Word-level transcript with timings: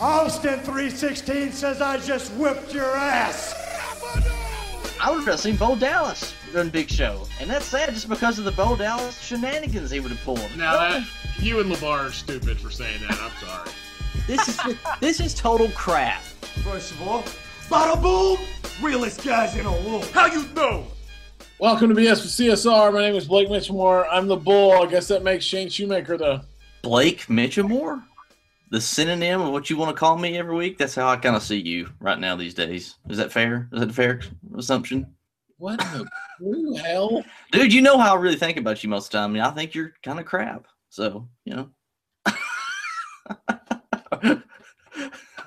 Austin 0.00 0.58
316 0.60 1.52
says 1.52 1.80
I 1.80 1.98
just 1.98 2.32
whipped 2.32 2.74
your 2.74 2.96
ass. 2.96 3.54
I 5.00 5.10
would 5.12 5.24
have 5.24 5.38
seen 5.38 5.56
Bo 5.56 5.76
Dallas 5.76 6.34
run 6.52 6.68
Big 6.68 6.90
Show, 6.90 7.26
and 7.40 7.48
that's 7.48 7.66
sad 7.66 7.90
just 7.90 8.08
because 8.08 8.38
of 8.38 8.44
the 8.44 8.50
Bo 8.52 8.74
Dallas 8.74 9.20
shenanigans 9.20 9.90
he 9.90 10.00
would 10.00 10.10
have 10.10 10.22
pulled. 10.24 10.50
Now 10.56 10.76
that 10.78 11.06
you 11.38 11.60
and 11.60 11.70
Lavar 11.70 12.08
are 12.08 12.12
stupid 12.12 12.58
for 12.58 12.70
saying 12.70 13.00
that. 13.02 13.18
I'm 13.20 13.46
sorry. 13.46 13.70
This 14.26 14.48
is 14.48 14.76
this 15.00 15.20
is 15.20 15.32
total 15.34 15.68
crap. 15.70 16.22
First 16.64 16.92
of 16.92 17.02
all, 17.06 17.22
bada 17.68 18.00
boom, 18.00 18.38
realest 18.82 19.24
guys 19.24 19.56
in 19.56 19.64
the 19.64 19.70
world. 19.70 20.06
How 20.06 20.26
you 20.26 20.44
know? 20.54 20.86
Welcome 21.60 21.90
to 21.90 21.94
BS 21.94 22.22
with 22.22 22.32
CSR. 22.32 22.92
My 22.92 23.00
name 23.00 23.14
is 23.14 23.28
Blake 23.28 23.48
Mitchmore. 23.48 24.08
I'm 24.10 24.26
the 24.26 24.36
bull. 24.36 24.72
I 24.72 24.86
guess 24.86 25.06
that 25.08 25.22
makes 25.22 25.44
Shane 25.44 25.68
Shoemaker 25.68 26.16
the. 26.16 26.44
Blake 26.82 27.26
Mitchamore? 27.26 28.02
The 28.74 28.80
synonym 28.80 29.40
of 29.40 29.52
what 29.52 29.70
you 29.70 29.76
want 29.76 29.94
to 29.94 29.96
call 29.96 30.18
me 30.18 30.36
every 30.36 30.56
week? 30.56 30.78
That's 30.78 30.96
how 30.96 31.06
I 31.06 31.14
kind 31.14 31.36
of 31.36 31.44
see 31.44 31.60
you 31.60 31.88
right 32.00 32.18
now 32.18 32.34
these 32.34 32.54
days. 32.54 32.96
Is 33.08 33.16
that 33.18 33.30
fair? 33.30 33.68
Is 33.72 33.78
that 33.78 33.90
a 33.90 33.92
fair 33.92 34.20
assumption? 34.58 35.06
What 35.58 35.78
the 35.78 36.04
blue 36.40 36.74
hell? 36.74 37.24
Dude, 37.52 37.72
you 37.72 37.80
know 37.80 37.98
how 37.98 38.16
I 38.16 38.20
really 38.20 38.34
think 38.34 38.58
about 38.58 38.82
you 38.82 38.90
most 38.90 39.06
of 39.06 39.12
the 39.12 39.18
time. 39.18 39.30
I, 39.30 39.32
mean, 39.32 39.42
I 39.44 39.52
think 39.52 39.76
you're 39.76 39.92
kind 40.02 40.18
of 40.18 40.26
crap. 40.26 40.66
So, 40.88 41.28
you 41.44 41.54
know. 41.54 41.70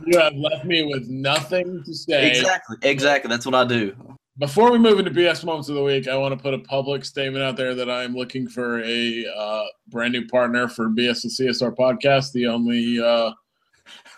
You 0.05 0.19
have 0.19 0.35
left 0.35 0.63
me 0.63 0.83
with 0.83 1.09
nothing 1.09 1.83
to 1.83 1.93
say. 1.93 2.29
exactly. 2.29 2.77
Exactly. 2.83 3.29
That's 3.29 3.45
what 3.45 3.55
I 3.55 3.65
do. 3.65 3.95
Before 4.39 4.71
we 4.71 4.77
move 4.77 4.99
into 4.99 5.09
BS 5.09 5.43
moments 5.43 5.67
of 5.67 5.73
the 5.73 5.81
week, 5.81 6.07
I 6.07 6.15
want 6.15 6.31
to 6.31 6.39
put 6.39 6.53
a 6.53 6.59
public 6.59 7.03
statement 7.03 7.43
out 7.43 7.57
there 7.57 7.73
that 7.73 7.89
I 7.89 8.03
am 8.03 8.13
looking 8.13 8.47
for 8.47 8.83
a 8.83 9.25
uh, 9.35 9.63
brand 9.87 10.13
new 10.13 10.27
partner 10.27 10.67
for 10.67 10.89
BS 10.89 11.23
and 11.23 11.33
CSR 11.33 11.75
podcast. 11.75 12.33
The 12.33 12.45
only 12.45 12.99
uh, 12.99 13.31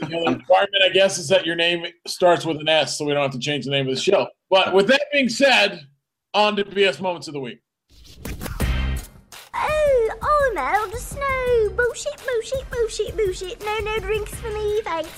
the 0.01 0.13
only 0.17 0.33
requirement, 0.35 0.83
I 0.83 0.89
guess, 0.89 1.19
is 1.19 1.29
that 1.29 1.45
your 1.45 1.55
name 1.55 1.85
starts 2.05 2.45
with 2.45 2.57
an 2.57 2.67
S, 2.67 2.97
so 2.97 3.05
we 3.05 3.13
don't 3.13 3.21
have 3.21 3.31
to 3.31 3.39
change 3.39 3.63
the 3.63 3.71
name 3.71 3.87
of 3.87 3.95
the 3.95 4.01
show. 4.01 4.27
But 4.49 4.73
with 4.73 4.87
that 4.87 5.03
being 5.13 5.29
said, 5.29 5.87
on 6.33 6.57
to 6.57 6.65
BS 6.65 6.99
moments 6.99 7.29
of 7.29 7.33
the 7.33 7.39
week. 7.39 7.61
Oh, 9.53 10.09
oh 10.21 10.51
no, 10.53 10.87
the 10.91 10.97
snow. 10.97 11.75
Bullshit, 11.77 12.21
bullshit, 12.25 12.69
bullshit, 12.69 13.15
bullshit. 13.15 13.63
No, 13.63 13.77
no 13.79 13.99
drinks 13.99 14.35
for 14.35 14.51
me, 14.51 14.81
thanks. 14.81 15.11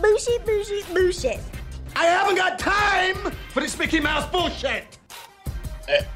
Bullshit, 0.00 0.46
bullshit, 0.46 0.86
bullshit. 0.94 1.40
I 1.96 2.06
haven't 2.06 2.36
got 2.36 2.58
time 2.58 3.32
for 3.50 3.60
this 3.60 3.78
Mickey 3.78 4.00
Mouse 4.00 4.28
bullshit. 4.30 4.98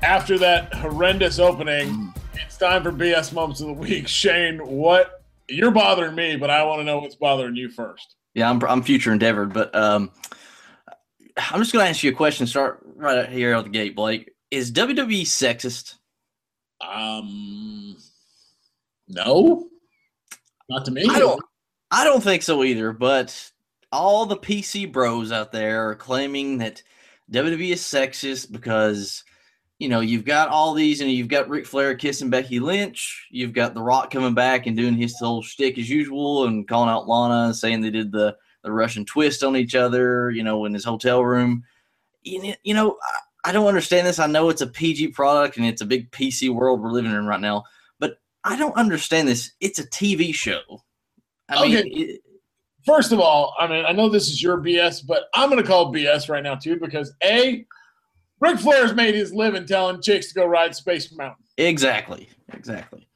After 0.02 0.38
that 0.38 0.74
horrendous 0.74 1.38
opening, 1.38 2.12
it's 2.34 2.56
time 2.56 2.82
for 2.82 2.92
BS 2.92 3.32
moments 3.32 3.60
of 3.60 3.68
the 3.68 3.72
week. 3.74 4.08
Shane, 4.08 4.58
what 4.58 5.22
you're 5.48 5.70
bothering 5.70 6.14
me, 6.14 6.36
but 6.36 6.50
I 6.50 6.64
want 6.64 6.80
to 6.80 6.84
know 6.84 6.98
what's 6.98 7.14
bothering 7.14 7.56
you 7.56 7.68
first. 7.68 8.16
Yeah, 8.34 8.50
I'm, 8.50 8.62
I'm 8.64 8.82
future 8.82 9.12
endeavored, 9.12 9.52
but 9.52 9.74
um, 9.74 10.10
I'm 11.36 11.60
just 11.60 11.72
going 11.72 11.84
to 11.84 11.88
ask 11.90 12.02
you 12.02 12.10
a 12.10 12.14
question. 12.14 12.46
Start 12.46 12.80
right 12.96 13.18
out 13.18 13.28
here 13.28 13.54
out 13.54 13.64
the 13.64 13.70
gate, 13.70 13.94
Blake. 13.94 14.30
Is 14.50 14.72
WWE 14.72 15.22
sexist? 15.22 15.94
Um, 16.80 17.96
no, 19.08 19.68
not 20.68 20.84
to 20.86 20.90
me. 20.90 21.06
I 21.08 21.18
don't. 21.18 21.42
I 21.90 22.04
don't 22.04 22.22
think 22.22 22.42
so 22.42 22.62
either. 22.64 22.92
But 22.92 23.50
all 23.92 24.27
the 24.27 24.36
PC 24.36 24.91
bros 24.91 25.33
out 25.33 25.53
there 25.53 25.89
are 25.89 25.94
claiming 25.94 26.58
that 26.58 26.83
WWE 27.33 27.72
is 27.72 27.83
sexist 27.83 28.53
because 28.53 29.25
you 29.78 29.89
know 29.89 30.00
you've 30.00 30.25
got 30.25 30.48
all 30.48 30.75
these, 30.75 31.00
and 31.00 31.11
you've 31.11 31.28
got 31.28 31.48
Ric 31.48 31.67
Flair 31.67 31.95
kissing 31.95 32.30
Becky 32.30 32.61
Lynch. 32.61 33.27
You've 33.30 33.53
got 33.53 33.75
The 33.75 33.83
Rock 33.83 34.11
coming 34.11 34.34
back 34.34 34.67
and 34.67 34.77
doing 34.77 34.95
his 34.95 35.19
whole 35.19 35.42
shtick 35.42 35.78
as 35.78 35.89
usual, 35.89 36.47
and 36.47 36.67
calling 36.67 36.91
out 36.91 37.08
Lana 37.08 37.47
and 37.47 37.56
saying 37.56 37.80
they 37.80 37.91
did 37.91 38.12
the 38.12 38.36
the 38.62 38.72
Russian 38.72 39.05
twist 39.05 39.45
on 39.45 39.56
each 39.56 39.75
other. 39.75 40.30
You 40.30 40.42
know, 40.42 40.64
in 40.64 40.75
his 40.75 40.84
hotel 40.84 41.25
room. 41.25 41.64
You 42.23 42.42
know, 42.42 42.55
you 42.64 42.75
know 42.75 42.97
I, 43.02 43.50
I 43.50 43.52
don't 43.52 43.67
understand 43.67 44.06
this. 44.06 44.19
I 44.19 44.27
know 44.27 44.48
it's 44.50 44.62
a 44.62 44.67
PG 44.67 45.08
product 45.08 45.57
and 45.57 45.64
it's 45.64 45.80
a 45.80 45.86
big 45.86 46.11
PC 46.11 46.52
world 46.52 46.80
we're 46.83 46.91
living 46.91 47.12
in 47.12 47.27
right 47.27 47.41
now, 47.41 47.64
but 48.01 48.18
I 48.45 48.57
don't 48.57 48.77
understand 48.77 49.29
this. 49.29 49.52
It's 49.61 49.79
a 49.79 49.86
TV 49.86 50.35
show. 50.35 50.61
I 51.48 51.57
oh, 51.57 51.62
mean, 51.62 51.77
Okay. 51.79 51.89
it- 51.89 52.20
First 52.88 53.12
of 53.12 53.20
all, 53.20 53.54
I 53.58 53.66
mean, 53.66 53.84
I 53.84 53.92
know 53.92 54.08
this 54.08 54.28
is 54.28 54.42
your 54.42 54.56
BS, 54.56 55.06
but 55.06 55.24
I'm 55.34 55.50
going 55.50 55.62
to 55.62 55.68
call 55.68 55.94
it 55.94 55.98
BS 55.98 56.30
right 56.30 56.42
now 56.42 56.54
too 56.54 56.78
because 56.80 57.12
a 57.22 57.66
Ric 58.40 58.58
Flair's 58.58 58.94
made 58.94 59.14
his 59.14 59.30
living 59.30 59.66
telling 59.66 60.00
chicks 60.00 60.28
to 60.28 60.34
go 60.34 60.46
ride 60.46 60.74
Space 60.74 61.14
Mountain. 61.14 61.44
exactly, 61.58 62.30
exactly. 62.54 63.06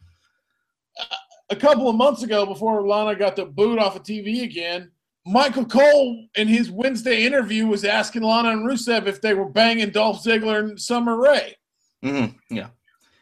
A 1.48 1.56
couple 1.56 1.88
of 1.88 1.96
months 1.96 2.22
ago, 2.22 2.44
before 2.44 2.86
Lana 2.86 3.16
got 3.16 3.34
the 3.34 3.46
boot 3.46 3.78
off 3.78 3.96
of 3.96 4.02
TV 4.02 4.42
again, 4.42 4.90
Michael 5.24 5.64
Cole 5.64 6.26
in 6.34 6.48
his 6.48 6.70
Wednesday 6.70 7.24
interview 7.24 7.66
was 7.66 7.82
asking 7.86 8.24
Lana 8.24 8.50
and 8.50 8.68
Rusev 8.68 9.06
if 9.06 9.22
they 9.22 9.32
were 9.32 9.48
banging 9.48 9.88
Dolph 9.88 10.22
Ziggler 10.22 10.58
and 10.58 10.78
Summer 10.78 11.16
Rae. 11.16 11.56
hmm 12.02 12.26
Yeah, 12.50 12.68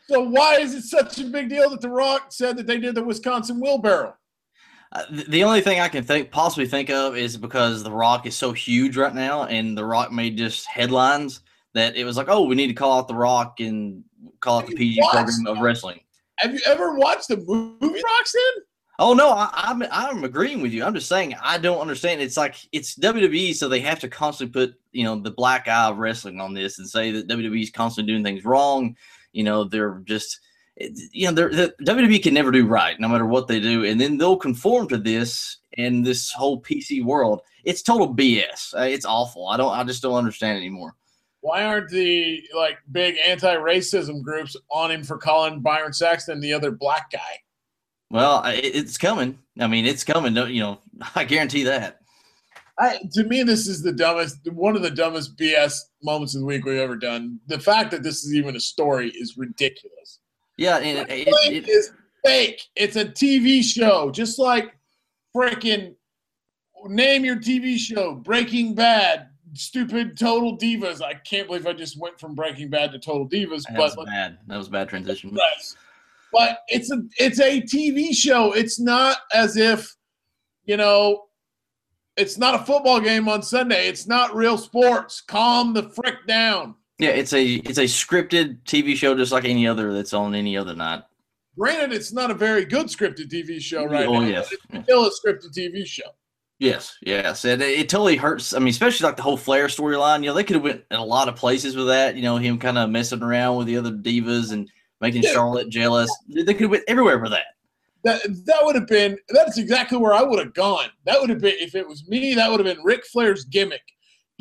So 0.09 0.21
why 0.21 0.57
is 0.57 0.75
it 0.75 0.83
such 0.83 1.21
a 1.21 1.25
big 1.27 1.49
deal 1.49 1.71
that 1.71 1.81
The 1.81 1.91
Rock 1.91 2.33
said 2.33 2.57
that 2.57 2.67
they 2.67 2.79
did 2.79 2.97
the 2.97 3.05
Wisconsin 3.05 3.61
wheelbarrow? 3.61 4.17
Uh, 4.93 5.05
the 5.29 5.45
only 5.45 5.61
thing 5.61 5.81
I 5.81 5.89
can 5.89 6.03
think 6.03 6.31
possibly 6.31 6.67
think 6.67 6.91
of 6.91 7.17
is 7.17 7.37
because 7.37 7.83
The 7.83 7.93
Rock 7.93 8.27
is 8.27 8.37
so 8.37 8.53
huge 8.53 8.97
right 8.97 9.15
now, 9.15 9.45
and 9.45 9.77
The 9.79 9.85
Rock 9.85 10.11
made 10.13 10.37
just 10.37 10.67
headlines 10.67 11.41
that 11.75 11.97
it 11.97 12.05
was 12.05 12.17
like, 12.17 12.29
oh, 12.29 12.45
we 12.45 12.57
need 12.57 12.67
to 12.67 12.75
call 12.75 12.99
out 12.99 13.09
The 13.09 13.15
Rock 13.15 13.61
and 13.61 14.03
call 14.41 14.59
out 14.59 14.67
the 14.67 14.75
PG 14.75 15.01
program 15.13 15.47
of 15.47 15.59
wrestling. 15.61 16.01
Have 16.39 16.55
you 16.55 16.61
ever 16.67 16.95
watched 16.95 17.29
the 17.29 17.37
movie 17.37 18.03
Roxanne? 18.03 18.65
Oh 18.99 19.15
no, 19.15 19.31
I, 19.31 19.49
I'm 19.55 19.83
I'm 19.91 20.25
agreeing 20.25 20.61
with 20.61 20.73
you. 20.73 20.85
I'm 20.85 20.93
just 20.95 21.09
saying 21.09 21.35
I 21.43 21.57
don't 21.57 21.81
understand. 21.81 22.21
It's 22.21 22.37
like 22.37 22.57
it's 22.73 22.95
WWE, 22.97 23.55
so 23.55 23.69
they 23.69 23.81
have 23.81 23.99
to 24.01 24.09
constantly 24.09 24.67
put 24.67 24.75
you 24.93 25.05
know 25.05 25.19
the 25.19 25.31
black 25.31 25.69
eye 25.69 25.89
of 25.89 25.97
wrestling 25.99 26.39
on 26.41 26.53
this 26.53 26.79
and 26.79 26.89
say 26.89 27.11
that 27.13 27.29
WWE 27.29 27.63
is 27.63 27.71
constantly 27.71 28.13
doing 28.13 28.23
things 28.25 28.45
wrong. 28.45 28.97
You 29.33 29.45
know 29.45 29.65
they're 29.65 30.03
just 30.05 30.35
it- 30.35 30.41
you 31.13 31.31
know 31.31 31.33
the 31.33 31.75
WWE 31.83 32.23
can 32.23 32.35
never 32.35 32.51
do 32.51 32.67
right 32.67 32.99
no 32.99 33.09
matter 33.09 33.27
what 33.27 33.49
they 33.49 33.61
do, 33.61 33.85
and 33.85 34.01
then 34.01 34.19
they'll 34.19 34.37
conform 34.37 34.89
to 34.89 34.99
this 34.99 35.59
and 35.77 36.05
this 36.05 36.31
whole 36.33 36.61
PC 36.61 37.05
world. 37.05 37.43
It's 37.65 37.83
total 37.83 38.15
BS. 38.15 38.75
Uh, 38.75 38.83
It's 38.83 39.05
awful. 39.05 39.49
I 39.49 39.57
don't. 39.57 39.73
I 39.73 39.85
just 39.85 40.03
don't 40.03 40.15
understand 40.15 40.57
anymore. 40.59 40.95
Why 41.43 41.65
aren't 41.65 41.91
the 41.91 42.43
like 42.55 42.79
big 42.93 43.17
anti-racism 43.27 44.23
groups 44.23 44.57
on 44.71 44.91
him 44.91 45.05
for 45.05 45.17
calling 45.17 45.61
Byron 45.61 45.93
Saxton 45.93 46.41
the 46.41 46.53
other 46.53 46.71
black 46.71 47.11
guy? 47.11 47.41
Well, 48.11 48.43
it's 48.47 48.99
coming. 48.99 49.39
I 49.59 49.67
mean, 49.67 49.87
it's 49.87 50.05
coming. 50.05 50.35
You 50.35 50.61
know, 50.61 50.81
I 51.15 51.25
guarantee 51.25 51.65
that. 51.65 52.01
I, 52.79 52.99
to 53.13 53.25
me, 53.25 53.43
this 53.43 53.69
is 53.69 53.83
the 53.83 53.93
dumbest, 53.93 54.39
one 54.53 54.75
of 54.75 54.81
the 54.81 54.91
dumbest 54.91 55.37
BS 55.37 55.77
moments 56.03 56.35
of 56.35 56.41
the 56.41 56.47
week 56.47 56.65
we've 56.65 56.79
ever 56.79 56.97
done. 56.97 57.39
The 57.47 57.59
fact 57.59 57.91
that 57.91 58.03
this 58.03 58.25
is 58.25 58.35
even 58.35 58.57
a 58.57 58.61
story 58.61 59.11
is 59.11 59.37
ridiculous. 59.37 60.20
Yeah, 60.61 60.79
it, 60.79 61.09
it, 61.09 61.29
it, 61.29 61.69
is 61.71 61.91
fake. 62.23 62.61
It's 62.77 62.97
a 62.97 63.07
TV 63.07 63.65
show, 63.65 64.11
just 64.11 64.39
like 64.39 64.77
freaking 65.35 65.95
name 66.85 67.25
your 67.25 67.37
TV 67.37 67.79
show, 67.79 68.17
Breaking 68.17 68.75
Bad, 68.75 69.29
stupid 69.55 70.19
Total 70.19 70.59
Divas. 70.59 71.01
I 71.01 71.15
can't 71.15 71.47
believe 71.47 71.67
I 71.67 71.73
just 71.73 71.99
went 71.99 72.21
from 72.21 72.35
Breaking 72.35 72.69
Bad 72.69 72.93
to 72.93 72.99
Total 72.99 73.27
Divas, 73.27 73.63
that 73.63 73.79
but 73.79 73.97
was 73.97 74.07
bad. 74.07 74.37
That 74.49 74.59
was 74.59 74.67
a 74.67 74.71
bad 74.71 74.91
transition. 74.91 75.35
But 76.31 76.59
it's 76.69 76.93
a 76.93 77.05
it's 77.19 77.41
a 77.41 77.63
TV 77.63 78.15
show. 78.15 78.53
It's 78.53 78.79
not 78.79 79.17
as 79.33 79.57
if, 79.57 79.97
you 80.67 80.77
know, 80.77 81.23
it's 82.19 82.37
not 82.37 82.55
a 82.55 82.65
football 82.67 83.01
game 83.01 83.31
on 83.31 83.43
Sunday. 83.43 83.89
It's 83.89 84.07
not 84.07 84.37
real 84.37 84.59
sports. 84.59 85.23
Calm 85.23 85.73
the 85.73 85.89
frick 85.89 86.27
down. 86.27 86.75
Yeah, 87.01 87.11
it's 87.11 87.33
a 87.33 87.45
it's 87.45 87.79
a 87.79 87.85
scripted 87.85 88.63
TV 88.65 88.95
show 88.95 89.15
just 89.17 89.33
like 89.33 89.45
any 89.45 89.67
other 89.67 89.93
that's 89.93 90.13
on 90.13 90.35
any 90.35 90.57
other 90.57 90.75
night. 90.75 91.03
Granted, 91.59 91.93
it's 91.93 92.13
not 92.13 92.31
a 92.31 92.35
very 92.35 92.65
good 92.65 92.87
scripted 92.87 93.29
TV 93.31 93.61
show 93.61 93.85
right 93.85 94.07
Oh, 94.07 94.21
now. 94.21 94.27
yes. 94.27 94.53
It's 94.71 94.85
still 94.85 95.05
a 95.07 95.11
scripted 95.11 95.53
TV 95.57 95.85
show. 95.87 96.05
Yes, 96.59 96.97
yes, 97.01 97.45
and 97.47 97.63
it, 97.63 97.79
it 97.79 97.89
totally 97.89 98.17
hurts. 98.17 98.53
I 98.53 98.59
mean, 98.59 98.69
especially 98.69 99.07
like 99.07 99.17
the 99.17 99.23
whole 99.23 99.39
Flair 99.39 99.67
storyline. 99.69 100.21
You 100.21 100.27
know, 100.27 100.35
they 100.35 100.45
could 100.45 100.57
have 100.57 100.63
went 100.63 100.83
in 100.91 100.99
a 100.99 101.05
lot 101.05 101.29
of 101.29 101.37
places 101.37 101.75
with 101.75 101.87
that. 101.87 102.17
You 102.17 102.23
know, 102.23 102.37
him 102.37 102.59
kind 102.59 102.77
of 102.77 102.91
messing 102.91 103.23
around 103.23 103.57
with 103.57 103.67
the 103.67 103.79
other 103.79 103.91
divas 103.93 104.53
and 104.53 104.71
making 105.01 105.23
Yeah. 105.23 105.33
Charlotte 105.33 105.71
jealous. 105.71 106.11
They 106.29 106.45
could 106.53 106.61
have 106.63 106.71
went 106.71 106.85
everywhere 106.87 107.19
for 107.19 107.31
that. 107.31 107.45
That 108.05 108.21
that 108.47 108.59
would 108.63 108.75
have 108.77 108.87
been 108.87 109.19
that's 109.31 109.57
exactly 109.59 109.97
where 109.97 110.13
I 110.13 110.23
would 110.23 110.39
have 110.39 110.53
gone. 110.55 110.89
That 111.07 111.19
would 111.21 111.31
have 111.31 111.41
been 111.41 111.57
if 111.59 111.75
it 111.75 111.87
was 111.89 112.07
me, 112.09 112.35
that 112.35 112.51
would 112.51 112.61
have 112.65 112.77
been 112.77 112.85
Ric 112.85 113.07
Flair's 113.07 113.45
gimmick. 113.47 113.83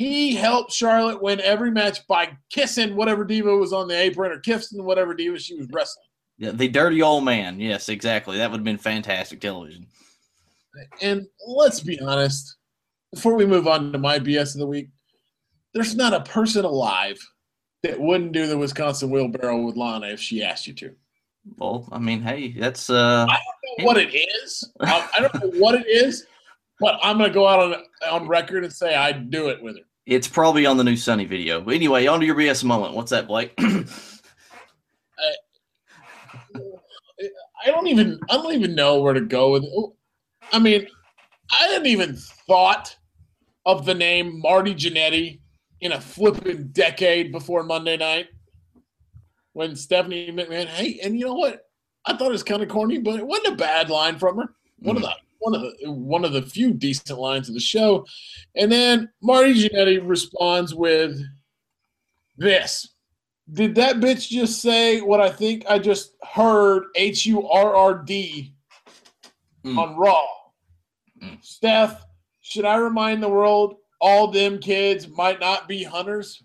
He 0.00 0.34
helped 0.34 0.72
Charlotte 0.72 1.20
win 1.20 1.42
every 1.42 1.70
match 1.70 2.06
by 2.06 2.30
kissing 2.48 2.96
whatever 2.96 3.22
diva 3.22 3.54
was 3.54 3.74
on 3.74 3.86
the 3.86 4.00
apron 4.00 4.32
or 4.32 4.38
kissing 4.38 4.82
whatever 4.82 5.12
diva 5.12 5.38
she 5.38 5.54
was 5.56 5.66
wrestling. 5.70 6.06
Yeah, 6.38 6.52
the 6.52 6.68
dirty 6.68 7.02
old 7.02 7.22
man. 7.22 7.60
Yes, 7.60 7.90
exactly. 7.90 8.38
That 8.38 8.50
would 8.50 8.60
have 8.60 8.64
been 8.64 8.78
fantastic 8.78 9.42
television. 9.42 9.86
And 11.02 11.26
let's 11.46 11.80
be 11.80 12.00
honest, 12.00 12.56
before 13.12 13.34
we 13.34 13.44
move 13.44 13.68
on 13.68 13.92
to 13.92 13.98
my 13.98 14.18
BS 14.18 14.54
of 14.54 14.60
the 14.60 14.66
week, 14.66 14.88
there's 15.74 15.94
not 15.94 16.14
a 16.14 16.22
person 16.22 16.64
alive 16.64 17.18
that 17.82 18.00
wouldn't 18.00 18.32
do 18.32 18.46
the 18.46 18.56
Wisconsin 18.56 19.10
wheelbarrow 19.10 19.60
with 19.60 19.76
Lana 19.76 20.06
if 20.06 20.18
she 20.18 20.42
asked 20.42 20.66
you 20.66 20.72
to. 20.72 20.94
Well, 21.58 21.86
I 21.92 21.98
mean, 21.98 22.22
hey, 22.22 22.52
that's 22.52 22.88
uh, 22.88 23.26
I 23.28 23.36
don't 23.36 23.78
know 23.80 23.84
what 23.84 23.98
it 23.98 24.14
is. 24.14 24.64
I, 24.80 25.06
I 25.14 25.20
don't 25.20 25.34
know 25.34 25.60
what 25.60 25.74
it 25.74 25.86
is, 25.86 26.26
but 26.78 26.98
I'm 27.02 27.18
gonna 27.18 27.30
go 27.30 27.46
out 27.46 27.60
on 27.60 27.84
on 28.10 28.28
record 28.28 28.64
and 28.64 28.72
say 28.72 28.94
I'd 28.94 29.30
do 29.30 29.50
it 29.50 29.62
with 29.62 29.76
her. 29.76 29.84
It's 30.06 30.28
probably 30.28 30.66
on 30.66 30.76
the 30.76 30.84
new 30.84 30.96
Sunny 30.96 31.24
video. 31.24 31.60
But 31.60 31.74
anyway, 31.74 32.06
on 32.06 32.20
to 32.20 32.26
your 32.26 32.34
BS 32.34 32.64
moment. 32.64 32.94
What's 32.94 33.10
that, 33.10 33.26
Blake? 33.26 33.52
I 33.58 33.84
don't 37.66 37.86
even 37.86 38.18
I 38.30 38.34
don't 38.34 38.54
even 38.54 38.74
know 38.74 39.00
where 39.00 39.12
to 39.12 39.20
go 39.20 39.52
with 39.52 39.64
it. 39.64 39.90
I 40.52 40.58
mean, 40.58 40.86
I 41.52 41.64
hadn't 41.64 41.86
even 41.86 42.16
thought 42.16 42.96
of 43.66 43.84
the 43.84 43.94
name 43.94 44.40
Marty 44.40 44.74
Jannetty 44.74 45.40
in 45.80 45.92
a 45.92 46.00
flipping 46.00 46.68
decade 46.68 47.32
before 47.32 47.62
Monday 47.62 47.96
night 47.96 48.28
when 49.52 49.76
Stephanie 49.76 50.30
McMahon. 50.32 50.66
Hey, 50.66 51.00
and 51.02 51.18
you 51.18 51.26
know 51.26 51.34
what? 51.34 51.66
I 52.06 52.16
thought 52.16 52.28
it 52.28 52.32
was 52.32 52.42
kind 52.42 52.62
of 52.62 52.68
corny, 52.68 52.98
but 52.98 53.18
it 53.18 53.26
wasn't 53.26 53.54
a 53.54 53.56
bad 53.56 53.90
line 53.90 54.18
from 54.18 54.38
her. 54.38 54.54
One 54.78 54.96
of 54.96 55.02
the 55.02 55.12
one 55.40 55.54
of 55.54 55.62
the 55.62 55.90
one 55.90 56.24
of 56.24 56.32
the 56.32 56.42
few 56.42 56.72
decent 56.72 57.18
lines 57.18 57.48
of 57.48 57.54
the 57.54 57.60
show. 57.60 58.06
And 58.56 58.70
then 58.70 59.10
Marty 59.22 59.54
Jannetty 59.68 60.00
responds 60.06 60.74
with 60.74 61.20
this. 62.36 62.94
Did 63.52 63.74
that 63.74 63.96
bitch 63.96 64.28
just 64.28 64.62
say 64.62 65.00
what 65.00 65.20
I 65.20 65.28
think 65.30 65.64
I 65.68 65.78
just 65.78 66.14
heard 66.22 66.84
H 66.94 67.26
U 67.26 67.48
R 67.48 67.74
R 67.74 67.94
D 68.02 68.54
Mm. 69.64 69.76
on 69.76 69.96
Raw? 69.96 70.24
Mm. 71.22 71.44
Steph, 71.44 72.02
should 72.40 72.64
I 72.64 72.76
remind 72.76 73.22
the 73.22 73.28
world 73.28 73.74
all 74.00 74.28
them 74.28 74.58
kids 74.58 75.06
might 75.06 75.38
not 75.38 75.68
be 75.68 75.82
hunters? 75.84 76.42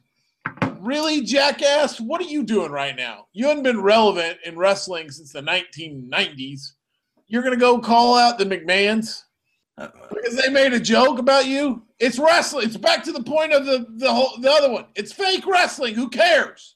Really, 0.80 1.22
jackass? 1.22 2.02
What 2.02 2.20
are 2.20 2.26
you 2.26 2.44
doing 2.44 2.72
right 2.72 2.96
now? 2.96 3.28
You 3.32 3.48
haven't 3.48 3.64
been 3.64 3.82
relevant 3.82 4.40
in 4.44 4.58
wrestling 4.58 5.10
since 5.12 5.32
the 5.32 5.42
1990s. 5.42 6.74
You're 7.28 7.42
going 7.42 7.54
to 7.54 7.60
go 7.60 7.80
call 7.80 8.18
out 8.18 8.38
the 8.38 8.46
McMahons 8.46 9.24
because 9.78 10.36
they 10.38 10.50
made 10.50 10.74
a 10.74 10.80
joke 10.80 11.20
about 11.20 11.46
you? 11.48 11.84
It's 12.00 12.20
wrestling. 12.20 12.68
It's 12.68 12.78
back 12.78 13.04
to 13.04 13.12
the 13.12 13.24
point 13.24 13.54
of 13.54 13.66
the, 13.66 13.86
the, 13.98 14.12
whole, 14.12 14.38
the 14.40 14.52
other 14.52 14.72
one. 14.72 14.86
It's 14.96 15.12
fake 15.12 15.46
wrestling. 15.46 15.96
Who 15.96 16.10
cares? 16.10 16.76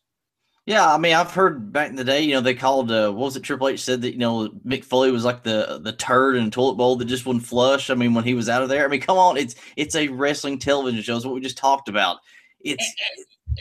Yeah, 0.66 0.94
I 0.94 1.00
mean, 1.00 1.16
I've 1.16 1.32
heard 1.32 1.74
back 1.74 1.90
in 1.90 1.96
the 1.96 2.04
day, 2.04 2.22
you 2.22 2.36
know, 2.36 2.42
they 2.42 2.54
called 2.54 2.92
uh, 2.92 3.12
what 3.12 3.26
was 3.26 3.36
it? 3.36 3.42
Triple 3.42 3.70
H 3.70 3.84
said 3.84 4.04
that 4.04 4.12
you 4.12 4.20
know 4.20 4.50
Mick 4.64 4.84
Foley 4.84 5.10
was 5.10 5.26
like 5.26 5.42
the 5.42 5.80
the 5.84 5.94
turd 5.94 6.36
in 6.36 6.46
a 6.46 6.50
toilet 6.52 6.76
bowl 6.76 6.96
that 6.98 7.06
just 7.06 7.26
wouldn't 7.26 7.46
flush. 7.46 7.90
I 7.90 7.96
mean, 7.96 8.14
when 8.14 8.24
he 8.24 8.36
was 8.36 8.50
out 8.50 8.62
of 8.62 8.70
there, 8.70 8.86
I 8.86 8.88
mean, 8.88 9.02
come 9.02 9.18
on, 9.18 9.36
it's 9.36 9.56
it's 9.78 9.96
a 9.96 10.10
wrestling 10.10 10.60
television 10.60 11.02
show. 11.02 11.16
It's 11.16 11.26
what 11.26 11.34
we 11.34 11.42
just 11.42 11.58
talked 11.58 11.90
about. 11.90 12.18
It's 12.60 12.86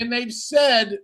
and 0.00 0.12
they've 0.12 0.30
said 0.30 0.98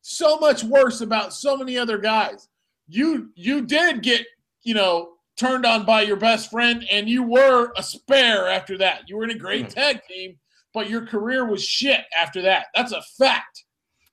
so 0.00 0.36
much 0.38 0.64
worse 0.64 1.00
about 1.00 1.32
so 1.32 1.56
many 1.56 1.78
other 1.78 1.98
guys. 1.98 2.48
You 2.88 3.30
you 3.36 3.62
did 3.62 4.02
get 4.02 4.26
you 4.64 4.74
know 4.74 5.10
turned 5.36 5.66
on 5.66 5.84
by 5.84 6.02
your 6.02 6.16
best 6.16 6.50
friend, 6.50 6.86
and 6.90 7.08
you 7.08 7.22
were 7.22 7.72
a 7.76 7.82
spare 7.82 8.48
after 8.48 8.78
that. 8.78 9.02
You 9.08 9.16
were 9.16 9.24
in 9.24 9.30
a 9.30 9.38
great 9.38 9.66
Mhm. 9.66 9.74
tag 9.74 10.00
team, 10.08 10.38
but 10.72 10.88
your 10.90 11.06
career 11.06 11.44
was 11.44 11.64
shit 11.64 12.04
after 12.18 12.42
that. 12.42 12.66
That's 12.74 12.92
a 12.92 13.02
fact. 13.18 13.64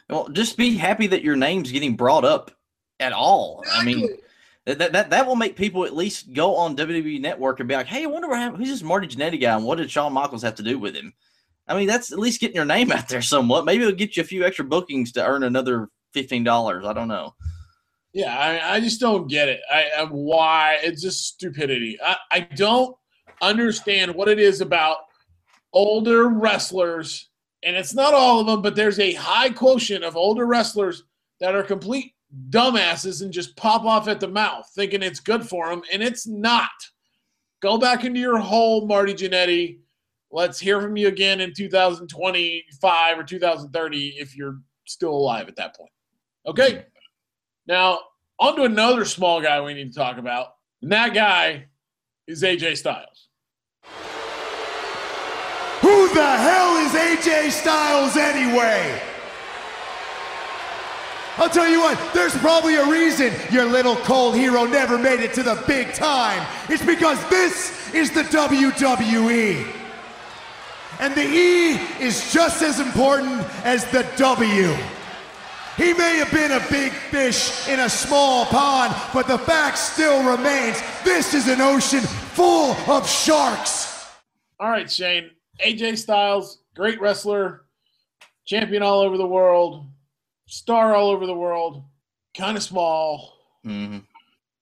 well, 0.10 0.28
just 0.30 0.58
be 0.58 0.76
happy 0.76 1.08
that 1.08 1.24
your 1.24 1.36
name's 1.36 1.72
getting 1.72 1.96
brought 1.96 2.26
up 2.26 2.52
at 3.00 3.14
all. 3.14 3.64
I 3.72 3.84
mean, 3.84 4.08
that, 4.66 4.78
that 4.78 4.92
that 4.92 5.10
that 5.12 5.26
will 5.26 5.36
make 5.38 5.56
people 5.56 5.86
at 5.86 5.96
least 5.96 6.34
go 6.34 6.56
on 6.56 6.76
WWE 6.76 7.20
Network 7.20 7.60
and 7.60 7.68
be 7.70 7.76
like, 7.76 7.88
"Hey, 7.88 8.04
I 8.04 8.08
wonder 8.08 8.28
what 8.28 8.38
happened. 8.38 8.58
Who's 8.60 8.70
this 8.70 8.84
Marty 8.84 9.08
Jannetty 9.08 9.40
guy, 9.42 9.56
and 9.56 9.64
what 9.66 9.78
did 9.78 9.90
Shawn 9.90 10.14
Michaels 10.14 10.44
have 10.44 10.56
to 10.56 10.64
do 10.64 10.78
with 10.78 10.94
him?" 10.96 11.14
I 11.68 11.76
mean, 11.78 11.88
that's 11.88 12.12
at 12.12 12.20
least 12.20 12.42
getting 12.42 12.58
your 12.58 12.66
name 12.66 12.92
out 12.92 13.08
there 13.08 13.22
somewhat. 13.22 13.64
Maybe 13.66 13.84
it'll 13.84 13.96
get 13.96 14.18
you 14.18 14.22
a 14.22 14.26
few 14.26 14.46
extra 14.46 14.66
bookings 14.66 15.14
to 15.14 15.26
earn 15.26 15.44
another 15.44 15.88
fifteen 16.14 16.44
dollars. 16.44 16.86
I 16.86 16.92
don't 16.94 17.08
know. 17.08 17.34
Yeah, 18.14 18.38
I, 18.38 18.76
I 18.76 18.80
just 18.80 19.00
don't 19.00 19.28
get 19.28 19.50
it. 19.50 19.62
I, 19.72 19.86
I 19.98 20.04
why 20.06 20.78
it's 20.84 21.02
just 21.02 21.26
stupidity. 21.26 21.98
I, 22.04 22.18
I 22.32 22.40
don't 22.42 22.96
understand 23.42 24.14
what 24.14 24.30
it 24.30 24.40
is 24.40 24.62
about 24.62 24.98
older 25.74 26.30
wrestlers, 26.30 27.30
and 27.64 27.76
it's 27.76 27.96
not 27.96 28.14
all 28.14 28.40
of 28.40 28.46
them, 28.46 28.62
but 28.62 28.76
there's 28.76 29.00
a 29.00 29.14
high 29.14 29.50
quotient 29.50 30.04
of 30.04 30.16
older 30.16 30.46
wrestlers 30.46 31.04
that 31.40 31.56
are 31.56 31.64
complete 31.64 32.14
dumbasses 32.50 33.22
and 33.22 33.32
just 33.32 33.56
pop 33.58 33.84
off 33.84 34.08
at 34.08 34.20
the 34.20 34.28
mouth 34.28 34.68
thinking 34.76 35.02
it's 35.02 35.20
good 35.20 35.48
for 35.48 35.70
them, 35.70 35.82
and 35.92 36.04
it's 36.04 36.28
not. 36.28 36.70
Go 37.62 37.78
back 37.78 38.04
into 38.04 38.20
your 38.20 38.38
hole, 38.38 38.86
Marty 38.86 39.14
Jannetty. 39.14 39.80
Let's 40.32 40.60
hear 40.60 40.82
from 40.82 40.98
you 40.98 41.08
again 41.08 41.42
in 41.42 41.54
2025 41.54 43.20
or 43.20 43.24
2030 43.24 44.08
if 44.18 44.36
you're 44.36 44.60
still 44.86 45.12
alive 45.12 45.48
at 45.48 45.56
that 45.56 45.76
point. 45.76 45.92
Okay. 46.46 46.72
Mm-hmm. 46.72 46.93
Now, 47.68 48.00
on 48.40 48.56
to 48.58 48.64
another 48.64 49.06
small 49.06 49.42
guy 49.42 49.62
we 49.62 49.74
need 49.74 49.94
to 49.94 49.98
talk 49.98 50.18
about. 50.18 50.56
And 50.82 50.92
that 50.92 51.14
guy 51.14 51.66
is 52.28 52.44
AJ 52.44 52.78
Styles. 52.78 53.30
Who 55.82 56.14
the 56.14 56.38
hell 56.38 56.78
is 56.78 56.92
AJ 56.92 57.52
Styles 57.52 58.18
anyway? 58.18 59.02
I'll 61.38 61.50
tell 61.50 61.68
you 61.68 61.80
what, 61.80 61.98
there's 62.14 62.38
probably 62.38 62.76
a 62.76 62.86
reason 62.86 63.34
your 63.52 63.66
little 63.66 63.96
cold 63.98 64.36
hero 64.36 64.66
never 64.66 65.00
made 65.00 65.20
it 65.20 65.34
to 65.34 65.44
the 65.44 65.62
big 65.66 65.92
time. 65.94 66.46
It's 66.70 66.86
because 66.86 67.18
this 67.30 67.92
is 67.94 68.12
the 68.12 68.22
WWE. 68.22 69.68
And 71.00 71.16
the 71.16 71.26
E 71.26 71.72
is 72.00 72.32
just 72.32 72.62
as 72.62 72.80
important 72.80 73.42
as 73.64 73.84
the 73.86 74.06
W. 74.18 74.76
He 75.78 75.94
may 75.94 76.18
have 76.18 76.32
been 76.32 76.52
a 76.52 76.60
big 76.70 76.92
fish 76.92 77.68
in 77.68 77.80
a 77.80 77.90
small 77.90 78.46
pond, 78.46 78.96
but 79.14 79.28
the 79.28 79.40
fact 79.40 79.78
still 79.78 80.24
remains 80.24 80.80
this 81.04 81.34
is 81.34 81.48
an 81.48 81.62
ocean 81.62 82.02
full 82.02 82.74
of 82.92 83.10
sharks. 83.10 84.08
All 84.60 84.70
right, 84.70 84.90
Shane. 84.90 85.32
AJ 85.66 85.98
Styles, 85.98 86.60
great 86.76 87.02
wrestler, 87.02 87.66
champion 88.46 88.84
all 88.84 89.00
over 89.02 89.18
the 89.18 89.26
world, 89.28 89.88
star 90.48 90.96
all 90.96 91.10
over 91.10 91.26
the 91.26 91.34
world, 91.34 91.84
kind 92.38 92.56
of 92.56 92.64
small. 92.64 93.34
hmm 93.64 94.00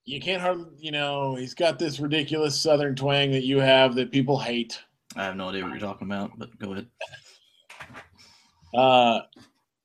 You 0.06 0.22
can't 0.22 0.42
hardly, 0.42 0.70
you 0.78 0.92
know, 0.92 1.36
he's 1.36 1.54
got 1.54 1.78
this 1.78 2.00
ridiculous 2.00 2.60
southern 2.60 2.96
twang 2.96 3.32
that 3.32 3.44
you 3.44 3.60
have 3.60 3.96
that 3.96 4.12
people 4.12 4.40
hate. 4.40 4.80
I 5.18 5.26
have 5.26 5.36
no 5.36 5.50
idea 5.50 5.64
what 5.64 5.72
you're 5.72 5.80
talking 5.80 6.08
about, 6.08 6.32
but 6.38 6.58
go 6.58 6.72
ahead. 6.72 6.88
Uh, 8.74 9.22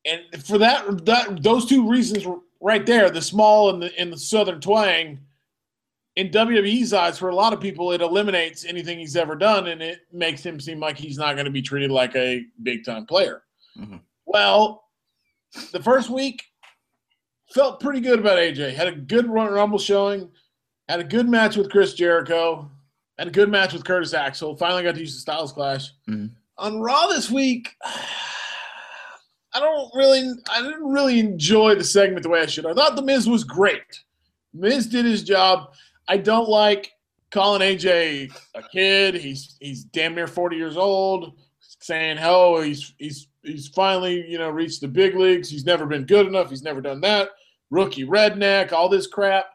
and 0.07 0.45
for 0.45 0.59
that, 0.59 1.05
that 1.07 1.43
those 1.43 1.67
two 1.67 1.89
reasons 1.89 2.25
right 2.61 2.85
there, 2.87 3.11
the 3.11 3.21
small 3.23 3.71
and 3.71 3.83
the 3.83 3.99
and 3.99 4.13
the 4.13 4.19
southern 4.19 4.61
twang, 4.61 5.21
in 6.17 6.31
WWE's 6.31 6.93
eyes, 6.93 7.19
for 7.19 7.29
a 7.29 7.35
lot 7.35 7.53
of 7.53 7.61
people, 7.61 7.93
it 7.93 8.01
eliminates 8.01 8.65
anything 8.65 8.99
he's 8.99 9.17
ever 9.17 9.35
done, 9.37 9.67
and 9.67 9.83
it 9.83 10.01
makes 10.13 10.45
him 10.45 10.59
seem 10.59 10.81
like 10.81 10.97
he's 10.97 11.19
not 11.19 11.35
going 11.35 11.45
to 11.45 11.51
be 11.51 11.61
treated 11.63 11.91
like 11.91 12.15
a 12.17 12.43
big 12.63 12.85
time 12.85 13.05
player. 13.05 13.43
Mhm. 13.77 14.01
Well, 14.25 14.85
the 15.73 15.83
first 15.83 16.09
week 16.09 16.43
felt 17.53 17.81
pretty 17.81 18.01
good 18.01 18.19
about 18.19 18.39
AJ. 18.39 18.73
Had 18.75 18.89
a 18.89 18.93
good 18.93 19.27
run 19.29 19.53
rumble 19.53 19.79
showing, 19.79 20.31
had 20.89 21.01
a 21.01 21.05
good 21.05 21.29
match 21.29 21.57
with 21.57 21.71
Chris 21.71 21.95
Jericho, 21.95 22.71
had 23.19 23.29
a 23.29 23.31
good 23.31 23.51
match 23.51 23.73
with 23.73 23.85
Curtis 23.85 24.15
Axel. 24.15 24.57
Finally 24.57 24.83
got 24.85 24.95
to 24.95 25.01
use 25.01 25.15
the 25.15 25.21
Styles 25.21 25.53
Clash. 25.53 25.91
Mhm. 26.09 26.31
On 26.59 26.81
Raw 26.81 27.07
this 27.09 27.31
week, 27.31 27.77
I 29.57 29.59
don't 29.59 29.91
really, 29.95 30.33
I 30.51 30.61
didn't 30.61 30.87
really 30.87 31.19
enjoy 31.19 31.77
the 31.77 31.85
segment 31.85 32.23
the 32.23 32.29
way 32.29 32.43
I 32.43 32.47
should. 32.47 32.67
I 32.67 32.75
thought 32.75 32.95
the 32.95 33.01
Miz 33.01 33.27
was 33.27 33.43
great. 33.43 34.05
Miz 34.53 34.87
did 34.87 35.07
his 35.07 35.23
job. 35.23 35.73
I 36.09 36.19
don't 36.19 36.51
like 36.51 36.93
calling 37.31 37.63
AJ 37.63 38.37
a 38.55 38.63
kid. 38.63 39.15
He's 39.15 39.57
he's 39.59 39.85
damn 39.85 40.15
near 40.15 40.27
forty 40.27 40.57
years 40.57 40.77
old. 40.77 41.39
Saying, 41.81 42.19
"Oh, 42.21 42.61
he's 42.61 42.93
he's 42.99 43.29
he's 43.43 43.69
finally 43.69 44.31
you 44.31 44.37
know 44.37 44.51
reached 44.51 44.83
the 44.83 44.89
big 44.89 45.17
leagues. 45.17 45.49
He's 45.49 45.65
never 45.65 45.87
been 45.87 46.05
good 46.05 46.27
enough. 46.27 46.51
He's 46.51 46.63
never 46.63 46.83
done 46.83 47.01
that. 47.01 47.31
Rookie 47.71 48.05
redneck, 48.05 48.73
all 48.73 48.91
this 48.91 49.07
crap." 49.07 49.47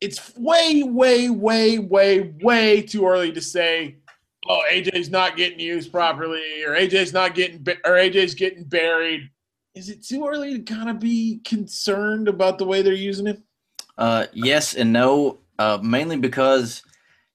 It's 0.00 0.34
way, 0.38 0.84
way, 0.84 1.28
way, 1.28 1.78
way, 1.78 2.34
way 2.42 2.80
too 2.80 3.06
early 3.06 3.30
to 3.32 3.42
say, 3.42 3.96
"Oh, 4.48 4.62
AJ's 4.72 5.10
not 5.10 5.36
getting 5.36 5.60
used 5.60 5.92
properly," 5.92 6.64
or 6.66 6.70
"AJ's 6.70 7.12
not 7.12 7.34
getting 7.34 7.60
or 7.84 7.92
AJ's 7.92 8.34
getting 8.34 8.64
buried." 8.64 9.28
Is 9.74 9.88
it 9.88 10.04
too 10.04 10.26
early 10.26 10.56
to 10.56 10.62
kind 10.62 10.88
of 10.88 11.00
be 11.00 11.40
concerned 11.44 12.28
about 12.28 12.58
the 12.58 12.64
way 12.64 12.82
they're 12.82 12.92
using 12.92 13.26
him? 13.26 13.42
Uh, 13.98 14.26
yes 14.32 14.74
and 14.74 14.92
no. 14.92 15.40
Uh, 15.58 15.78
mainly 15.82 16.16
because 16.16 16.82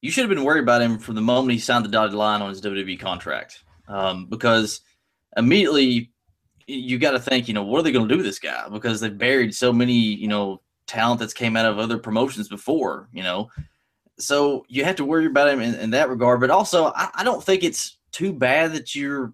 you 0.02 0.12
should 0.12 0.22
have 0.22 0.30
been 0.30 0.44
worried 0.44 0.64
about 0.64 0.82
him 0.82 0.98
from 0.98 1.16
the 1.16 1.22
moment 1.22 1.52
he 1.52 1.60
signed 1.60 1.86
the 1.86 1.90
dotted 1.90 2.14
line 2.14 2.42
on 2.42 2.50
his 2.50 2.62
WWE 2.62 3.00
contract. 3.00 3.64
Um, 3.88 4.26
because 4.28 4.82
immediately 5.36 6.12
you 6.68 7.00
got 7.00 7.12
to 7.12 7.20
think, 7.20 7.48
you 7.48 7.54
know, 7.54 7.64
what 7.64 7.80
are 7.80 7.84
they 7.84 7.92
going 7.92 8.08
to 8.08 8.14
do 8.14 8.18
with 8.18 8.26
this 8.26 8.40
guy? 8.40 8.68
Because 8.70 9.00
they've 9.00 9.18
buried 9.18 9.54
so 9.56 9.74
many, 9.74 9.94
you 9.94 10.28
know, 10.28 10.62
talent 10.88 11.20
that's 11.20 11.34
came 11.34 11.56
out 11.56 11.66
of 11.66 11.80
other 11.80 11.98
promotions 11.98 12.48
before, 12.48 13.10
you 13.12 13.24
know. 13.24 13.50
So 14.18 14.66
you 14.68 14.84
have 14.84 14.98
to 14.98 15.06
worry 15.06 15.26
about 15.26 15.50
him 15.50 15.62
in, 15.62 15.76
in 15.76 15.90
that 15.92 16.10
regard. 16.10 16.40
But 16.42 16.52
also, 16.52 16.92
I, 16.96 17.10
I 17.16 17.24
don't 17.24 17.44
think 17.44 17.64
it's 17.64 17.98
too 18.12 18.34
bad 18.34 18.74
that 18.74 18.96
you're. 18.96 19.34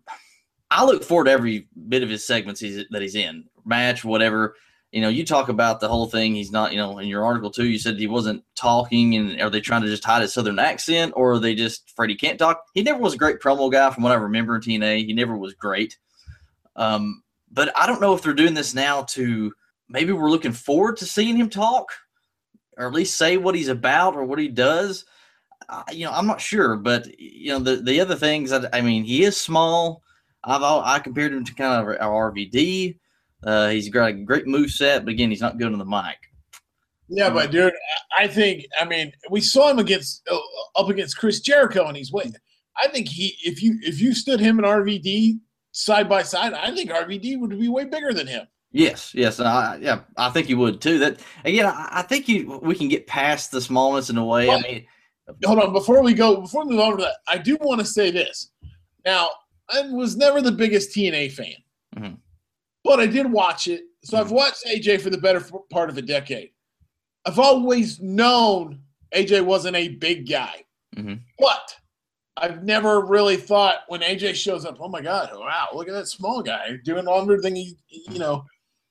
I 0.71 0.83
look 0.83 1.03
forward 1.03 1.25
to 1.25 1.31
every 1.31 1.67
bit 1.89 2.03
of 2.03 2.09
his 2.09 2.25
segments 2.25 2.59
he's, 2.59 2.85
that 2.89 3.01
he's 3.01 3.15
in, 3.15 3.45
match, 3.65 4.03
whatever 4.03 4.55
you 4.95 5.01
know, 5.01 5.09
you 5.09 5.25
talk 5.25 5.49
about 5.49 5.81
the 5.81 5.89
whole 5.89 6.05
thing. 6.05 6.33
He's 6.33 6.53
not, 6.53 6.71
you 6.71 6.77
know, 6.77 6.99
in 6.99 7.09
your 7.09 7.25
article 7.25 7.51
too. 7.51 7.67
You 7.67 7.77
said 7.77 7.99
he 7.99 8.07
wasn't 8.07 8.45
talking, 8.55 9.15
and 9.15 9.41
are 9.41 9.49
they 9.49 9.59
trying 9.59 9.81
to 9.81 9.89
just 9.89 10.05
hide 10.05 10.21
his 10.21 10.33
southern 10.33 10.57
accent, 10.57 11.11
or 11.17 11.33
are 11.33 11.39
they 11.39 11.53
just 11.53 11.91
afraid 11.91 12.11
he 12.11 12.15
can't 12.15 12.39
talk? 12.39 12.63
He 12.73 12.81
never 12.81 12.99
was 12.99 13.13
a 13.13 13.17
great 13.17 13.41
promo 13.41 13.69
guy, 13.69 13.89
from 13.89 14.03
what 14.03 14.13
I 14.13 14.15
remember 14.15 14.55
in 14.55 14.61
TNA. 14.61 15.05
He 15.05 15.11
never 15.11 15.35
was 15.35 15.53
great. 15.53 15.97
Um, 16.77 17.23
but 17.51 17.77
I 17.77 17.87
don't 17.87 17.99
know 17.99 18.13
if 18.13 18.21
they're 18.21 18.33
doing 18.33 18.53
this 18.53 18.73
now 18.73 19.03
to 19.09 19.51
maybe 19.89 20.13
we're 20.13 20.29
looking 20.29 20.53
forward 20.53 20.95
to 20.97 21.05
seeing 21.05 21.35
him 21.35 21.49
talk, 21.49 21.89
or 22.77 22.87
at 22.87 22.93
least 22.93 23.17
say 23.17 23.35
what 23.35 23.55
he's 23.55 23.67
about 23.67 24.15
or 24.15 24.23
what 24.23 24.39
he 24.39 24.47
does. 24.47 25.03
You 25.91 26.05
know, 26.05 26.13
I'm 26.13 26.27
not 26.27 26.39
sure, 26.39 26.77
but 26.77 27.05
you 27.19 27.51
know, 27.51 27.59
the 27.59 27.81
the 27.81 27.99
other 27.99 28.15
things. 28.15 28.53
I, 28.53 28.65
I 28.71 28.79
mean, 28.79 29.03
he 29.03 29.25
is 29.25 29.35
small. 29.35 30.03
I've 30.45 30.61
all, 30.61 30.83
I 30.83 30.99
compared 30.99 31.33
him 31.33 31.43
to 31.43 31.53
kind 31.53 31.73
of 31.73 31.97
our 31.99 32.31
RVD. 32.31 32.97
Uh, 33.43 33.69
he's 33.69 33.89
got 33.89 34.09
a 34.09 34.13
great 34.13 34.47
move 34.47 34.71
set, 34.71 35.05
but 35.05 35.11
again, 35.11 35.29
he's 35.29 35.41
not 35.41 35.57
good 35.57 35.71
on 35.71 35.79
the 35.79 35.85
mic. 35.85 36.17
Yeah, 37.07 37.29
but 37.29 37.51
dude, 37.51 37.73
I 38.17 38.27
think 38.27 38.65
I 38.79 38.85
mean 38.85 39.11
we 39.29 39.41
saw 39.41 39.69
him 39.69 39.79
against 39.79 40.27
uh, 40.31 40.39
up 40.75 40.89
against 40.89 41.17
Chris 41.17 41.39
Jericho, 41.39 41.87
and 41.87 41.95
he's 41.95 42.11
winning. 42.11 42.33
I 42.81 42.87
think 42.87 43.07
he 43.07 43.37
if 43.43 43.61
you 43.61 43.77
if 43.81 44.01
you 44.01 44.13
stood 44.15 44.39
him 44.39 44.57
and 44.57 44.67
RVD 44.67 45.39
side 45.71 46.09
by 46.09 46.23
side, 46.23 46.53
I 46.53 46.73
think 46.73 46.89
RVD 46.89 47.39
would 47.39 47.51
be 47.59 47.67
way 47.67 47.85
bigger 47.85 48.11
than 48.11 48.27
him. 48.27 48.47
Yes, 48.71 49.13
yes, 49.13 49.39
I, 49.39 49.77
yeah, 49.79 50.01
I 50.17 50.29
think 50.31 50.49
you 50.49 50.57
would 50.57 50.81
too. 50.81 50.99
That 50.99 51.19
again, 51.45 51.65
I, 51.67 51.89
I 51.91 52.01
think 52.01 52.27
you 52.27 52.59
we 52.61 52.75
can 52.75 52.89
get 52.89 53.07
past 53.07 53.51
the 53.51 53.61
smallness 53.61 54.09
in 54.09 54.17
a 54.17 54.25
way. 54.25 54.47
But, 54.47 54.59
I 54.59 54.61
mean, 54.63 54.85
hold 55.45 55.59
on 55.59 55.73
before 55.73 56.01
we 56.01 56.13
go 56.13 56.41
before 56.41 56.65
we 56.65 56.71
move 56.71 56.79
on 56.79 56.97
to 56.97 57.03
that. 57.03 57.17
I 57.27 57.37
do 57.37 57.57
want 57.61 57.79
to 57.81 57.85
say 57.85 58.09
this. 58.09 58.51
Now, 59.05 59.29
I 59.69 59.89
was 59.89 60.15
never 60.15 60.41
the 60.41 60.51
biggest 60.51 60.91
TNA 60.91 61.31
fan. 61.31 61.55
Mm-hmm 61.95 62.15
but 62.85 62.99
I 62.99 63.07
did 63.07 63.29
watch 63.29 63.67
it. 63.67 63.83
So 64.03 64.17
I've 64.17 64.27
mm-hmm. 64.27 64.35
watched 64.35 64.65
AJ 64.65 65.01
for 65.01 65.09
the 65.09 65.17
better 65.17 65.43
part 65.71 65.89
of 65.89 65.97
a 65.97 66.01
decade. 66.01 66.51
I've 67.25 67.39
always 67.39 67.99
known 67.99 68.79
AJ 69.13 69.43
wasn't 69.43 69.75
a 69.75 69.89
big 69.89 70.29
guy, 70.29 70.63
mm-hmm. 70.95 71.15
but 71.39 71.75
I've 72.37 72.63
never 72.63 73.01
really 73.01 73.37
thought 73.37 73.79
when 73.87 74.01
AJ 74.01 74.35
shows 74.35 74.65
up, 74.65 74.77
oh 74.79 74.87
my 74.87 75.01
God, 75.01 75.29
wow, 75.33 75.69
look 75.73 75.87
at 75.87 75.93
that 75.93 76.07
small 76.07 76.43
guy 76.43 76.77
doing 76.83 77.07
all 77.07 77.21
everything 77.21 77.55
he, 77.55 77.75
you 77.87 78.19
know, 78.19 78.45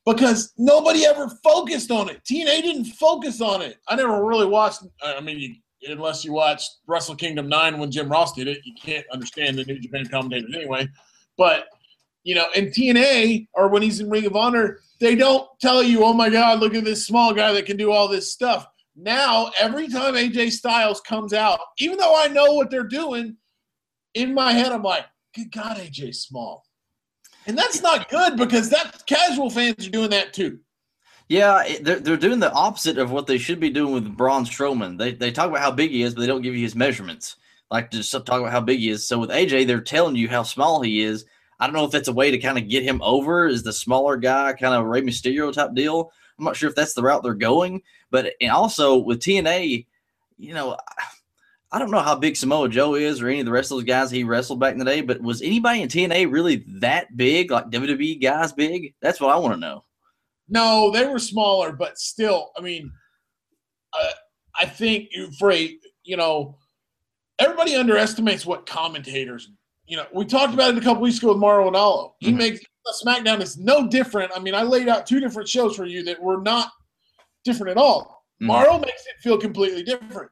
because 0.04 0.52
nobody 0.58 1.06
ever 1.06 1.28
focused 1.44 1.92
on 1.92 2.08
it. 2.08 2.20
TNA 2.24 2.62
didn't 2.62 2.86
focus 2.86 3.40
on 3.40 3.62
it. 3.62 3.78
I 3.86 3.94
never 3.94 4.24
really 4.24 4.46
watched, 4.46 4.82
I 5.04 5.20
mean, 5.20 5.38
you, 5.38 5.54
unless 5.88 6.24
you 6.24 6.32
watched 6.32 6.78
Wrestle 6.86 7.16
Kingdom 7.16 7.48
9 7.48 7.78
when 7.78 7.90
Jim 7.90 8.08
Ross 8.08 8.32
did 8.32 8.48
it, 8.48 8.58
you 8.64 8.74
can't 8.74 9.06
understand 9.12 9.58
the 9.58 9.64
New 9.64 9.78
Japan 9.78 10.06
commentators 10.06 10.54
anyway. 10.54 10.88
But 11.36 11.66
you 12.24 12.34
know, 12.34 12.46
in 12.54 12.66
TNA 12.66 13.48
or 13.52 13.68
when 13.68 13.82
he's 13.82 14.00
in 14.00 14.08
Ring 14.08 14.26
of 14.26 14.34
Honor, 14.34 14.78
they 14.98 15.14
don't 15.14 15.46
tell 15.60 15.82
you, 15.82 16.04
oh 16.04 16.14
my 16.14 16.30
God, 16.30 16.58
look 16.58 16.74
at 16.74 16.84
this 16.84 17.06
small 17.06 17.34
guy 17.34 17.52
that 17.52 17.66
can 17.66 17.76
do 17.76 17.92
all 17.92 18.08
this 18.08 18.32
stuff. 18.32 18.66
Now, 18.96 19.50
every 19.58 19.88
time 19.88 20.14
AJ 20.14 20.52
Styles 20.52 21.00
comes 21.02 21.32
out, 21.32 21.60
even 21.78 21.98
though 21.98 22.16
I 22.16 22.28
know 22.28 22.54
what 22.54 22.70
they're 22.70 22.84
doing, 22.84 23.36
in 24.14 24.32
my 24.32 24.52
head, 24.52 24.72
I'm 24.72 24.82
like, 24.82 25.04
good 25.34 25.50
God, 25.52 25.76
AJ 25.76 26.14
Small. 26.14 26.64
And 27.46 27.58
that's 27.58 27.82
not 27.82 28.08
good 28.08 28.36
because 28.36 28.70
that 28.70 29.04
casual 29.06 29.50
fans 29.50 29.86
are 29.86 29.90
doing 29.90 30.10
that 30.10 30.32
too. 30.32 30.60
Yeah, 31.28 31.64
they're, 31.80 32.00
they're 32.00 32.16
doing 32.16 32.40
the 32.40 32.52
opposite 32.52 32.98
of 32.98 33.10
what 33.10 33.26
they 33.26 33.38
should 33.38 33.58
be 33.58 33.70
doing 33.70 33.94
with 33.94 34.16
Braun 34.16 34.44
Strowman. 34.44 34.98
They, 34.98 35.12
they 35.12 35.32
talk 35.32 35.48
about 35.48 35.62
how 35.62 35.70
big 35.70 35.90
he 35.90 36.02
is, 36.02 36.14
but 36.14 36.20
they 36.20 36.26
don't 36.26 36.42
give 36.42 36.54
you 36.54 36.62
his 36.62 36.74
measurements. 36.74 37.36
Like 37.70 37.90
just 37.90 38.12
talk 38.12 38.28
about 38.28 38.52
how 38.52 38.60
big 38.60 38.80
he 38.80 38.90
is. 38.90 39.08
So 39.08 39.18
with 39.18 39.30
AJ, 39.30 39.66
they're 39.66 39.80
telling 39.80 40.16
you 40.16 40.28
how 40.28 40.42
small 40.42 40.82
he 40.82 41.00
is, 41.00 41.24
I 41.58 41.66
don't 41.66 41.74
know 41.74 41.84
if 41.84 41.90
that's 41.90 42.08
a 42.08 42.12
way 42.12 42.30
to 42.30 42.38
kind 42.38 42.58
of 42.58 42.68
get 42.68 42.82
him 42.82 43.00
over 43.02 43.46
Is 43.46 43.62
the 43.62 43.72
smaller 43.72 44.16
guy, 44.16 44.52
kind 44.52 44.74
of 44.74 44.86
Rey 44.86 45.02
Mysterio 45.02 45.52
type 45.52 45.74
deal. 45.74 46.12
I'm 46.38 46.44
not 46.44 46.56
sure 46.56 46.68
if 46.68 46.74
that's 46.74 46.94
the 46.94 47.02
route 47.02 47.22
they're 47.22 47.34
going, 47.34 47.82
but 48.10 48.34
and 48.40 48.50
also 48.50 48.98
with 48.98 49.20
TNA, 49.20 49.86
you 50.36 50.54
know, 50.54 50.76
I 51.70 51.78
don't 51.78 51.90
know 51.90 52.00
how 52.00 52.16
big 52.16 52.36
Samoa 52.36 52.68
Joe 52.68 52.96
is 52.96 53.22
or 53.22 53.28
any 53.28 53.40
of 53.40 53.46
the 53.46 53.52
rest 53.52 53.70
of 53.70 53.78
those 53.78 53.84
guys 53.84 54.10
he 54.10 54.24
wrestled 54.24 54.60
back 54.60 54.72
in 54.72 54.78
the 54.78 54.84
day, 54.84 55.00
but 55.00 55.20
was 55.20 55.42
anybody 55.42 55.82
in 55.82 55.88
TNA 55.88 56.30
really 56.30 56.64
that 56.80 57.16
big, 57.16 57.50
like 57.50 57.70
WWE 57.70 58.20
guys 58.20 58.52
big? 58.52 58.94
That's 59.00 59.20
what 59.20 59.30
I 59.34 59.38
want 59.38 59.54
to 59.54 59.60
know. 59.60 59.84
No, 60.48 60.90
they 60.90 61.06
were 61.06 61.18
smaller, 61.18 61.72
but 61.72 61.98
still, 61.98 62.52
I 62.56 62.60
mean, 62.60 62.90
uh, 63.92 64.10
I 64.60 64.66
think 64.66 65.08
for 65.38 65.52
a, 65.52 65.76
you 66.02 66.16
know, 66.16 66.58
everybody 67.38 67.74
underestimates 67.74 68.44
what 68.44 68.66
commentators 68.66 69.50
you 69.86 69.96
know, 69.96 70.06
we 70.12 70.24
talked 70.24 70.54
about 70.54 70.70
it 70.70 70.78
a 70.78 70.80
couple 70.80 71.02
weeks 71.02 71.18
ago 71.18 71.28
with 71.28 71.38
Mauro 71.38 71.70
Ranallo. 71.70 72.12
He 72.18 72.28
mm-hmm. 72.28 72.38
makes 72.38 72.60
SmackDown 73.04 73.40
is 73.40 73.58
no 73.58 73.86
different. 73.88 74.32
I 74.34 74.38
mean, 74.38 74.54
I 74.54 74.62
laid 74.62 74.88
out 74.88 75.06
two 75.06 75.20
different 75.20 75.48
shows 75.48 75.76
for 75.76 75.84
you 75.84 76.02
that 76.04 76.20
were 76.20 76.40
not 76.40 76.70
different 77.44 77.72
at 77.72 77.76
all. 77.76 78.24
Mm-hmm. 78.40 78.46
Mauro 78.46 78.78
makes 78.78 79.02
it 79.06 79.22
feel 79.22 79.38
completely 79.38 79.82
different. 79.82 80.30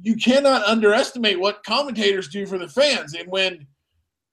You 0.00 0.16
cannot 0.16 0.64
underestimate 0.64 1.38
what 1.38 1.62
commentators 1.64 2.28
do 2.28 2.46
for 2.46 2.58
the 2.58 2.68
fans. 2.68 3.14
And 3.14 3.28
when, 3.30 3.66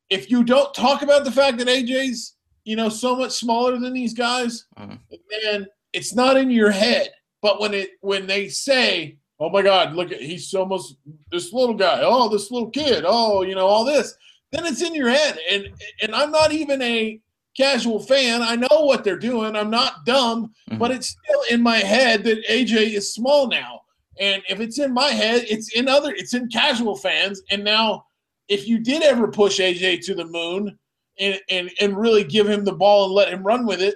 if 0.10 0.32
you 0.32 0.44
don't 0.44 0.74
talk 0.74 1.02
about 1.02 1.24
the 1.24 1.32
fact 1.32 1.58
that 1.58 1.68
AJ's, 1.68 2.36
you 2.70 2.76
know, 2.76 2.90
so 2.90 3.16
much 3.16 3.32
smaller 3.32 3.78
than 3.80 3.94
these 3.94 4.14
guys, 4.14 4.66
mm-hmm. 4.78 4.96
then 5.44 5.66
it's 5.92 6.14
not 6.14 6.38
in 6.38 6.52
your 6.52 6.72
head. 6.72 7.10
But 7.42 7.60
when 7.60 7.74
it 7.74 7.92
when 8.02 8.28
they 8.28 8.50
say 8.50 9.18
oh 9.40 9.50
my 9.50 9.62
God, 9.62 9.94
look 9.94 10.12
at 10.12 10.22
he's 10.22 10.54
almost 10.54 10.98
this 11.32 11.54
little 11.54 11.76
guy. 11.76 12.02
Oh, 12.04 12.30
this 12.30 12.52
little 12.52 12.70
kid. 12.70 13.04
Oh, 13.08 13.42
you 13.42 13.56
know, 13.56 13.68
all 13.68 13.86
this. 13.86 14.16
Then 14.52 14.66
it's 14.66 14.82
in 14.82 14.94
your 14.94 15.10
head. 15.10 15.38
And 15.50 15.70
and 16.02 16.14
I'm 16.14 16.32
not 16.32 16.52
even 16.52 16.82
a 16.82 17.20
casual 17.58 18.00
fan. 18.00 18.42
I 18.42 18.56
know 18.56 18.82
what 18.86 19.04
they're 19.04 19.18
doing. 19.18 19.56
I'm 19.56 19.70
not 19.70 20.06
dumb, 20.06 20.54
mm-hmm. 20.70 20.78
but 20.78 20.92
it's 20.92 21.16
still 21.24 21.42
in 21.50 21.62
my 21.62 21.78
head 21.78 22.24
that 22.26 22.46
AJ 22.48 22.94
is 22.94 23.14
small 23.14 23.48
now. 23.48 23.82
And 24.20 24.44
if 24.50 24.60
it's 24.60 24.80
in 24.80 24.94
my 24.94 25.10
head, 25.10 25.46
it's 25.48 25.74
in 25.74 25.88
other, 25.88 26.12
it's 26.12 26.34
in 26.34 26.50
casual 26.50 26.98
fans. 26.98 27.42
And 27.52 27.64
now, 27.64 28.06
if 28.50 28.68
you 28.68 28.80
did 28.80 29.02
ever 29.02 29.30
push 29.30 29.60
AJ 29.60 30.06
to 30.06 30.16
the 30.16 30.26
moon 30.26 30.78
and 31.20 31.40
and, 31.50 31.72
and 31.80 31.98
really 31.98 32.24
give 32.24 32.48
him 32.48 32.64
the 32.64 32.74
ball 32.74 33.06
and 33.06 33.14
let 33.14 33.30
him 33.30 33.44
run 33.44 33.66
with 33.66 33.82
it, 33.82 33.96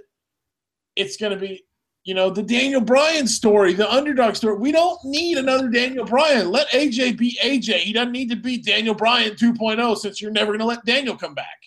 it's 0.96 1.18
going 1.18 1.34
to 1.34 1.39
be 1.39 1.65
you 2.03 2.13
know, 2.13 2.30
the 2.30 2.44
Daniel 2.44 2.82
Bryan 2.82 3.27
story, 3.27 3.74
the 3.74 3.89
underdog 3.89 4.36
story. 4.36 4.58
We 4.58 4.74
don't 4.74 5.00
need 5.06 5.38
another 5.38 5.70
Daniel 5.70 6.06
Bryan. 6.06 6.51
Let 6.51 6.70
AJ 6.70 7.18
be 7.18 7.38
AJ. 7.42 7.77
He 7.77 7.94
doesn't 7.94 8.12
need 8.12 8.30
to 8.30 8.36
be 8.36 8.58
Daniel 8.58 8.94
Bryan 8.94 9.36
2.0 9.36 9.98
since 9.98 10.22
you're 10.22 10.32
never 10.32 10.48
going 10.48 10.60
to 10.60 10.65
let 10.65 10.84
Daniel 10.84 11.15
come 11.15 11.34
back. 11.34 11.63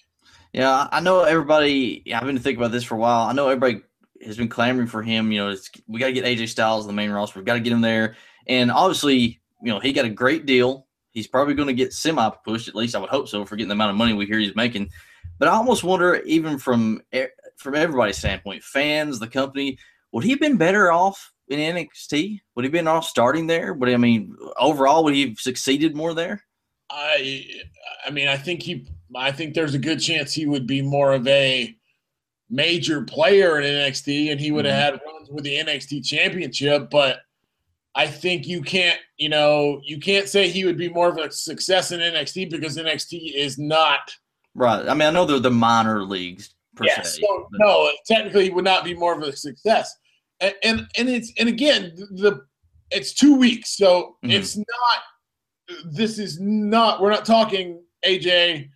Yeah, 0.53 0.89
I 0.93 1.01
know 1.01 1.23
everybody. 1.23 2.03
I've 2.15 2.25
been 2.25 2.39
thinking 2.39 2.63
about 2.63 2.73
this 2.73 2.85
for 2.85 2.97
a 2.97 2.99
while. 2.99 3.27
I 3.27 3.33
know 3.33 3.49
everybody 3.49 3.83
has 4.25 4.37
been 4.37 4.49
clamoring 4.49 4.89
for 4.89 5.03
him. 5.03 5.33
You 5.33 5.39
know, 5.39 5.57
we 5.87 6.01
got 6.01 6.07
to 6.07 6.13
get 6.13 6.25
AJ 6.25 6.49
Styles 6.49 6.85
on 6.85 6.89
the 6.89 6.95
main 6.95 7.11
roster. 7.11 7.39
We've 7.39 7.47
got 7.47 7.55
to 7.55 7.61
get 7.61 7.73
him 7.73 7.81
there. 7.81 8.17
And 8.47 8.71
obviously, 8.71 9.41
you 9.63 9.73
know, 9.73 9.81
he 9.81 9.93
got 9.93 10.05
a 10.05 10.11
great 10.11 10.45
deal. 10.45 10.87
He's 11.13 11.27
probably 11.27 11.55
going 11.55 11.69
to 11.69 11.75
get 11.75 11.95
semi 11.95 12.29
pushed. 12.45 12.69
At 12.69 12.75
least 12.75 12.95
I 12.95 12.99
would 12.99 13.09
hope 13.09 13.29
so 13.29 13.47
for 13.47 13.57
getting 13.57 13.69
the 13.69 13.75
amount 13.75 13.91
of 13.91 13.97
money 13.97 14.13
we 14.13 14.27
hear 14.27 14.39
he's 14.39 14.55
making. 14.55 14.91
But 15.39 15.49
I 15.49 15.53
almost 15.53 15.85
wonder, 15.85 16.17
even 16.23 16.59
from 16.59 17.03
from 17.57 17.75
everybody's 17.75 18.19
standpoint, 18.19 18.63
fans, 18.63 19.19
the 19.19 19.29
company, 19.29 19.79
would 20.13 20.25
he 20.25 20.31
have 20.31 20.41
been 20.41 20.57
better 20.57 20.93
off 20.93 21.33
in 21.49 21.59
NXT? 21.59 22.41
Would 22.55 22.65
he 22.65 22.67
have 22.67 22.73
been 22.73 22.89
off 22.89 23.05
starting 23.05 23.47
there? 23.47 23.75
But 23.75 23.91
I 23.91 23.97
mean, 23.97 24.37
overall, 24.59 25.05
would 25.05 25.15
he 25.15 25.29
have 25.29 25.39
succeeded 25.39 25.97
more 25.97 26.15
there? 26.15 26.43
I, 26.91 27.47
I 28.07 28.11
mean, 28.11 28.29
I 28.29 28.37
think 28.37 28.63
he, 28.63 28.87
I 29.15 29.33
think 29.33 29.55
there's 29.55 29.75
a 29.75 29.79
good 29.79 30.01
chance 30.01 30.33
he 30.33 30.47
would 30.47 30.67
be 30.67 30.83
more 30.83 31.13
of 31.13 31.27
a 31.27 31.77
major 32.49 33.03
player 33.03 33.61
in 33.61 33.65
NXT, 33.65 34.31
and 34.31 34.41
he 34.41 34.53
would 34.53 34.65
have 34.65 34.95
mm-hmm. 34.95 35.07
had 35.07 35.13
runs 35.13 35.31
with 35.31 35.45
the 35.45 35.57
NXT 35.57 36.05
Championship. 36.05 36.91
But 36.91 37.19
I 37.95 38.07
think 38.07 38.47
you 38.47 38.63
can't, 38.63 39.01
you 39.17 39.29
know, 39.29 39.81
you 39.85 39.99
can't 39.99 40.29
say 40.29 40.49
he 40.49 40.65
would 40.65 40.79
be 40.79 40.89
more 40.89 41.09
of 41.09 41.17
a 41.17 41.31
success 41.31 41.93
in 41.93 42.01
NXT 42.01 42.51
because 42.51 42.77
NXT 42.77 43.35
is 43.35 43.59
not 43.59 44.15
right. 44.57 44.89
I 44.89 44.95
mean, 44.95 45.09
I 45.09 45.11
know 45.11 45.25
they're 45.25 45.39
the 45.39 45.51
minor 45.51 46.03
leagues 46.03 46.55
per 46.75 46.85
yeah, 46.85 47.03
se. 47.03 47.21
So, 47.23 47.49
no, 47.53 47.91
technically, 48.07 48.45
he 48.45 48.51
would 48.51 48.65
not 48.65 48.85
be 48.85 48.95
more 48.95 49.15
of 49.17 49.23
a 49.23 49.35
success 49.35 49.95
and 50.41 50.55
and, 50.63 50.87
and 50.99 51.09
it's 51.09 51.33
and 51.39 51.49
again 51.49 51.93
the 51.97 52.43
it's 52.91 53.13
two 53.13 53.37
weeks, 53.37 53.77
so 53.77 54.17
mm-hmm. 54.25 54.31
it's 54.31 54.57
not. 54.57 54.67
This 55.91 56.19
is 56.19 56.41
not. 56.41 57.01
We're 57.01 57.11
not 57.11 57.25
talking 57.25 57.83
AJ 58.05 58.69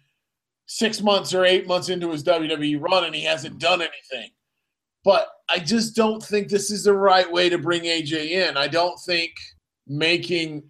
six 0.66 1.00
months 1.00 1.34
or 1.34 1.44
eight 1.44 1.66
months 1.66 1.88
into 1.88 2.10
his 2.10 2.24
WWE 2.24 2.80
run, 2.80 3.04
and 3.04 3.14
he 3.14 3.22
hasn't 3.22 3.60
done 3.60 3.80
anything. 3.80 4.30
But 5.04 5.28
I 5.48 5.58
just 5.58 5.94
don't 5.94 6.22
think 6.22 6.48
this 6.48 6.70
is 6.70 6.84
the 6.84 6.92
right 6.92 7.30
way 7.30 7.48
to 7.48 7.58
bring 7.58 7.82
AJ 7.82 8.30
in. 8.30 8.56
I 8.56 8.66
don't 8.66 8.98
think 9.06 9.32
making 9.86 10.64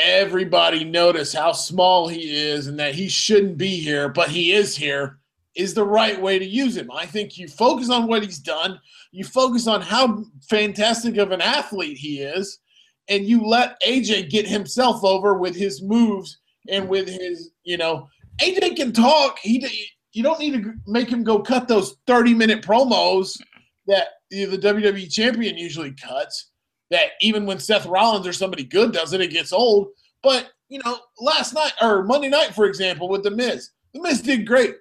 everybody 0.00 0.84
notice 0.84 1.32
how 1.32 1.52
small 1.52 2.08
he 2.08 2.48
is 2.48 2.66
and 2.66 2.78
that 2.78 2.94
he 2.94 3.08
shouldn't 3.08 3.58
be 3.58 3.76
here, 3.80 4.08
but 4.08 4.28
he 4.28 4.52
is 4.52 4.76
here 4.76 5.18
is 5.54 5.74
the 5.74 5.84
right 5.84 6.20
way 6.20 6.38
to 6.38 6.44
use 6.44 6.76
him. 6.76 6.90
I 6.92 7.06
think 7.06 7.36
you 7.36 7.48
focus 7.48 7.90
on 7.90 8.06
what 8.06 8.22
he's 8.22 8.38
done, 8.38 8.80
you 9.12 9.24
focus 9.24 9.66
on 9.66 9.80
how 9.80 10.24
fantastic 10.48 11.16
of 11.16 11.32
an 11.32 11.40
athlete 11.40 11.98
he 11.98 12.20
is, 12.20 12.60
and 13.08 13.26
you 13.26 13.44
let 13.44 13.80
AJ 13.82 14.30
get 14.30 14.46
himself 14.46 15.04
over 15.04 15.34
with 15.34 15.56
his 15.56 15.82
moves 15.82 16.38
and 16.68 16.88
with 16.88 17.08
his, 17.08 17.50
you 17.64 17.76
know, 17.76 18.08
AJ 18.40 18.76
can 18.76 18.92
talk. 18.92 19.38
He 19.40 19.88
you 20.12 20.22
don't 20.22 20.40
need 20.40 20.62
to 20.62 20.74
make 20.86 21.08
him 21.08 21.22
go 21.22 21.40
cut 21.40 21.68
those 21.68 21.96
30 22.06 22.34
minute 22.34 22.62
promos 22.62 23.38
that 23.86 24.08
the 24.30 24.58
WWE 24.58 25.12
champion 25.12 25.56
usually 25.56 25.92
cuts. 25.92 26.49
That 26.90 27.10
even 27.20 27.46
when 27.46 27.58
Seth 27.58 27.86
Rollins 27.86 28.26
or 28.26 28.32
somebody 28.32 28.64
good 28.64 28.92
does 28.92 29.12
it, 29.12 29.20
it 29.20 29.30
gets 29.30 29.52
old. 29.52 29.88
But 30.22 30.50
you 30.68 30.80
know, 30.84 30.98
last 31.20 31.54
night 31.54 31.72
or 31.80 32.04
Monday 32.04 32.28
night, 32.28 32.54
for 32.54 32.64
example, 32.66 33.08
with 33.08 33.22
the 33.22 33.30
Miz, 33.30 33.70
the 33.94 34.00
Miz 34.00 34.20
did 34.20 34.46
great. 34.46 34.74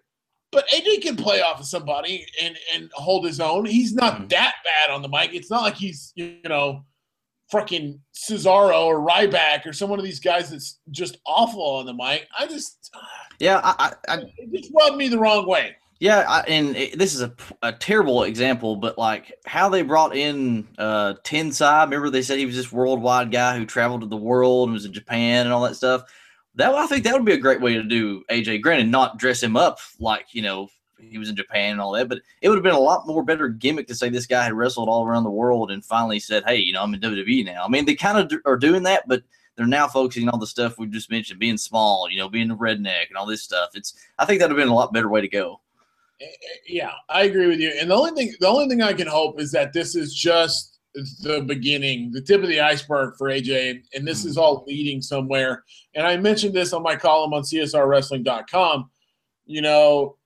But 0.51 0.67
AJ 0.69 1.03
can 1.03 1.15
play 1.15 1.41
off 1.41 1.59
of 1.59 1.67
somebody 1.67 2.25
and 2.41 2.57
and 2.73 2.89
hold 2.95 3.25
his 3.25 3.39
own. 3.39 3.65
He's 3.65 3.93
not 3.93 4.21
Mhm. 4.21 4.29
that 4.29 4.55
bad 4.63 4.93
on 4.93 5.01
the 5.03 5.07
mic. 5.07 5.33
It's 5.33 5.51
not 5.51 5.61
like 5.61 5.75
he's 5.75 6.11
you 6.15 6.39
know, 6.45 6.83
fucking 7.51 7.99
Cesaro 8.15 8.85
or 8.85 8.99
Ryback 9.05 9.65
or 9.67 9.73
some 9.73 9.89
one 9.91 9.99
of 9.99 10.05
these 10.05 10.19
guys 10.19 10.49
that's 10.49 10.79
just 10.89 11.17
awful 11.27 11.61
on 11.63 11.85
the 11.85 11.93
mic. 11.93 12.27
I 12.37 12.47
just 12.47 12.89
Yeah, 13.39 13.61
I, 13.63 13.93
I, 14.07 14.13
I 14.15 14.17
it 14.37 14.51
just 14.61 14.71
rubbed 14.75 14.97
me 14.97 15.07
the 15.09 15.19
wrong 15.19 15.47
way. 15.47 15.75
Yeah, 15.99 16.23
I, 16.29 16.41
and 16.47 16.77
it, 16.77 16.97
this 16.97 17.13
is 17.13 17.21
a, 17.21 17.33
a 17.61 17.73
terrible 17.73 18.23
example, 18.23 18.77
but 18.77 18.97
like 18.97 19.33
how 19.45 19.67
they 19.67 19.81
brought 19.81 20.15
in 20.15 20.65
uh, 20.77 21.15
Tensai. 21.25 21.83
Remember, 21.83 22.09
they 22.09 22.21
said 22.21 22.39
he 22.39 22.45
was 22.45 22.55
this 22.55 22.71
worldwide 22.71 23.31
guy 23.31 23.57
who 23.57 23.65
traveled 23.65 24.01
to 24.01 24.07
the 24.07 24.15
world 24.15 24.69
and 24.69 24.73
was 24.73 24.85
in 24.85 24.93
Japan 24.93 25.45
and 25.45 25.53
all 25.53 25.63
that 25.63 25.75
stuff. 25.75 26.03
That 26.55 26.73
I 26.73 26.87
think 26.87 27.03
that 27.03 27.13
would 27.13 27.25
be 27.25 27.33
a 27.33 27.37
great 27.37 27.59
way 27.59 27.73
to 27.73 27.83
do 27.83 28.23
AJ. 28.31 28.61
Granted, 28.61 28.87
not 28.87 29.17
dress 29.17 29.43
him 29.43 29.57
up 29.57 29.79
like 29.99 30.27
you 30.31 30.41
know 30.41 30.69
he 31.01 31.17
was 31.17 31.29
in 31.29 31.35
Japan 31.35 31.73
and 31.73 31.81
all 31.81 31.91
that, 31.91 32.07
but 32.07 32.19
it 32.41 32.47
would 32.47 32.55
have 32.55 32.63
been 32.63 32.73
a 32.73 32.79
lot 32.79 33.05
more 33.05 33.23
better 33.23 33.49
gimmick 33.49 33.87
to 33.87 33.95
say 33.95 34.09
this 34.09 34.25
guy 34.25 34.43
had 34.43 34.53
wrestled 34.53 34.87
all 34.87 35.05
around 35.05 35.25
the 35.25 35.29
world 35.29 35.69
and 35.69 35.83
finally 35.83 36.19
said, 36.19 36.43
"Hey, 36.45 36.57
you 36.57 36.71
know, 36.71 36.81
I'm 36.81 36.93
in 36.93 37.01
WWE 37.01 37.45
now." 37.45 37.65
I 37.65 37.67
mean, 37.67 37.83
they 37.83 37.95
kind 37.95 38.17
of 38.17 38.39
are 38.45 38.57
doing 38.57 38.83
that, 38.83 39.05
but 39.05 39.23
they're 39.57 39.67
now 39.67 39.87
focusing 39.87 40.29
on 40.29 40.35
all 40.35 40.39
the 40.39 40.47
stuff 40.47 40.77
we 40.77 40.87
just 40.87 41.11
mentioned, 41.11 41.41
being 41.41 41.57
small, 41.57 42.09
you 42.09 42.17
know, 42.17 42.29
being 42.29 42.51
a 42.51 42.55
redneck 42.55 43.09
and 43.09 43.17
all 43.17 43.25
this 43.25 43.43
stuff. 43.43 43.71
It's 43.75 43.95
I 44.17 44.23
think 44.23 44.39
that 44.39 44.47
would 44.47 44.57
have 44.57 44.65
been 44.65 44.71
a 44.71 44.75
lot 44.75 44.93
better 44.93 45.09
way 45.09 45.19
to 45.19 45.27
go. 45.27 45.59
Yeah, 46.67 46.91
I 47.09 47.23
agree 47.23 47.47
with 47.47 47.59
you. 47.59 47.71
And 47.79 47.89
the 47.89 47.95
only 47.95 48.11
thing 48.11 48.33
the 48.39 48.47
only 48.47 48.67
thing 48.67 48.81
I 48.81 48.93
can 48.93 49.07
hope 49.07 49.39
is 49.39 49.51
that 49.51 49.73
this 49.73 49.95
is 49.95 50.13
just 50.13 50.79
the 51.21 51.41
beginning, 51.41 52.11
the 52.11 52.21
tip 52.21 52.41
of 52.41 52.47
the 52.49 52.59
iceberg 52.59 53.13
for 53.17 53.29
AJ, 53.29 53.81
and 53.93 54.07
this 54.07 54.25
is 54.25 54.37
all 54.37 54.63
leading 54.67 55.01
somewhere. 55.01 55.63
And 55.95 56.05
I 56.05 56.17
mentioned 56.17 56.53
this 56.53 56.73
on 56.73 56.83
my 56.83 56.95
column 56.95 57.33
on 57.33 57.43
CSRWrestling.com. 57.43 58.89
You 59.45 59.61
know, 59.61 60.17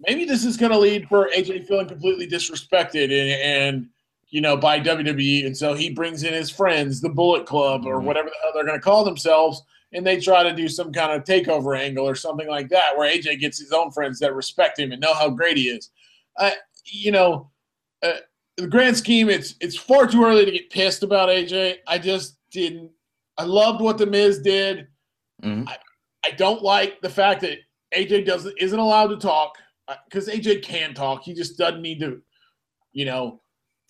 maybe 0.00 0.24
this 0.24 0.44
is 0.44 0.56
going 0.56 0.72
to 0.72 0.78
lead 0.78 1.06
for 1.08 1.28
AJ 1.36 1.66
feeling 1.66 1.86
completely 1.88 2.26
disrespected 2.26 3.04
and, 3.04 3.40
and 3.74 3.86
you 4.30 4.40
know 4.40 4.56
by 4.56 4.80
WWE, 4.80 5.46
and 5.46 5.56
so 5.56 5.74
he 5.74 5.90
brings 5.90 6.22
in 6.22 6.32
his 6.32 6.50
friends, 6.50 7.00
the 7.00 7.08
Bullet 7.08 7.46
Club, 7.46 7.84
or 7.86 8.00
Mhm. 8.00 8.04
whatever 8.04 8.28
the 8.28 8.34
hell 8.42 8.52
they're 8.54 8.66
going 8.66 8.78
to 8.78 8.82
call 8.82 9.04
themselves, 9.04 9.62
and 9.92 10.06
they 10.06 10.20
try 10.20 10.42
to 10.42 10.54
do 10.54 10.68
some 10.68 10.92
kind 10.92 11.12
of 11.12 11.24
takeover 11.24 11.78
angle 11.78 12.08
or 12.08 12.14
something 12.14 12.48
like 12.48 12.68
that, 12.68 12.96
where 12.96 13.10
AJ 13.12 13.40
gets 13.40 13.58
his 13.58 13.72
own 13.72 13.90
friends 13.90 14.18
that 14.20 14.34
respect 14.34 14.78
him 14.78 14.92
and 14.92 15.00
know 15.00 15.14
how 15.14 15.28
great 15.28 15.56
he 15.56 15.68
is. 15.68 15.90
Uh, 16.38 16.52
you 16.84 17.10
know, 17.12 17.50
uh, 18.02 18.12
the 18.56 18.66
grand 18.66 18.96
scheme, 18.96 19.28
it's 19.28 19.54
it's 19.60 19.76
far 19.76 20.06
too 20.06 20.24
early 20.24 20.44
to 20.44 20.50
get 20.50 20.70
pissed 20.70 21.02
about 21.02 21.28
AJ. 21.28 21.76
I 21.86 21.98
just 21.98 22.36
didn't. 22.50 22.90
I 23.38 23.44
loved 23.44 23.80
what 23.80 23.98
the 23.98 24.06
Miz 24.06 24.40
did. 24.40 24.86
Mhm. 25.42 25.66
I 26.24 26.30
don't 26.32 26.62
like 26.62 27.00
the 27.00 27.08
fact 27.08 27.40
that 27.40 27.58
AJ 27.94 28.26
doesn't 28.26 28.56
isn't 28.58 28.78
allowed 28.78 29.08
to 29.08 29.16
talk 29.16 29.56
because 30.04 30.28
AJ 30.28 30.62
can 30.62 30.94
talk. 30.94 31.22
He 31.22 31.32
just 31.34 31.58
doesn't 31.58 31.82
need 31.82 32.00
to, 32.00 32.20
you 32.92 33.06
know, 33.06 33.40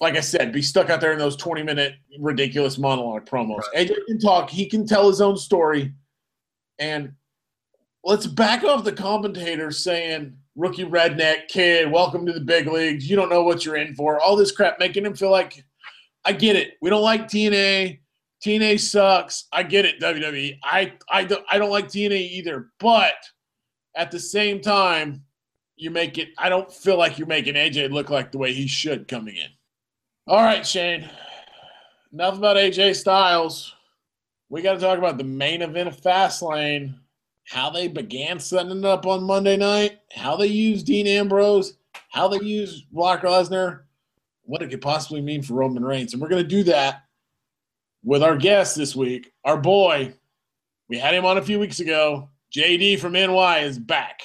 like 0.01 0.17
I 0.17 0.21
said, 0.21 0.53
be 0.53 0.63
stuck 0.63 0.89
out 0.89 1.01
there 1.01 1.13
in 1.13 1.19
those 1.19 1.37
twenty 1.37 1.63
minute 1.63 1.95
ridiculous 2.19 2.79
monologue 2.79 3.27
promos. 3.27 3.63
AJ 3.77 3.95
can 4.07 4.19
talk. 4.19 4.51
He 4.51 4.67
can 4.67 4.87
tell 4.87 5.09
his 5.09 5.21
own 5.21 5.37
story, 5.37 5.93
and 6.79 7.13
let's 8.05 8.27
back 8.27 8.65
off 8.65 8.85
the 8.85 8.93
commentators 8.93 9.83
saying 9.83 10.37
rookie 10.57 10.85
redneck 10.85 11.49
kid, 11.49 11.91
welcome 11.91 12.27
to 12.27 12.33
the 12.33 12.41
big 12.41 12.67
leagues. 12.67 13.09
You 13.09 13.17
don't 13.17 13.29
know 13.29 13.43
what 13.43 13.65
you're 13.65 13.77
in 13.77 13.95
for. 13.95 14.21
All 14.21 14.37
this 14.37 14.53
crap 14.53 14.79
making 14.79 15.07
him 15.07 15.15
feel 15.15 15.31
like 15.31 15.65
I 16.25 16.33
get 16.33 16.57
it. 16.57 16.75
We 16.83 16.91
don't 16.91 17.03
like 17.03 17.29
TNA. 17.29 18.01
TNA 18.45 18.81
sucks. 18.81 19.47
I 19.53 19.63
get 19.63 19.85
it, 19.85 20.01
WWE. 20.01 20.59
I 20.63 20.95
I 21.11 21.25
don't 21.25 21.45
I 21.51 21.59
don't 21.59 21.71
like 21.71 21.89
TNA 21.89 22.31
either. 22.31 22.71
But 22.79 23.15
at 23.97 24.11
the 24.11 24.19
same 24.21 24.61
time, 24.61 25.25
you 25.77 25.91
make 25.91 26.19
it. 26.19 26.29
I 26.39 26.49
don't 26.49 26.73
feel 26.73 26.97
like 26.97 27.19
you're 27.19 27.27
making 27.27 27.55
AJ 27.55 27.91
look 27.91 28.11
like 28.11 28.33
the 28.33 28.39
way 28.39 28.53
he 28.53 28.67
should 28.67 29.09
coming 29.09 29.37
in. 29.37 29.49
All 30.31 30.45
right, 30.45 30.65
Shane. 30.65 31.11
Enough 32.13 32.39
about 32.39 32.57
AJ 32.57 32.95
Styles. 32.95 33.75
We 34.49 34.63
got 34.63 34.75
to 34.75 34.79
talk 34.79 34.97
about 34.97 35.19
the 35.19 35.25
main 35.25 35.61
event 35.61 35.89
of 35.89 36.01
Fastlane. 36.01 36.95
How 37.49 37.69
they 37.69 37.89
began 37.89 38.39
setting 38.39 38.79
it 38.79 38.85
up 38.85 39.07
on 39.07 39.25
Monday 39.25 39.57
night. 39.57 39.99
How 40.15 40.37
they 40.37 40.47
used 40.47 40.87
Dean 40.87 41.09
Ambrose. 41.09 41.73
How 42.11 42.29
they 42.29 42.39
used 42.45 42.89
Brock 42.93 43.23
Lesnar. 43.23 43.81
What 44.43 44.63
it 44.63 44.71
could 44.71 44.81
possibly 44.81 45.21
mean 45.21 45.43
for 45.43 45.55
Roman 45.55 45.85
Reigns, 45.85 46.13
and 46.13 46.23
we're 46.23 46.29
going 46.29 46.45
to 46.45 46.49
do 46.49 46.63
that 46.63 47.03
with 48.05 48.23
our 48.23 48.37
guest 48.37 48.77
this 48.77 48.95
week, 48.95 49.33
our 49.45 49.57
boy. 49.57 50.15
We 50.89 50.97
had 50.97 51.13
him 51.13 51.25
on 51.25 51.39
a 51.39 51.43
few 51.43 51.59
weeks 51.59 51.81
ago. 51.81 52.29
JD 52.57 53.01
from 53.01 53.15
NY 53.15 53.59
is 53.63 53.81
back. 53.81 54.21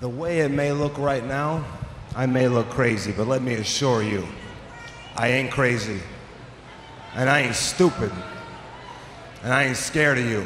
The 0.00 0.08
way 0.08 0.40
it 0.40 0.50
may 0.50 0.72
look 0.72 0.98
right 0.98 1.24
now, 1.24 1.64
I 2.16 2.26
may 2.26 2.48
look 2.48 2.68
crazy, 2.70 3.12
but 3.12 3.28
let 3.28 3.42
me 3.42 3.54
assure 3.54 4.02
you, 4.02 4.26
I 5.16 5.28
ain't 5.28 5.50
crazy. 5.52 6.00
And 7.14 7.30
I 7.30 7.42
ain't 7.42 7.54
stupid. 7.54 8.10
And 9.42 9.52
I 9.52 9.64
ain't 9.64 9.76
scared 9.76 10.18
of 10.18 10.24
you. 10.24 10.44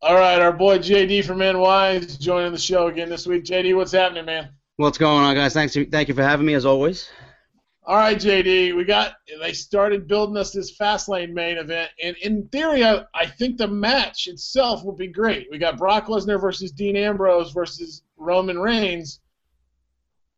All 0.00 0.14
right, 0.14 0.40
our 0.40 0.52
boy 0.52 0.78
JD 0.78 1.24
from 1.24 1.38
NY 1.38 1.90
is 1.96 2.16
joining 2.16 2.52
the 2.52 2.58
show 2.58 2.86
again 2.86 3.10
this 3.10 3.26
week. 3.26 3.44
JD, 3.44 3.76
what's 3.76 3.92
happening, 3.92 4.24
man? 4.24 4.50
What's 4.76 4.96
going 4.96 5.24
on, 5.24 5.34
guys? 5.34 5.52
Thanks, 5.52 5.76
thank 5.90 6.08
you 6.08 6.14
for 6.14 6.22
having 6.22 6.46
me 6.46 6.54
as 6.54 6.64
always. 6.64 7.10
All 7.84 7.96
right, 7.96 8.16
JD, 8.16 8.76
we 8.76 8.84
got 8.84 9.14
they 9.40 9.52
started 9.52 10.06
building 10.06 10.36
us 10.36 10.52
this 10.52 10.76
Fastlane 10.78 11.32
main 11.32 11.58
event, 11.58 11.90
and 12.02 12.16
in 12.18 12.46
theory, 12.48 12.84
I, 12.84 13.04
I 13.14 13.26
think 13.26 13.56
the 13.56 13.66
match 13.66 14.28
itself 14.28 14.84
will 14.84 14.94
be 14.94 15.08
great. 15.08 15.48
We 15.50 15.58
got 15.58 15.78
Brock 15.78 16.06
Lesnar 16.06 16.40
versus 16.40 16.70
Dean 16.70 16.96
Ambrose 16.96 17.50
versus 17.50 18.02
Roman 18.16 18.58
Reigns. 18.58 19.20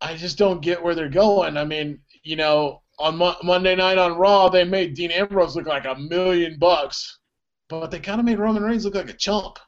I 0.01 0.17
just 0.17 0.39
don't 0.39 0.63
get 0.63 0.83
where 0.83 0.95
they're 0.95 1.09
going. 1.09 1.57
I 1.57 1.65
mean, 1.65 2.01
you 2.23 2.37
know, 2.37 2.83
on 2.99 3.17
Mo- 3.17 3.37
Monday 3.43 3.75
night 3.75 3.99
on 3.99 4.19
Raw, 4.19 4.49
they 4.49 4.65
made 4.65 4.95
Dean 4.95 5.11
Ambrose 5.11 5.57
look 5.57 5.67
like 5.67 5.87
a 5.87 5.95
million 5.95 6.59
bucks, 6.59 7.19
but 7.69 7.91
they 7.91 7.99
kind 7.99 8.21
of 8.21 8.27
made 8.27 8.39
Roman 8.39 8.63
Reigns 8.63 8.85
look 8.85 8.95
like 8.95 9.11
a 9.11 9.15
chump. 9.15 9.59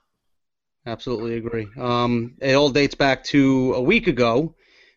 Absolutely 0.87 1.37
agree. 1.37 1.67
Um, 1.79 2.35
it 2.41 2.55
all 2.55 2.69
dates 2.69 2.95
back 2.95 3.25
to 3.25 3.75
a 3.75 3.81
week 3.81 4.07
ago, 4.07 4.55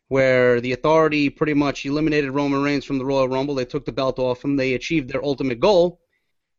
where 0.07 0.59
the 0.61 0.73
Authority 0.73 1.29
pretty 1.29 1.53
much 1.53 1.85
eliminated 1.85 2.31
Roman 2.31 2.61
Reigns 2.61 2.85
from 2.85 2.97
the 2.97 3.05
Royal 3.05 3.27
Rumble. 3.27 3.55
They 3.55 3.65
took 3.65 3.85
the 3.85 3.91
belt 3.91 4.19
off 4.19 4.43
him. 4.43 4.55
They 4.55 4.73
achieved 4.73 5.09
their 5.09 5.23
ultimate 5.23 5.59
goal, 5.59 5.99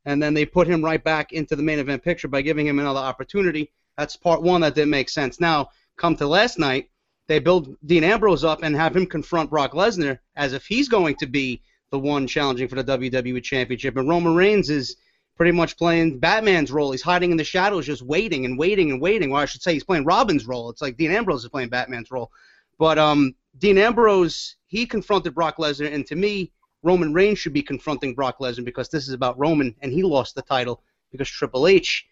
and 0.05 0.23
then 0.23 0.35
they 0.35 0.47
put 0.47 0.67
him 0.67 0.85
right 0.85 1.03
back 1.03 1.33
into 1.33 1.57
the 1.57 1.63
main 1.63 1.79
event 1.79 2.03
picture 2.03 2.29
by 2.29 2.43
giving 2.43 2.67
him 2.67 2.79
another 2.79 3.01
opportunity. 3.01 3.73
That's 3.99 4.17
part 4.17 4.43
one 4.43 4.61
that 4.63 4.75
didn't 4.75 4.91
make 4.91 5.09
sense. 5.11 5.41
Now, 5.41 5.69
come 5.97 6.17
to 6.17 6.27
last 6.27 6.59
night, 6.59 6.91
they 7.29 7.39
build 7.39 7.77
Dean 7.85 8.05
Ambrose 8.05 8.45
up 8.45 8.63
and 8.63 8.77
have 8.77 8.97
him 8.97 9.07
confront 9.07 9.51
Brock 9.51 9.73
Lesnar 9.73 10.19
as 10.37 10.53
if 10.53 10.67
he's 10.67 10.89
going 10.89 11.17
to 11.17 11.27
be 11.27 11.63
the 11.91 11.99
one 11.99 12.27
challenging 12.27 12.69
for 12.69 12.81
the 12.81 12.99
WWE 12.99 13.43
Championship, 13.43 13.97
and 13.97 14.09
Roman 14.09 14.35
Reigns 14.35 14.71
is 14.71 14.97
pretty 15.37 15.53
much 15.53 15.77
playing 15.77 16.19
Batman's 16.19 16.73
role. 16.73 16.93
He's 16.93 17.03
hiding 17.03 17.31
in 17.31 17.37
the 17.37 17.45
shadows, 17.45 17.87
just 17.87 18.03
waiting 18.03 18.45
and 18.45 18.59
waiting 18.59 18.91
and 18.91 19.01
waiting. 19.01 19.33
Or 19.33 19.39
I 19.39 19.45
should 19.45 19.63
say, 19.63 19.75
he's 19.75 19.85
playing 19.85 20.05
Robin's 20.05 20.47
role. 20.47 20.71
It's 20.71 20.83
like 20.83 20.97
Dean 20.97 21.11
Ambrose 21.11 21.45
is 21.45 21.51
playing 21.51 21.69
Batman's 21.69 22.11
role. 22.11 22.31
But 22.79 22.99
um, 22.99 23.35
Dean 23.59 23.79
Ambrose, 23.79 24.57
he 24.67 24.87
confronted 24.87 25.35
Brock 25.35 25.59
Lesnar, 25.59 25.93
and 25.93 26.07
to 26.07 26.17
me, 26.17 26.53
Roman 26.83 27.13
Reigns 27.13 27.39
should 27.39 27.53
be 27.53 27.63
confronting 27.63 28.15
Brock 28.15 28.39
Lesnar 28.39 28.65
because 28.65 28.89
this 28.89 29.09
is 29.09 29.15
about 29.15 29.39
Roman, 29.39 29.75
and 29.81 29.93
he 29.93 30.03
lost 30.03 30.35
the 30.35 30.43
title 30.43 30.83
because 31.11 31.29
Triple 31.29 31.67
H 31.67 32.07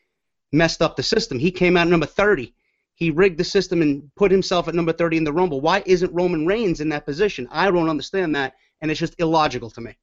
messed 0.52 0.82
up 0.82 0.96
the 0.96 1.02
system. 1.02 1.38
He 1.38 1.50
came 1.50 1.76
out 1.76 1.88
number 1.88 2.06
30. 2.06 2.54
He 2.94 3.10
rigged 3.10 3.38
the 3.38 3.44
system 3.44 3.82
and 3.82 4.10
put 4.14 4.30
himself 4.30 4.68
at 4.68 4.74
number 4.74 4.92
30 4.92 5.18
in 5.18 5.24
the 5.24 5.32
Rumble. 5.32 5.60
Why 5.60 5.82
isn't 5.84 6.12
Roman 6.12 6.46
Reigns 6.46 6.80
in 6.80 6.88
that 6.90 7.04
position? 7.04 7.48
I 7.50 7.70
don't 7.70 7.88
understand 7.88 8.36
that, 8.36 8.54
and 8.80 8.90
it's 8.90 9.00
just 9.00 9.16
illogical 9.18 9.70
to 9.70 9.80
me. 9.80 9.96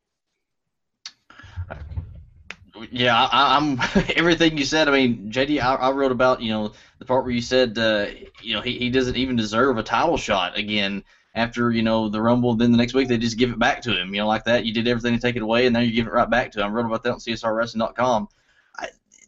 Yeah, 2.89 3.15
I, 3.15 3.57
I'm 3.57 3.79
everything 4.15 4.57
you 4.57 4.65
said. 4.65 4.87
I 4.87 4.91
mean, 4.91 5.31
JD, 5.31 5.61
I, 5.61 5.75
I 5.75 5.91
wrote 5.91 6.11
about 6.11 6.41
you 6.41 6.51
know 6.51 6.73
the 6.99 7.05
part 7.05 7.23
where 7.23 7.33
you 7.33 7.41
said 7.41 7.77
uh, 7.77 8.07
you 8.41 8.55
know 8.55 8.61
he, 8.61 8.77
he 8.77 8.89
doesn't 8.89 9.15
even 9.15 9.35
deserve 9.35 9.77
a 9.77 9.83
title 9.83 10.17
shot 10.17 10.57
again 10.57 11.03
after 11.35 11.71
you 11.71 11.83
know 11.83 12.09
the 12.09 12.21
Rumble. 12.21 12.55
Then 12.55 12.71
the 12.71 12.77
next 12.77 12.93
week 12.93 13.07
they 13.07 13.17
just 13.17 13.37
give 13.37 13.51
it 13.51 13.59
back 13.59 13.81
to 13.83 13.95
him. 13.95 14.13
You 14.13 14.21
know, 14.21 14.27
like 14.27 14.45
that. 14.45 14.65
You 14.65 14.73
did 14.73 14.87
everything 14.87 15.13
to 15.13 15.21
take 15.21 15.35
it 15.35 15.41
away, 15.41 15.65
and 15.67 15.73
now 15.73 15.79
you 15.79 15.91
give 15.91 16.07
it 16.07 16.13
right 16.13 16.29
back 16.29 16.51
to 16.53 16.61
him. 16.61 16.67
I 16.67 16.69
wrote 16.69 16.85
about 16.85 17.03
that 17.03 17.13
on 17.13 17.19
CSRWrestling.com. 17.19 18.27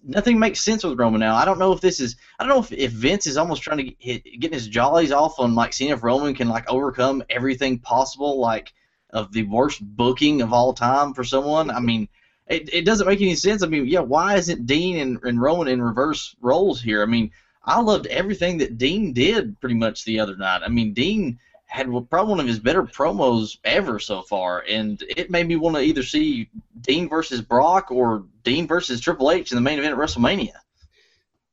Nothing 0.05 0.37
makes 0.37 0.61
sense 0.61 0.83
with 0.83 0.99
Roman 0.99 1.21
now. 1.21 1.35
I 1.35 1.45
don't 1.45 1.59
know 1.59 1.71
if 1.71 1.81
this 1.81 1.99
is. 1.99 2.17
I 2.37 2.43
don't 2.43 2.49
know 2.49 2.59
if, 2.59 2.71
if 2.71 2.91
Vince 2.91 3.25
is 3.25 3.37
almost 3.37 3.63
trying 3.63 3.77
to 3.77 3.83
get, 3.83 3.95
hit, 3.99 4.23
getting 4.39 4.53
his 4.53 4.67
jollies 4.67 5.11
off 5.11 5.39
on 5.39 5.55
like 5.55 5.73
seeing 5.73 5.91
if 5.91 6.03
Roman 6.03 6.35
can 6.35 6.49
like 6.49 6.69
overcome 6.69 7.23
everything 7.29 7.79
possible, 7.79 8.39
like 8.39 8.73
of 9.11 9.31
the 9.31 9.43
worst 9.43 9.79
booking 9.81 10.41
of 10.41 10.51
all 10.51 10.73
time 10.73 11.13
for 11.13 11.23
someone. 11.23 11.69
I 11.69 11.79
mean 11.79 12.09
it, 12.47 12.73
it 12.73 12.85
doesn't 12.85 13.07
make 13.07 13.21
any 13.21 13.35
sense. 13.35 13.63
I 13.63 13.67
mean, 13.67 13.87
yeah, 13.87 14.01
why 14.01 14.35
isn't 14.35 14.65
Dean 14.67 14.97
and, 14.97 15.19
and 15.23 15.41
Roman 15.41 15.67
in 15.67 15.81
reverse 15.81 16.35
roles 16.41 16.81
here? 16.81 17.01
I 17.01 17.05
mean, 17.05 17.31
I 17.63 17.79
loved 17.79 18.07
everything 18.07 18.57
that 18.57 18.77
Dean 18.77 19.13
did 19.13 19.59
pretty 19.59 19.75
much 19.75 20.03
the 20.03 20.19
other 20.19 20.35
night. 20.35 20.61
I 20.63 20.69
mean, 20.69 20.93
Dean 20.93 21.39
had 21.73 21.87
probably 22.11 22.29
one 22.29 22.39
of 22.39 22.45
his 22.45 22.59
better 22.59 22.83
promos 22.83 23.57
ever 23.63 23.97
so 23.97 24.21
far, 24.21 24.63
and 24.69 25.03
it 25.09 25.31
made 25.31 25.47
me 25.47 25.55
want 25.55 25.75
to 25.75 25.81
either 25.81 26.03
see 26.03 26.47
Dean 26.81 27.09
versus 27.09 27.41
Brock 27.41 27.89
or 27.89 28.25
Dean 28.43 28.67
versus 28.67 29.01
Triple 29.01 29.31
H 29.31 29.51
in 29.51 29.55
the 29.55 29.61
main 29.61 29.79
event 29.79 29.91
at 29.91 29.99
WrestleMania. 29.99 30.53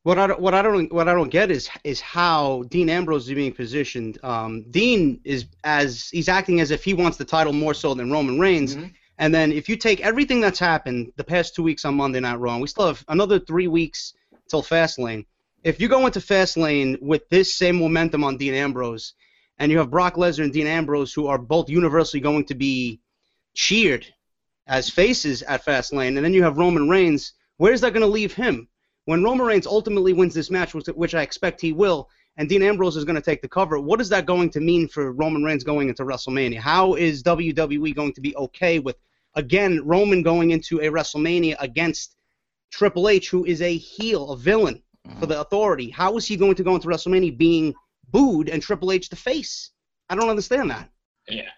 What 0.03 0.19
I 0.19 0.27
don't, 0.27 0.39
what 0.39 0.53
I 0.53 0.61
don't 0.61 0.93
what 0.93 1.09
I 1.09 1.15
don't 1.15 1.31
get 1.31 1.51
is 1.51 1.71
is 1.85 2.03
how 2.03 2.65
Dean 2.65 2.91
Ambrose 2.91 3.29
is 3.29 3.35
being 3.35 3.55
positioned. 3.55 4.19
Um, 4.23 4.63
Dean 4.71 5.21
is 5.25 5.47
as 5.65 6.11
he's 6.11 6.29
acting 6.29 6.61
as 6.61 6.71
if 6.71 6.85
he 6.85 6.93
wants 6.93 7.17
the 7.17 7.25
title 7.25 7.55
more 7.55 7.73
so 7.73 7.95
than 7.95 8.13
Roman 8.13 8.39
Reigns. 8.39 8.77
Mm-hmm. 8.77 8.89
And 9.17 9.35
then 9.35 9.53
if 9.53 9.71
you 9.71 9.77
take 9.77 10.03
everything 10.03 10.43
that's 10.43 10.59
happened 10.59 11.15
the 11.17 11.25
past 11.25 11.55
two 11.55 11.63
weeks 11.63 11.87
on 11.87 11.95
Monday 11.95 12.21
Night 12.21 12.41
Raw, 12.41 12.59
we 12.59 12.67
still 12.67 12.89
have 12.89 13.03
another 13.09 13.39
three 13.39 13.69
weeks 13.69 14.13
till 14.49 14.63
Fastlane. 14.63 15.25
If 15.65 15.81
you 15.81 15.89
go 15.89 16.05
into 16.05 16.21
Fastlane 16.21 17.01
with 17.01 17.27
this 17.31 17.55
same 17.55 17.77
momentum 17.77 18.23
on 18.23 18.37
Dean 18.37 18.53
Ambrose, 18.53 19.15
and 19.61 19.70
you 19.70 19.77
have 19.77 19.90
Brock 19.90 20.16
Lesnar 20.16 20.44
and 20.44 20.53
Dean 20.53 20.66
Ambrose, 20.66 21.12
who 21.12 21.27
are 21.27 21.38
both 21.38 21.68
universally 21.68 22.20
going 22.20 22.46
to 22.46 22.55
be 22.55 22.99
cheered 23.53 24.07
as 24.66 24.88
faces 24.88 25.42
at 25.42 25.64
Fastlane, 25.64 26.16
and 26.16 26.25
then 26.25 26.33
you 26.33 26.42
have 26.42 26.57
Roman 26.57 26.88
Reigns, 26.88 27.35
where's 27.59 27.83
that 27.83 27.92
going 27.92 28.01
to 28.01 28.07
leave 28.07 28.33
him? 28.33 28.68
When 29.05 29.23
Roman 29.23 29.46
Reigns 29.46 29.66
ultimately 29.66 30.14
wins 30.14 30.33
this 30.33 30.51
match, 30.51 30.73
which, 30.73 30.87
which 30.87 31.14
I 31.14 31.20
expect 31.20 31.61
he 31.61 31.73
will, 31.73 32.09
and 32.38 32.49
Dean 32.49 32.62
Ambrose 32.62 32.96
is 32.96 33.05
going 33.05 33.16
to 33.16 33.23
take 33.23 33.42
the 33.42 33.49
cover, 33.49 33.79
what 33.79 34.01
is 34.01 34.09
that 34.09 34.25
going 34.25 34.49
to 34.51 34.61
mean 34.61 34.88
for 34.88 35.12
Roman 35.12 35.44
Reigns 35.44 35.62
going 35.62 35.90
into 35.90 36.05
WrestleMania? 36.05 36.59
How 36.59 36.94
is 36.94 37.23
WWE 37.23 37.94
going 37.94 38.14
to 38.14 38.20
be 38.23 38.35
okay 38.37 38.79
with, 38.79 38.96
again, 39.35 39.83
Roman 39.85 40.23
going 40.23 40.53
into 40.53 40.79
a 40.79 40.85
WrestleMania 40.85 41.57
against 41.61 42.16
Triple 42.70 43.11
H, 43.11 43.29
who 43.29 43.44
is 43.44 43.61
a 43.61 43.77
heel, 43.77 44.31
a 44.31 44.38
villain 44.38 44.83
for 45.18 45.27
the 45.27 45.38
authority? 45.38 45.90
How 45.90 46.16
is 46.16 46.27
he 46.27 46.37
going 46.37 46.55
to 46.55 46.64
go 46.64 46.77
into 46.77 46.88
WrestleMania 46.88 47.37
being 47.37 47.75
booed 48.11 48.49
and 48.49 48.62
Triple 48.62 48.92
H 48.92 49.09
the 49.09 49.16
face? 49.16 49.70
I 50.09 50.14
don't 50.14 50.29
understand 50.29 50.70
that. 50.70 50.90
Yeah. 51.29 51.49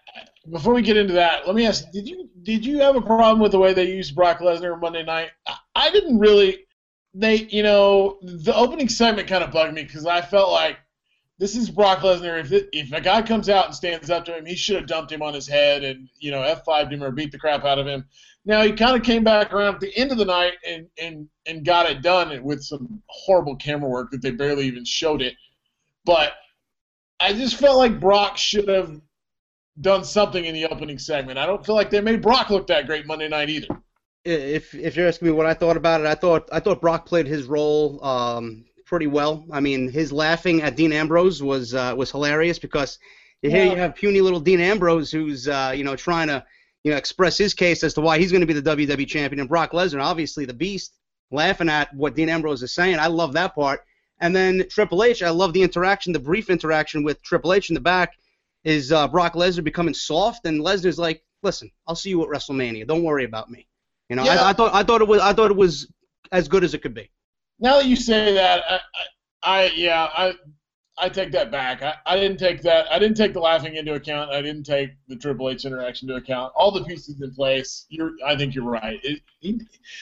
Before 0.51 0.73
we 0.73 0.81
get 0.81 0.97
into 0.97 1.13
that, 1.13 1.47
let 1.47 1.55
me 1.55 1.65
ask: 1.65 1.89
Did 1.91 2.07
you 2.07 2.29
did 2.43 2.65
you 2.65 2.79
have 2.79 2.95
a 2.95 3.01
problem 3.01 3.39
with 3.39 3.53
the 3.53 3.59
way 3.59 3.73
they 3.73 3.89
used 3.89 4.15
Brock 4.15 4.39
Lesnar 4.39 4.79
Monday 4.79 5.03
night? 5.03 5.31
I, 5.75 5.89
didn't 5.89 6.19
really. 6.19 6.65
They, 7.13 7.35
you 7.35 7.63
know, 7.63 8.17
the 8.21 8.55
opening 8.55 8.89
segment 8.89 9.27
kind 9.27 9.43
of 9.43 9.51
bugged 9.51 9.73
me 9.73 9.83
because 9.83 10.05
I 10.05 10.21
felt 10.21 10.51
like 10.51 10.77
this 11.37 11.55
is 11.55 11.69
Brock 11.69 11.99
Lesnar. 11.99 12.39
If 12.39 12.51
it, 12.51 12.69
if 12.73 12.91
a 12.91 12.99
guy 12.99 13.21
comes 13.21 13.49
out 13.49 13.67
and 13.67 13.75
stands 13.75 14.09
up 14.09 14.25
to 14.25 14.37
him, 14.37 14.45
he 14.45 14.55
should 14.55 14.75
have 14.75 14.87
dumped 14.87 15.11
him 15.11 15.21
on 15.21 15.33
his 15.33 15.47
head 15.47 15.83
and 15.83 16.09
you 16.19 16.31
know 16.31 16.39
F5'd 16.39 16.91
him 16.91 17.03
or 17.03 17.11
beat 17.11 17.31
the 17.31 17.39
crap 17.39 17.63
out 17.63 17.79
of 17.79 17.87
him. 17.87 18.05
Now 18.45 18.63
he 18.63 18.73
kind 18.73 18.97
of 18.97 19.03
came 19.03 19.23
back 19.23 19.53
around 19.53 19.75
at 19.75 19.79
the 19.79 19.95
end 19.95 20.11
of 20.11 20.17
the 20.17 20.25
night 20.25 20.53
and 20.67 20.87
and 21.01 21.29
and 21.45 21.65
got 21.65 21.89
it 21.89 22.01
done 22.01 22.43
with 22.43 22.63
some 22.63 23.01
horrible 23.07 23.55
camera 23.55 23.89
work 23.89 24.11
that 24.11 24.21
they 24.21 24.31
barely 24.31 24.65
even 24.65 24.83
showed 24.83 25.21
it. 25.21 25.35
But 26.05 26.33
I 27.23 27.31
just 27.31 27.55
felt 27.55 27.77
like 27.77 28.01
Brock 28.01 28.37
should 28.37 28.67
have 28.67 28.99
done 29.79 30.03
something 30.03 30.43
in 30.43 30.53
the 30.53 30.65
opening 30.65 30.99
segment. 30.99 31.39
I 31.39 31.45
don't 31.45 31.65
feel 31.65 31.73
like 31.73 31.89
they 31.89 32.01
made 32.01 32.21
Brock 32.21 32.49
look 32.49 32.67
that 32.67 32.85
great 32.85 33.07
Monday 33.07 33.29
night 33.29 33.49
either. 33.49 33.67
If 34.25 34.75
if 34.75 34.95
you're 34.97 35.07
asking 35.07 35.29
me 35.29 35.31
what 35.31 35.45
I 35.45 35.53
thought 35.53 35.77
about 35.77 36.01
it, 36.01 36.07
I 36.07 36.15
thought 36.15 36.49
I 36.51 36.59
thought 36.59 36.81
Brock 36.81 37.05
played 37.05 37.27
his 37.27 37.45
role 37.45 38.03
um, 38.03 38.65
pretty 38.85 39.07
well. 39.07 39.45
I 39.51 39.61
mean, 39.61 39.89
his 39.89 40.11
laughing 40.11 40.61
at 40.61 40.75
Dean 40.75 40.91
Ambrose 40.91 41.41
was 41.41 41.73
uh, 41.73 41.93
was 41.97 42.11
hilarious 42.11 42.59
because 42.59 42.99
here 43.41 43.65
you 43.65 43.75
have 43.75 43.95
puny 43.95 44.19
little 44.19 44.39
Dean 44.41 44.59
Ambrose 44.59 45.09
who's 45.09 45.47
uh, 45.47 45.73
you 45.75 45.85
know 45.85 45.95
trying 45.95 46.27
to 46.27 46.45
you 46.83 46.91
know 46.91 46.97
express 46.97 47.37
his 47.37 47.53
case 47.53 47.83
as 47.85 47.93
to 47.93 48.01
why 48.01 48.19
he's 48.19 48.31
going 48.31 48.41
to 48.41 48.47
be 48.47 48.59
the 48.59 48.75
WWE 48.75 49.07
champion, 49.07 49.39
and 49.39 49.49
Brock 49.49 49.71
Lesnar, 49.71 50.03
obviously 50.03 50.43
the 50.43 50.53
Beast, 50.53 50.93
laughing 51.31 51.69
at 51.69 51.93
what 51.93 52.15
Dean 52.15 52.29
Ambrose 52.29 52.63
is 52.63 52.73
saying. 52.73 52.99
I 52.99 53.07
love 53.07 53.33
that 53.33 53.55
part. 53.55 53.85
And 54.23 54.33
then 54.33 54.65
Triple 54.69 55.03
H, 55.03 55.21
I 55.21 55.31
love 55.31 55.51
the 55.51 55.61
interaction, 55.61 56.13
the 56.13 56.19
brief 56.19 56.49
interaction 56.49 57.03
with 57.03 57.21
Triple 57.23 57.51
H 57.51 57.69
in 57.69 57.73
the 57.73 57.81
back, 57.81 58.13
is 58.63 58.89
uh, 58.89 59.05
Brock 59.09 59.33
Lesnar 59.33 59.65
becoming 59.65 59.93
soft, 59.93 60.45
and 60.45 60.61
Lesnar's 60.61 60.97
like, 60.97 61.21
"Listen, 61.43 61.69
I'll 61.85 61.95
see 61.95 62.11
you 62.11 62.23
at 62.23 62.29
WrestleMania. 62.29 62.87
Don't 62.87 63.03
worry 63.03 63.25
about 63.25 63.51
me." 63.51 63.67
You 64.09 64.15
know, 64.15 64.23
Yeah. 64.23 64.41
I, 64.41 64.51
I 64.51 64.53
thought 64.53 64.73
I 64.73 64.81
thought 64.81 65.01
it 65.01 65.09
was 65.09 65.19
I 65.19 65.33
thought 65.33 65.51
it 65.51 65.57
was 65.57 65.91
as 66.31 66.47
good 66.47 66.63
as 66.63 66.73
it 66.73 66.81
could 66.81 66.93
be. 66.93 67.11
Now 67.59 67.75
that 67.79 67.85
you 67.85 67.97
say 67.97 68.33
that, 68.33 68.63
I, 68.69 68.75
I, 69.43 69.61
I 69.63 69.71
yeah, 69.75 70.09
I 70.15 70.33
I 70.97 71.09
take 71.09 71.31
that 71.31 71.49
back. 71.49 71.81
I, 71.81 71.95
I 72.05 72.17
didn't 72.17 72.37
take 72.37 72.61
that. 72.61 72.85
I 72.91 72.99
didn't 72.99 73.17
take 73.17 73.33
the 73.33 73.39
laughing 73.39 73.75
into 73.75 73.95
account. 73.95 74.29
I 74.31 74.41
didn't 74.41 74.63
take 74.63 74.91
the 75.07 75.15
Triple 75.15 75.49
H 75.49 75.65
interaction 75.65 76.07
into 76.09 76.21
account. 76.21 76.53
All 76.55 76.71
the 76.71 76.83
pieces 76.83 77.19
in 77.19 77.33
place. 77.33 77.85
You're. 77.89 78.11
I 78.25 78.35
think 78.35 78.53
you're 78.53 78.63
right. 78.63 78.99
It, 79.03 79.21
he 79.39 79.61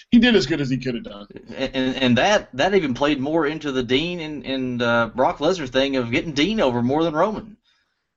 he 0.09 0.19
did 0.19 0.35
as 0.35 0.45
good 0.45 0.59
as 0.59 0.69
he 0.69 0.77
could 0.77 0.95
have 0.95 1.05
done. 1.05 1.27
and 1.55 1.95
and 1.95 2.17
that 2.17 2.49
that 2.53 2.75
even 2.75 2.93
played 2.93 3.21
more 3.21 3.47
into 3.47 3.71
the 3.71 3.83
Dean 3.83 4.19
and 4.19 4.45
and 4.45 4.81
uh, 4.81 5.09
Brock 5.15 5.37
Lesnar 5.37 5.69
thing 5.69 5.95
of 5.95 6.11
getting 6.11 6.33
Dean 6.33 6.59
over 6.59 6.81
more 6.81 7.03
than 7.03 7.13
Roman. 7.13 7.55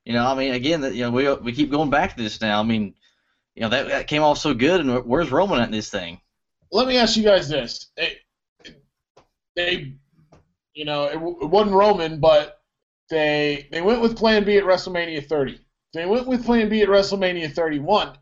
You 0.03 0.13
know, 0.13 0.27
I 0.27 0.35
mean, 0.35 0.53
again, 0.53 0.81
that 0.81 0.95
you 0.95 1.03
know, 1.03 1.11
we 1.11 1.33
we 1.33 1.53
keep 1.53 1.71
going 1.71 1.89
back 1.89 2.15
to 2.15 2.23
this 2.23 2.41
now. 2.41 2.59
I 2.59 2.63
mean, 2.63 2.93
you 3.55 3.61
know, 3.61 3.69
that, 3.69 3.87
that 3.87 4.07
came 4.07 4.21
off 4.21 4.37
so 4.37 4.53
good, 4.53 4.81
and 4.81 5.05
where's 5.05 5.31
Roman 5.31 5.59
at 5.61 5.67
in 5.67 5.71
this 5.71 5.89
thing? 5.89 6.19
Let 6.71 6.87
me 6.87 6.97
ask 6.97 7.15
you 7.15 7.23
guys 7.23 7.47
this. 7.47 7.87
They, 7.95 8.17
they 9.55 9.93
you 10.75 10.83
know, 10.83 11.05
it, 11.05 11.15
it 11.15 11.49
wasn't 11.49 11.75
Roman, 11.75 12.19
but 12.19 12.54
they 13.09 13.67
they 13.71 13.81
went 13.81 14.01
with 14.01 14.17
Plan 14.17 14.43
B 14.43 14.57
at 14.57 14.63
WrestleMania 14.63 15.25
30. 15.25 15.59
They 15.93 16.05
went 16.05 16.27
with 16.27 16.45
Plan 16.45 16.69
B 16.69 16.81
at 16.81 16.89
WrestleMania 16.89 17.53
31. 17.53 18.17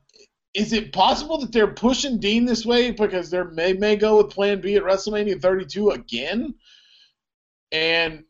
Is 0.54 0.74
it 0.74 0.94
possible 0.94 1.40
that 1.40 1.52
they're 1.52 1.74
pushing 1.74 2.20
Dean 2.20 2.46
this 2.46 2.66
way 2.66 2.92
because 2.92 3.32
they 3.32 3.42
may 3.44 3.74
may 3.74 3.96
go 3.96 4.18
with 4.18 4.32
Plan 4.32 4.62
B 4.62 4.76
at 4.76 4.84
WrestleMania 4.84 5.42
32 5.42 5.90
again, 5.92 6.54
and 7.72 8.24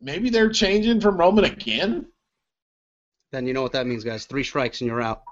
maybe 0.00 0.30
they're 0.30 0.50
changing 0.50 1.00
from 1.00 1.18
Roman 1.18 1.44
again? 1.44 2.06
Then 3.30 3.46
you 3.46 3.52
know 3.52 3.62
what 3.62 3.72
that 3.72 3.86
means, 3.86 4.04
guys. 4.04 4.24
Three 4.24 4.44
strikes 4.44 4.80
and 4.80 4.88
you're 4.88 5.02
out. 5.02 5.22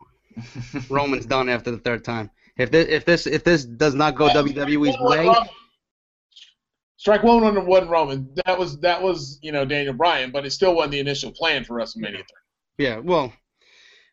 Roman's 0.91 1.27
done 1.27 1.49
after 1.49 1.71
the 1.71 1.79
third 1.79 2.05
time. 2.05 2.31
If 2.57 2.71
this 2.71 2.89
if 2.89 3.05
this 3.05 3.27
if 3.27 3.43
this 3.43 3.65
does 3.65 3.95
not 3.95 4.15
go 4.15 4.29
WWE's 4.29 4.99
way, 5.01 5.31
Strike 6.99 7.23
one 7.23 7.43
wasn't 7.43 7.67
wasn't 7.67 7.91
Roman. 7.91 8.31
That 8.47 8.59
was 8.59 8.79
that 8.81 9.03
was 9.03 9.39
you 9.43 9.53
know 9.53 9.65
Daniel 9.65 9.95
Bryan, 9.95 10.31
but 10.31 10.47
it 10.47 10.51
still 10.51 10.75
wasn't 10.75 10.93
the 10.93 11.01
initial 11.01 11.31
plan 11.31 11.65
for 11.65 11.75
WrestleMania 11.75 12.13
30. 12.13 12.25
yeah. 12.79 12.99
Well, 12.99 13.33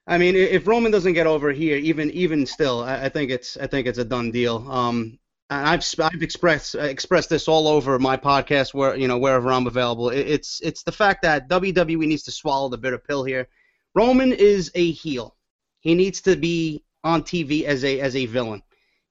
I 0.06 0.18
mean, 0.18 0.36
if 0.36 0.68
Roman 0.68 0.92
doesn't 0.92 1.14
get 1.14 1.28
over 1.28 1.52
here, 1.52 1.78
even 1.78 2.12
even 2.12 2.46
still, 2.46 2.84
I, 2.84 3.06
I 3.06 3.10
think 3.10 3.32
it's 3.32 3.56
I 3.58 3.68
think 3.68 3.88
it's 3.88 4.00
a 4.00 4.06
done 4.06 4.32
deal. 4.32 4.70
Um, 4.70 5.18
I've 5.50 5.86
I've 6.00 6.24
expressed 6.24 6.76
expressed 6.76 7.30
this 7.30 7.48
all 7.48 7.68
over 7.68 8.00
my 8.00 8.18
podcast 8.18 8.74
where 8.74 8.96
you 8.96 9.08
know 9.08 9.18
wherever 9.18 9.52
I'm 9.52 9.68
available. 9.68 10.10
It, 10.10 10.28
it's 10.28 10.60
it's 10.62 10.84
the 10.84 10.92
fact 10.92 11.22
that 11.22 11.48
WWE 11.50 12.08
needs 12.08 12.24
to 12.24 12.32
swallow 12.32 12.70
the 12.70 12.78
bitter 12.78 12.98
pill 12.98 13.24
here. 13.24 13.48
Roman 13.96 14.34
is 14.34 14.72
a 14.76 14.92
heel. 14.92 15.36
He 15.80 15.96
needs 15.96 16.22
to 16.22 16.36
be 16.36 16.84
on 17.04 17.24
TV 17.24 17.64
as 17.64 17.84
a 17.86 18.00
as 18.00 18.16
a 18.16 18.26
villain. 18.26 18.62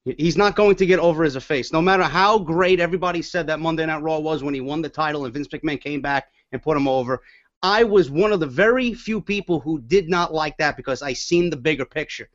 He's 0.04 0.36
not 0.36 0.56
going 0.56 0.74
to 0.76 0.86
get 0.86 0.98
over 0.98 1.22
as 1.22 1.36
a 1.36 1.40
face. 1.40 1.72
No 1.72 1.80
matter 1.80 2.02
how 2.02 2.38
great 2.38 2.80
everybody 2.80 3.22
said 3.22 3.46
that 3.46 3.60
Monday 3.60 3.86
Night 3.86 4.02
Raw 4.02 4.18
was 4.18 4.42
when 4.42 4.54
he 4.54 4.60
won 4.60 4.82
the 4.82 4.88
title 4.88 5.24
and 5.24 5.32
Vince 5.32 5.48
McMahon 5.48 5.80
came 5.80 6.00
back 6.00 6.28
and 6.50 6.60
put 6.60 6.76
him 6.76 6.88
over, 6.88 7.22
I 7.62 7.84
was 7.84 8.10
one 8.10 8.32
of 8.32 8.40
the 8.40 8.46
very 8.46 8.94
few 8.94 9.20
people 9.20 9.60
who 9.60 9.80
did 9.80 10.08
not 10.08 10.34
like 10.34 10.56
that 10.56 10.76
because 10.76 11.02
I 11.02 11.12
seen 11.12 11.50
the 11.50 11.56
bigger 11.56 11.84
picture. 11.84 12.28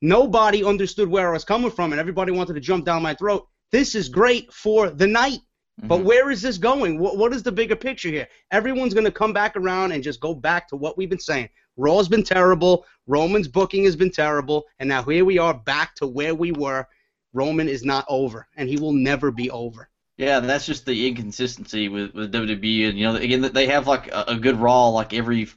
Nobody 0.00 0.64
understood 0.64 1.08
where 1.08 1.28
I 1.28 1.32
was 1.32 1.44
coming 1.44 1.70
from, 1.70 1.92
and 1.92 2.00
everybody 2.00 2.32
wanted 2.32 2.54
to 2.54 2.60
jump 2.60 2.86
down 2.86 3.02
my 3.02 3.14
throat. 3.14 3.46
This 3.70 3.94
is 3.94 4.08
great 4.08 4.50
for 4.52 4.88
the 4.88 5.06
night, 5.06 5.40
but 5.82 6.00
Mhm. 6.00 6.04
where 6.04 6.30
is 6.30 6.40
this 6.40 6.56
going? 6.58 6.98
What, 6.98 7.18
what 7.18 7.34
is 7.34 7.42
the 7.42 7.52
bigger 7.52 7.76
picture 7.76 8.08
here? 8.08 8.28
Everyone's 8.50 8.94
going 8.94 9.04
to 9.04 9.12
come 9.12 9.34
back 9.34 9.54
around 9.56 9.92
and 9.92 10.02
just 10.02 10.20
go 10.20 10.34
back 10.34 10.66
to 10.68 10.76
what 10.76 10.96
we've 10.96 11.10
been 11.10 11.20
saying. 11.20 11.50
Raw's 11.76 12.08
been 12.08 12.24
terrible. 12.24 12.86
Roman's 13.06 13.48
booking 13.48 13.84
has 13.84 13.96
been 13.96 14.10
terrible, 14.10 14.64
and 14.78 14.88
now 14.88 15.02
here 15.02 15.24
we 15.26 15.38
are 15.38 15.54
back 15.54 15.94
to 15.96 16.06
where 16.06 16.34
we 16.34 16.52
were. 16.52 16.86
Roman 17.32 17.68
is 17.68 17.84
not 17.84 18.04
over, 18.08 18.46
and 18.56 18.68
he 18.68 18.76
will 18.76 18.92
never 18.92 19.30
be 19.30 19.50
over. 19.50 19.88
Yeah, 20.16 20.40
that's 20.40 20.66
just 20.66 20.84
the 20.86 21.08
inconsistency 21.08 21.88
with 21.88 22.14
with 22.14 22.32
WWE, 22.32 22.88
and 22.88 22.98
you 22.98 23.04
know, 23.06 23.16
again, 23.16 23.40
they 23.40 23.66
have 23.66 23.86
like 23.86 24.08
a, 24.12 24.24
a 24.28 24.36
good 24.36 24.56
Raw 24.56 24.88
like 24.88 25.14
every, 25.14 25.48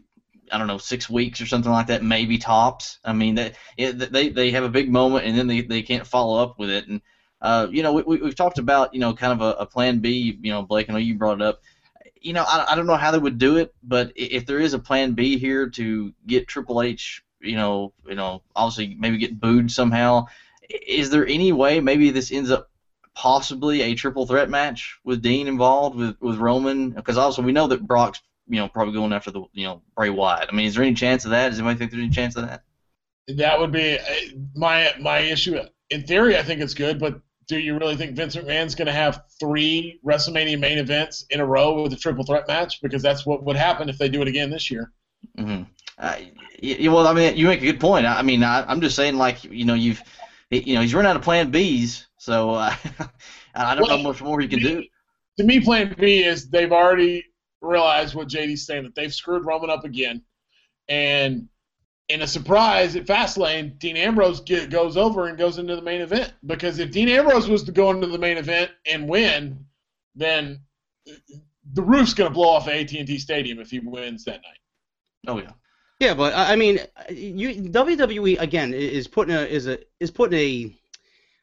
I 0.52 0.58
don't 0.58 0.68
know, 0.68 0.78
six 0.78 1.10
weeks 1.10 1.42
or 1.42 1.46
something 1.46 1.72
like 1.72 1.88
that, 1.88 2.04
maybe 2.04 2.38
tops. 2.38 3.00
I 3.04 3.14
mean, 3.14 3.36
that 3.36 3.56
it, 3.78 4.12
they 4.12 4.30
they 4.30 4.52
have 4.52 4.64
a 4.64 4.70
big 4.70 4.90
moment 4.90 5.26
and 5.26 5.38
then 5.38 5.48
they, 5.48 5.62
they 5.62 5.82
can't 5.82 6.08
follow 6.08 6.42
up 6.42 6.58
with 6.58 6.70
it, 6.70 6.88
and 6.88 7.02
uh, 7.42 7.68
you 7.70 7.84
know, 7.84 7.94
we, 7.94 8.04
we 8.04 8.18
we've 8.18 8.36
talked 8.36 8.58
about 8.58 8.94
you 8.94 9.00
know 9.00 9.14
kind 9.14 9.34
of 9.34 9.42
a, 9.42 9.62
a 9.62 9.66
plan 9.66 10.00
B. 10.00 10.38
You 10.42 10.52
know, 10.52 10.64
Blake, 10.64 10.90
I 10.90 10.94
know 10.94 11.00
you 11.00 11.16
brought 11.16 11.42
it 11.42 11.46
up. 11.46 11.62
You 12.22 12.34
know, 12.34 12.44
I, 12.48 12.66
I 12.70 12.76
don't 12.76 12.88
know 12.88 12.96
how 12.96 13.12
they 13.12 13.20
would 13.20 13.38
do 13.38 13.58
it, 13.58 13.76
but 13.84 14.14
if 14.16 14.46
there 14.46 14.60
is 14.60 14.74
a 14.74 14.80
plan 14.80 15.14
B 15.14 15.38
here 15.38 15.70
to 15.72 16.14
get 16.26 16.48
Triple 16.48 16.82
H, 16.82 17.24
you 17.42 17.56
know, 17.56 17.94
you 18.08 18.16
know, 18.16 18.42
obviously 18.56 18.96
maybe 18.98 19.18
get 19.18 19.40
booed 19.40 19.70
somehow. 19.70 20.26
Is 20.69 21.10
there 21.10 21.25
any 21.25 21.51
way 21.51 21.80
maybe 21.80 22.10
this 22.12 22.32
ends 22.32 22.51
up 22.51 22.69
possibly 23.13 23.82
a 23.82 23.95
triple 23.95 24.25
threat 24.25 24.49
match 24.49 24.99
with 25.04 25.21
Dean 25.21 25.47
involved 25.47 25.95
with 25.95 26.15
with 26.19 26.38
Roman 26.38 26.91
because 26.91 27.17
also 27.17 27.41
we 27.41 27.51
know 27.51 27.67
that 27.67 27.88
Brock's 27.88 28.21
you 28.47 28.58
know 28.58 28.67
probably 28.67 28.93
going 28.93 29.13
after 29.13 29.32
the 29.32 29.43
you 29.54 29.65
know 29.65 29.82
Bray 29.95 30.10
Wyatt. 30.10 30.49
I 30.51 30.56
mean, 30.56 30.67
is 30.67 30.75
there 30.75 30.84
any 30.84 30.95
chance 30.95 31.25
of 31.25 31.32
that? 31.32 31.49
Does 31.49 31.60
anybody 31.60 31.80
think 31.80 31.91
there's 31.91 32.04
any 32.04 32.12
chance 32.12 32.36
of 32.36 32.47
that? 32.47 32.63
That 33.28 33.60
would 33.60 33.71
be 33.71 33.97
uh, 33.97 34.04
my 34.56 34.93
my 34.99 35.19
issue. 35.19 35.60
In 35.89 36.04
theory, 36.04 36.38
I 36.38 36.43
think 36.43 36.62
it's 36.62 36.73
good, 36.73 36.99
but 36.99 37.21
do 37.47 37.60
you 37.60 37.78
really 37.78 37.95
think 37.95 38.15
Vince 38.15 38.36
McMahon's 38.36 38.75
going 38.75 38.88
to 38.88 38.93
have 38.93 39.23
three 39.39 39.99
WrestleMania 40.06 40.60
main 40.60 40.78
events 40.78 41.25
in 41.30 41.39
a 41.39 41.45
row 41.45 41.84
with 41.84 41.93
a 41.93 41.95
triple 41.95 42.23
threat 42.23 42.47
match? 42.47 42.82
Because 42.82 43.04
that's 43.04 43.25
what 43.25 43.43
would 43.43 43.56
happen 43.56 43.88
if 43.88 43.97
they 43.97 44.10
do 44.10 44.21
it 44.21 44.28
again 44.28 44.49
this 44.49 44.71
year. 44.71 44.91
Mm-hmm. 45.38 45.63
Uh, 45.97 46.15
well, 46.91 47.08
I 47.08 47.13
mean, 47.13 47.38
you 47.38 47.47
make 47.47 47.62
a 47.62 47.65
good 47.65 47.80
point. 47.80 48.06
I, 48.06 48.19
I 48.19 48.21
mean, 48.23 48.43
I, 48.43 48.63
I'm 48.63 48.82
just 48.82 48.95
saying, 48.95 49.17
like, 49.17 49.43
you 49.43 49.65
know, 49.65 49.75
you've, 49.75 50.01
you 50.52 50.76
know, 50.76 50.82
he's 50.82 50.94
run 50.94 51.06
out 51.06 51.16
of 51.16 51.22
Plan 51.22 51.52
Bs, 51.52 52.06
so 52.18 52.52
uh, 52.52 52.76
I 53.56 53.76
don't 53.76 53.88
Well, 53.88 53.98
know 53.98 54.04
much 54.04 54.22
more 54.22 54.40
he 54.40 54.48
can 54.48 54.60
do. 54.60 54.84
To 55.38 55.44
me, 55.44 55.60
Plan 55.60 55.96
B 55.98 56.24
is 56.24 56.50
they've 56.50 56.72
already 56.72 57.26
realized 57.62 58.16
what 58.16 58.28
JD's 58.28 58.66
saying 58.66 58.84
that 58.84 58.96
they've 58.96 59.14
screwed 59.14 59.46
Roman 59.46 59.70
up 59.70 59.84
again, 59.84 60.22
and 60.88 61.48
in 62.10 62.22
a 62.22 62.28
surprise 62.28 62.96
at 62.96 63.06
Fastlane, 63.06 63.80
Dean 63.80 63.98
Ambrose 63.98 64.40
get, 64.42 64.70
goes 64.70 64.96
over 64.96 65.28
and 65.28 65.38
goes 65.38 65.58
into 65.58 65.76
the 65.76 65.82
main 65.82 66.02
event 66.02 66.34
because 66.46 66.78
if 66.78 66.92
Dean 66.92 67.10
Ambrose 67.10 67.48
was 67.50 67.64
to 67.64 67.72
go 67.72 67.90
into 67.90 68.08
the 68.08 68.20
main 68.20 68.38
event 68.38 68.72
and 68.86 69.10
win, 69.10 69.66
then 70.14 70.60
the 71.74 71.82
roof's 71.82 72.14
going 72.14 72.30
to 72.30 72.34
blow 72.34 72.50
off 72.50 72.68
at 72.68 72.76
AT&T 72.76 73.18
Stadium 73.18 73.60
if 73.60 73.72
he 73.72 73.80
wins 73.80 74.24
that 74.26 74.42
night. 74.44 74.60
Oh 75.28 75.40
yeah. 75.40 75.52
Yeah, 76.00 76.14
but 76.14 76.34
I 76.36 76.56
mean, 76.58 76.80
you 77.10 77.56
WWE 77.56 78.40
again 78.40 78.74
is 78.74 79.08
putting 79.08 79.34
a 79.34 79.42
is 79.44 79.68
a 79.68 79.80
is 80.00 80.12
putting 80.12 80.38
a 80.40 80.76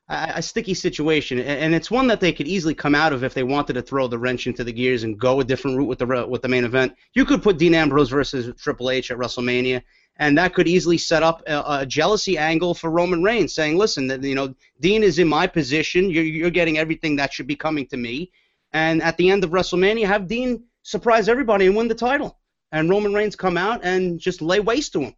a 0.09 0.43
sticky 0.43 0.75
situation, 0.75 1.39
and 1.39 1.75
it's 1.75 1.91
one 1.91 2.07
that 2.09 2.21
they 2.21 2.33
could 2.33 2.47
easily 2.47 2.75
come 2.75 2.95
out 2.95 3.15
of 3.15 3.25
if 3.25 3.33
they 3.33 3.45
wanted 3.45 3.75
to 3.75 3.83
throw 3.83 4.09
the 4.09 4.19
wrench 4.19 4.47
into 4.47 4.63
the 4.63 4.73
gears 4.73 5.05
and 5.05 5.19
go 5.19 5.41
a 5.41 5.45
different 5.45 5.79
route 5.79 5.89
with 5.89 6.01
the 6.01 6.27
with 6.29 6.43
the 6.43 6.49
main 6.49 6.65
event. 6.65 6.95
You 7.15 7.25
could 7.25 7.43
put 7.43 7.57
Dean 7.57 7.75
Ambrose 7.75 8.11
versus 8.11 8.55
Triple 8.61 8.91
H 8.91 9.11
at 9.11 9.17
WrestleMania, 9.17 9.81
and 10.17 10.37
that 10.37 10.53
could 10.53 10.69
easily 10.69 10.99
set 10.99 11.23
up 11.23 11.43
a, 11.47 11.81
a 11.81 11.87
jealousy 11.87 12.37
angle 12.37 12.75
for 12.75 12.91
Roman 12.91 13.23
Reigns, 13.23 13.55
saying, 13.55 13.79
"Listen, 13.79 14.23
you 14.23 14.35
know, 14.35 14.55
Dean 14.81 15.03
is 15.03 15.19
in 15.19 15.29
my 15.29 15.47
position. 15.47 16.11
You're 16.11 16.25
you're 16.25 16.51
getting 16.51 16.77
everything 16.77 17.17
that 17.17 17.33
should 17.33 17.47
be 17.47 17.57
coming 17.57 17.87
to 17.87 17.97
me." 17.97 18.31
And 18.75 19.03
at 19.03 19.17
the 19.17 19.31
end 19.31 19.45
of 19.45 19.51
WrestleMania, 19.51 20.07
have 20.07 20.27
Dean 20.27 20.65
surprise 20.83 21.29
everybody 21.29 21.67
and 21.67 21.77
win 21.77 21.89
the 21.89 21.95
title, 21.95 22.39
and 22.73 22.91
Roman 22.91 23.15
Reigns 23.15 23.37
come 23.37 23.57
out 23.57 23.85
and 23.85 24.19
just 24.19 24.43
lay 24.43 24.61
waste 24.61 24.93
to 24.95 25.01
him. 25.01 25.15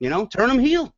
You 0.00 0.10
know, 0.10 0.26
turn 0.26 0.50
him 0.50 0.58
heel. 0.58 0.92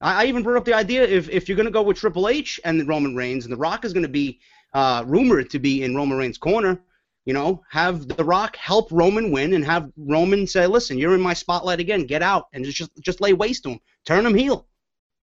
I, 0.00 0.22
I 0.22 0.26
even 0.26 0.42
brought 0.42 0.58
up 0.58 0.64
the 0.64 0.74
idea 0.74 1.02
if 1.04 1.28
if 1.30 1.48
you're 1.48 1.56
going 1.56 1.66
to 1.66 1.72
go 1.72 1.82
with 1.82 1.98
Triple 1.98 2.28
H 2.28 2.60
and 2.64 2.86
Roman 2.86 3.16
Reigns, 3.16 3.44
and 3.44 3.52
The 3.52 3.58
Rock 3.58 3.84
is 3.84 3.92
going 3.92 4.02
to 4.02 4.08
be 4.08 4.40
uh, 4.74 5.04
rumored 5.06 5.50
to 5.50 5.58
be 5.58 5.82
in 5.82 5.96
Roman 5.96 6.18
Reigns' 6.18 6.38
corner, 6.38 6.80
you 7.24 7.32
know, 7.32 7.62
have 7.70 8.06
The 8.08 8.24
Rock 8.24 8.56
help 8.56 8.92
Roman 8.92 9.30
win 9.30 9.54
and 9.54 9.64
have 9.64 9.90
Roman 9.96 10.46
say, 10.46 10.66
"Listen, 10.66 10.98
you're 10.98 11.14
in 11.14 11.20
my 11.20 11.34
spotlight 11.34 11.80
again. 11.80 12.04
Get 12.04 12.22
out 12.22 12.48
and 12.52 12.64
just 12.64 12.90
just 13.00 13.20
lay 13.20 13.32
waste 13.32 13.62
to 13.62 13.70
him. 13.70 13.80
Turn 14.04 14.26
him 14.26 14.34
heel. 14.34 14.66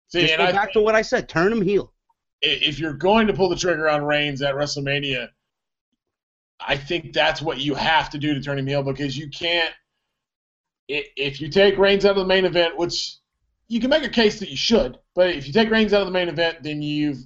See, 0.09 0.23
just 0.23 0.33
and 0.35 0.41
go 0.41 0.47
I 0.47 0.53
back 0.53 0.73
to 0.73 0.81
what 0.81 0.95
I 0.95 1.03
said. 1.03 1.29
Turn 1.29 1.53
him 1.53 1.63
heel." 1.63 1.93
if 2.41 2.79
you're 2.79 2.93
going 2.93 3.27
to 3.27 3.33
pull 3.33 3.49
the 3.49 3.57
trigger 3.57 3.89
on 3.89 4.05
Reigns 4.05 4.43
at 4.43 4.55
WrestleMania, 4.55 5.29
I 6.61 6.77
think 6.77 7.13
that's 7.13 7.43
what 7.43 7.59
you 7.59 7.75
have 7.75 8.11
to 8.11 8.19
do 8.19 8.35
to 8.35 8.41
turn 8.41 8.59
him 8.59 8.67
heel 8.67 8.83
because 8.83 9.17
you 9.17 9.29
can't. 9.29 9.75
If 10.89 11.41
you 11.41 11.49
take 11.49 11.77
Reigns 11.77 12.05
out 12.05 12.13
of 12.13 12.17
the 12.17 12.25
main 12.25 12.45
event, 12.45 12.77
which 12.79 13.17
you 13.69 13.81
can 13.81 13.91
make 13.91 14.05
a 14.05 14.09
case 14.09 14.41
that 14.41 14.49
you 14.49 14.57
should, 14.57 14.99
but 15.15 15.31
if 15.31 15.47
you 15.47 15.53
take 15.53 15.71
Reigns 15.71 15.93
out 15.93 16.01
of 16.01 16.07
the 16.07 16.13
main 16.13 16.29
event, 16.29 16.63
then 16.63 16.81
you've 16.83 17.19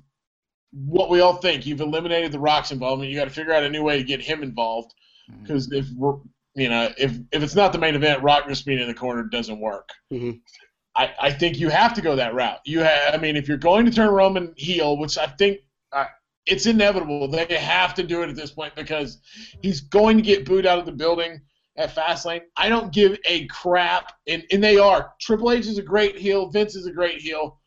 what 0.73 1.11
we 1.11 1.21
all 1.21 1.37
think 1.37 1.67
you've 1.67 1.81
eliminated 1.83 2.33
the 2.33 2.39
Rock's 2.41 2.73
involvement. 2.73 3.11
You 3.11 3.17
got 3.17 3.25
to 3.25 3.31
figure 3.31 3.53
out 3.53 3.63
a 3.63 3.69
new 3.69 3.83
way 3.83 3.99
to 3.99 4.05
get 4.05 4.23
him 4.23 4.43
involved 4.43 4.95
because 5.43 5.71
if 5.71 5.87
we're 5.97 6.17
you 6.55 6.69
know 6.69 6.91
if 6.99 7.13
if 7.31 7.43
it's 7.43 7.55
not 7.55 7.73
the 7.73 7.79
main 7.79 7.95
event, 7.95 8.23
Rock 8.23 8.49
just 8.49 8.67
being 8.67 8.81
in 8.81 8.89
the 8.89 8.95
corner 8.95 9.23
doesn't 9.25 9.61
work. 9.61 9.89
Mhm. 10.13 10.41
I, 10.95 11.15
I 11.21 11.33
think 11.33 11.59
you 11.59 11.71
have 11.71 11.95
to 11.95 12.03
go 12.03 12.17
that 12.17 12.35
route. 12.35 12.59
You 12.67 12.81
have, 12.81 13.15
I 13.15 13.17
mean, 13.17 13.35
if 13.37 13.49
you're 13.49 13.57
going 13.57 13.87
to 13.87 13.93
turn 13.93 14.11
Roman 14.11 14.53
heel, 14.59 14.99
which 14.99 15.17
I 15.17 15.27
think 15.27 15.61
uh, 15.91 16.05
it's 16.45 16.67
inevitable, 16.67 17.29
they 17.29 17.47
have 17.47 17.95
to 17.95 18.03
do 18.03 18.23
it 18.23 18.29
at 18.29 18.37
this 18.37 18.51
point 18.51 18.75
because 18.75 19.19
he's 19.63 19.81
going 19.81 20.19
to 20.19 20.23
get 20.23 20.45
booed 20.45 20.67
out 20.67 20.79
of 20.79 20.85
the 20.85 20.93
building 20.93 21.41
at 21.77 21.95
Fastlane. 21.95 22.43
I 22.57 22.69
don't 22.69 22.93
give 22.93 23.19
a 23.25 23.47
crap, 23.47 24.13
and, 24.27 24.45
and 24.51 24.63
they 24.63 24.79
are. 24.79 25.13
Triple 25.21 25.53
H 25.53 25.67
is 25.67 25.79
a 25.79 25.83
great 25.83 26.17
heel. 26.17 26.51
Vince 26.51 26.77
is 26.77 26.87
a 26.87 26.93
great 26.93 27.21
heel. 27.21 27.59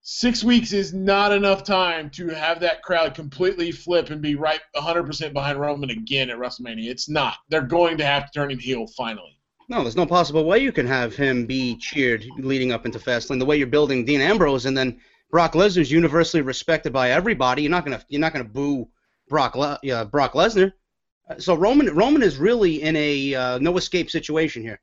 Six 0.00 0.42
weeks 0.42 0.72
is 0.72 0.94
not 0.94 1.32
enough 1.32 1.64
time 1.64 2.08
to 2.10 2.28
have 2.28 2.60
that 2.60 2.82
crowd 2.82 3.14
completely 3.14 3.70
flip 3.70 4.08
and 4.08 4.22
be 4.22 4.36
right 4.36 4.60
100% 4.74 5.32
behind 5.34 5.60
Roman 5.60 5.90
again 5.90 6.30
at 6.30 6.38
WrestleMania. 6.38 6.88
It's 6.88 7.10
not. 7.10 7.36
They're 7.50 7.60
going 7.60 7.98
to 7.98 8.06
have 8.06 8.24
to 8.24 8.32
turn 8.32 8.50
him 8.50 8.58
heel 8.58 8.86
finally. 8.96 9.38
No, 9.68 9.82
there's 9.82 9.96
no 9.96 10.06
possible 10.06 10.46
way 10.46 10.60
you 10.60 10.72
can 10.72 10.86
have 10.86 11.14
him 11.14 11.44
be 11.44 11.76
cheered 11.76 12.24
leading 12.38 12.72
up 12.72 12.86
into 12.86 12.98
Fastlane. 12.98 13.38
The 13.38 13.44
way 13.44 13.58
you're 13.58 13.66
building 13.66 14.06
Dean 14.06 14.22
Ambrose 14.22 14.64
and 14.64 14.76
then 14.76 14.98
Brock 15.30 15.52
Lesnar's 15.52 15.92
universally 15.92 16.42
respected 16.42 16.90
by 16.90 17.10
everybody. 17.10 17.62
You're 17.62 17.70
not 17.70 17.84
gonna 17.84 18.02
you're 18.08 18.20
not 18.20 18.32
gonna 18.32 18.44
boo 18.44 18.88
Brock 19.28 19.56
Le- 19.56 19.78
uh, 19.92 20.04
Brock 20.06 20.32
Lesnar. 20.32 20.72
Uh, 21.28 21.38
So 21.38 21.54
Roman 21.54 21.94
Roman 21.94 22.22
is 22.22 22.36
really 22.38 22.82
in 22.82 22.96
a 22.96 23.34
uh, 23.34 23.58
no 23.58 23.76
escape 23.76 24.10
situation 24.10 24.62
here. 24.62 24.80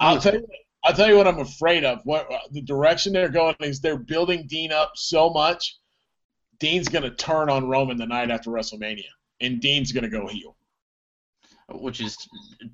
I'll 0.00 0.20
tell 0.20 0.34
you. 0.34 0.46
I'll 0.84 0.94
tell 0.94 1.08
you 1.08 1.16
what 1.16 1.28
I'm 1.28 1.38
afraid 1.38 1.84
of. 1.84 2.00
What 2.04 2.28
the 2.50 2.60
direction 2.62 3.12
they're 3.12 3.28
going 3.28 3.54
is 3.60 3.80
they're 3.80 3.98
building 3.98 4.46
Dean 4.48 4.72
up 4.72 4.92
so 4.96 5.30
much. 5.30 5.76
Dean's 6.58 6.88
going 6.88 7.04
to 7.04 7.10
turn 7.10 7.48
on 7.50 7.68
Roman 7.68 7.96
the 7.96 8.06
night 8.06 8.30
after 8.30 8.50
WrestleMania, 8.50 9.04
and 9.40 9.60
Dean's 9.60 9.92
going 9.92 10.04
to 10.04 10.10
go 10.10 10.26
heel. 10.26 10.56
which 11.70 12.00
is 12.00 12.16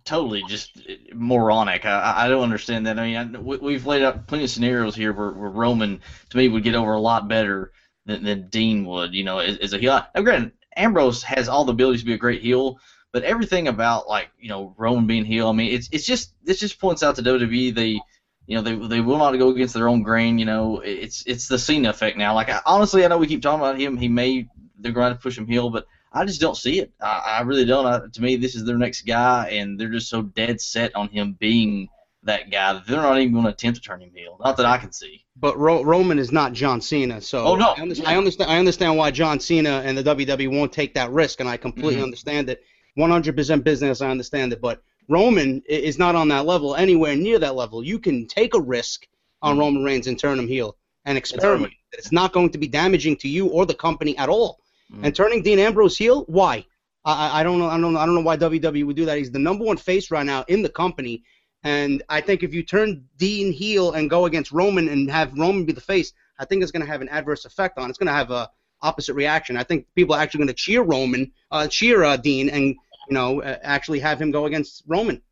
totally 0.04 0.42
just 0.48 0.80
moronic. 1.14 1.84
I, 1.84 2.14
I 2.24 2.28
don't 2.28 2.42
understand 2.42 2.86
that. 2.86 2.98
I 2.98 3.06
mean, 3.06 3.36
I, 3.36 3.38
we, 3.38 3.56
we've 3.58 3.86
laid 3.86 4.02
out 4.02 4.26
plenty 4.26 4.44
of 4.44 4.50
scenarios 4.50 4.94
here 4.96 5.12
where, 5.12 5.30
where 5.30 5.50
Roman, 5.50 6.00
to 6.30 6.36
me, 6.36 6.48
would 6.48 6.62
get 6.62 6.74
over 6.74 6.94
a 6.94 7.00
lot 7.00 7.28
better 7.28 7.72
than, 8.06 8.24
than 8.24 8.48
Dean 8.48 8.84
would. 8.84 9.14
You 9.14 9.24
know, 9.24 9.38
as, 9.38 9.58
as 9.58 9.72
a 9.72 9.78
heel. 9.78 10.04
Now, 10.14 10.22
granted, 10.22 10.52
Ambrose 10.76 11.22
has 11.22 11.48
all 11.48 11.64
the 11.64 11.72
abilities 11.72 12.00
to 12.00 12.06
be 12.06 12.14
a 12.14 12.18
great 12.18 12.42
heel, 12.42 12.78
but 13.12 13.22
everything 13.24 13.68
about 13.68 14.08
like 14.08 14.28
you 14.38 14.48
know 14.48 14.74
Roman 14.76 15.06
being 15.06 15.24
heel, 15.24 15.48
I 15.48 15.52
mean, 15.52 15.72
it's 15.72 15.88
it's 15.92 16.06
just 16.06 16.34
this 16.44 16.60
just 16.60 16.78
points 16.80 17.02
out 17.02 17.16
to 17.16 17.22
WWE 17.22 17.74
they. 17.74 18.00
You 18.46 18.56
know 18.56 18.62
they, 18.62 18.74
they 18.76 19.00
will 19.02 19.18
not 19.18 19.32
go 19.36 19.50
against 19.50 19.74
their 19.74 19.90
own 19.90 20.02
grain. 20.02 20.38
You 20.38 20.46
know 20.46 20.80
it's 20.80 21.22
it's 21.26 21.48
the 21.48 21.58
Cena 21.58 21.90
effect 21.90 22.16
now. 22.16 22.34
Like 22.34 22.48
I, 22.48 22.60
honestly, 22.64 23.04
I 23.04 23.08
know 23.08 23.18
we 23.18 23.26
keep 23.26 23.42
talking 23.42 23.60
about 23.60 23.78
him. 23.78 23.98
He 23.98 24.08
may 24.08 24.48
they're 24.78 24.90
going 24.92 25.12
to 25.12 25.18
push 25.20 25.36
him 25.36 25.46
heel, 25.46 25.68
but 25.68 25.84
I 26.14 26.24
just 26.24 26.40
don't 26.40 26.56
see 26.56 26.78
it. 26.78 26.90
I, 26.98 27.40
I 27.40 27.40
really 27.42 27.66
don't. 27.66 27.84
I, 27.84 28.00
to 28.10 28.22
me, 28.22 28.36
this 28.36 28.54
is 28.54 28.64
their 28.64 28.78
next 28.78 29.02
guy, 29.02 29.50
and 29.50 29.78
they're 29.78 29.90
just 29.90 30.08
so 30.08 30.22
dead 30.22 30.62
set 30.62 30.96
on 30.96 31.08
him 31.10 31.36
being 31.38 31.88
that 32.22 32.50
guy 32.50 32.72
that 32.72 32.86
they're 32.86 33.02
not 33.02 33.18
even 33.18 33.32
going 33.34 33.44
to 33.44 33.50
attempt 33.50 33.82
to 33.82 33.86
turn 33.86 34.00
him 34.00 34.12
heel. 34.14 34.38
Not 34.42 34.56
that 34.56 34.64
I 34.64 34.78
can 34.78 34.92
see. 34.92 35.26
But 35.36 35.58
Ro- 35.58 35.84
Roman 35.84 36.18
is 36.18 36.32
not 36.32 36.54
John 36.54 36.80
Cena, 36.80 37.20
so 37.20 37.44
Oh, 37.44 37.54
no. 37.56 37.74
I, 37.76 37.82
understand, 37.82 38.08
I 38.08 38.16
understand. 38.16 38.50
I 38.50 38.58
understand 38.58 38.96
why 38.96 39.10
John 39.10 39.40
Cena 39.40 39.82
and 39.84 39.98
the 39.98 40.02
WWE 40.02 40.50
won't 40.50 40.72
take 40.72 40.94
that 40.94 41.10
risk, 41.10 41.40
and 41.40 41.48
I 41.50 41.58
completely 41.58 41.96
Mhm. 42.00 42.04
understand 42.04 42.48
it. 42.48 42.62
100% 42.98 43.64
business, 43.64 44.00
I 44.00 44.10
understand 44.10 44.52
it. 44.52 44.60
But 44.60 44.82
Roman 45.08 45.62
is 45.68 45.98
not 45.98 46.14
on 46.14 46.28
that 46.28 46.44
level, 46.46 46.74
anywhere 46.74 47.16
near 47.16 47.38
that 47.38 47.54
level. 47.54 47.82
You 47.82 47.98
can 47.98 48.26
take 48.26 48.54
a 48.54 48.60
risk 48.60 49.06
on 49.40 49.56
Mhm. 49.56 49.60
Roman 49.60 49.84
Reigns 49.84 50.06
and 50.06 50.18
turn 50.18 50.38
him 50.38 50.48
heel 50.48 50.76
and 51.04 51.16
experiment. 51.16 51.72
It's 51.92 52.12
not 52.12 52.32
going 52.32 52.50
to 52.50 52.58
be 52.58 52.66
damaging 52.68 53.16
to 53.18 53.28
you 53.28 53.46
or 53.46 53.64
the 53.64 53.74
company 53.74 54.16
at 54.18 54.28
all. 54.28 54.60
Mhm. 54.92 55.00
And 55.04 55.14
turning 55.16 55.42
Dean 55.42 55.58
Ambrose 55.58 55.96
heel, 55.96 56.24
why? 56.28 56.64
I, 57.04 57.12
I- 57.28 57.40
I 57.40 57.42
don't 57.44 57.58
know. 57.58 57.66
I 57.68 57.78
don't. 57.80 57.92
know- 57.94 58.00
I 58.00 58.04
don't 58.06 58.14
know 58.16 58.20
why 58.20 58.36
WWE 58.36 58.84
would 58.84 58.96
do 58.96 59.04
that. 59.06 59.16
He's 59.16 59.30
the 59.30 59.38
number 59.38 59.64
one 59.64 59.76
face 59.76 60.10
right 60.10 60.26
now 60.26 60.44
in 60.48 60.62
the 60.62 60.68
company, 60.68 61.22
and 61.62 62.02
I 62.08 62.20
think 62.20 62.42
if 62.42 62.52
you 62.52 62.62
turn 62.62 63.04
Dean 63.16 63.52
heel 63.52 63.92
and 63.92 64.10
go 64.10 64.26
against 64.26 64.52
Roman 64.52 64.88
and 64.88 65.10
have 65.10 65.32
Roman 65.38 65.64
be 65.64 65.72
the 65.72 65.80
face, 65.80 66.12
I 66.38 66.44
think 66.44 66.62
it's 66.62 66.72
going 66.72 66.84
to 66.84 66.90
have 66.90 67.00
an 67.00 67.08
adverse 67.08 67.44
effect 67.44 67.78
on. 67.78 67.88
It's 67.88 67.98
going 67.98 68.08
to 68.08 68.12
have 68.12 68.30
a 68.30 68.50
opposite 68.82 69.14
reaction. 69.14 69.56
I 69.56 69.64
think 69.64 69.86
people 69.94 70.14
are 70.14 70.20
actually 70.20 70.38
going 70.38 70.48
to 70.48 70.54
cheer 70.54 70.82
Roman, 70.82 71.32
uh, 71.50 71.66
cheer 71.68 72.04
uh, 72.04 72.16
Dean, 72.16 72.48
and 72.48 72.76
you 73.08 73.14
know 73.14 73.42
uh, 73.42 73.58
actually 73.62 74.00
have 74.00 74.20
him 74.20 74.30
go 74.30 74.46
against 74.46 74.82
Roman. 74.86 75.22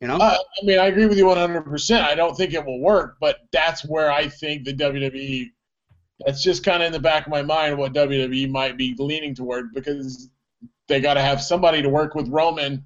You 0.00 0.08
know. 0.08 0.16
Uh, 0.16 0.36
I 0.62 0.64
mean, 0.64 0.78
I 0.78 0.86
agree 0.86 1.06
with 1.06 1.16
you 1.16 1.24
100%. 1.24 2.02
I 2.02 2.14
don't 2.14 2.36
think 2.36 2.52
it 2.52 2.64
will 2.64 2.80
work, 2.80 3.16
but 3.18 3.38
that's 3.50 3.82
where 3.82 4.12
I 4.12 4.28
think 4.28 4.64
the 4.64 4.74
WWE. 4.74 5.50
That's 6.24 6.42
just 6.42 6.64
kind 6.64 6.82
of 6.82 6.86
in 6.86 6.92
the 6.92 7.00
back 7.00 7.26
of 7.26 7.30
my 7.30 7.42
mind 7.42 7.76
what 7.76 7.92
WWE 7.92 8.50
might 8.50 8.76
be 8.76 8.94
leaning 8.98 9.34
toward 9.34 9.72
because 9.74 10.30
they 10.88 11.00
got 11.00 11.14
to 11.14 11.20
have 11.20 11.42
somebody 11.42 11.82
to 11.82 11.88
work 11.88 12.14
with 12.14 12.28
Roman 12.28 12.84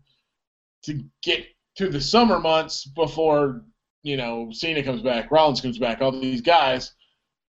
to 0.83 1.05
get 1.23 1.47
to 1.77 1.89
the 1.89 2.01
summer 2.01 2.39
months 2.39 2.85
before 2.85 3.63
you 4.03 4.17
know 4.17 4.51
Cena 4.53 4.83
comes 4.83 5.03
back, 5.03 5.31
Rollins 5.31 5.61
comes 5.61 5.79
back, 5.79 6.01
all 6.01 6.13
these 6.13 6.41
guys. 6.41 6.93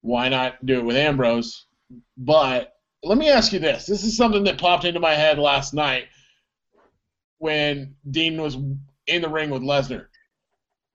Why 0.00 0.28
not 0.28 0.64
do 0.64 0.78
it 0.78 0.84
with 0.84 0.96
Ambrose? 0.96 1.66
But 2.16 2.74
let 3.02 3.18
me 3.18 3.30
ask 3.30 3.52
you 3.52 3.58
this: 3.58 3.86
This 3.86 4.04
is 4.04 4.16
something 4.16 4.44
that 4.44 4.58
popped 4.58 4.84
into 4.84 5.00
my 5.00 5.14
head 5.14 5.38
last 5.38 5.74
night 5.74 6.04
when 7.42 7.96
Dean 8.08 8.40
was 8.40 8.56
in 9.08 9.20
the 9.20 9.28
ring 9.28 9.50
with 9.50 9.62
Lesnar. 9.62 10.06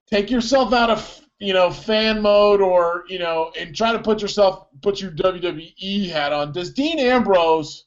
Take 0.09 0.31
yourself 0.31 0.71
out 0.71 0.89
of 0.89 1.21
you 1.39 1.53
know 1.53 1.69
fan 1.69 2.21
mode 2.21 2.61
or 2.61 3.03
you 3.09 3.19
know 3.19 3.51
and 3.59 3.75
try 3.75 3.91
to 3.91 3.99
put 3.99 4.21
yourself 4.21 4.67
put 4.81 5.01
your 5.01 5.11
WWE 5.11 6.09
hat 6.09 6.31
on. 6.31 6.53
Does 6.53 6.71
Dean 6.71 6.99
Ambrose 6.99 7.83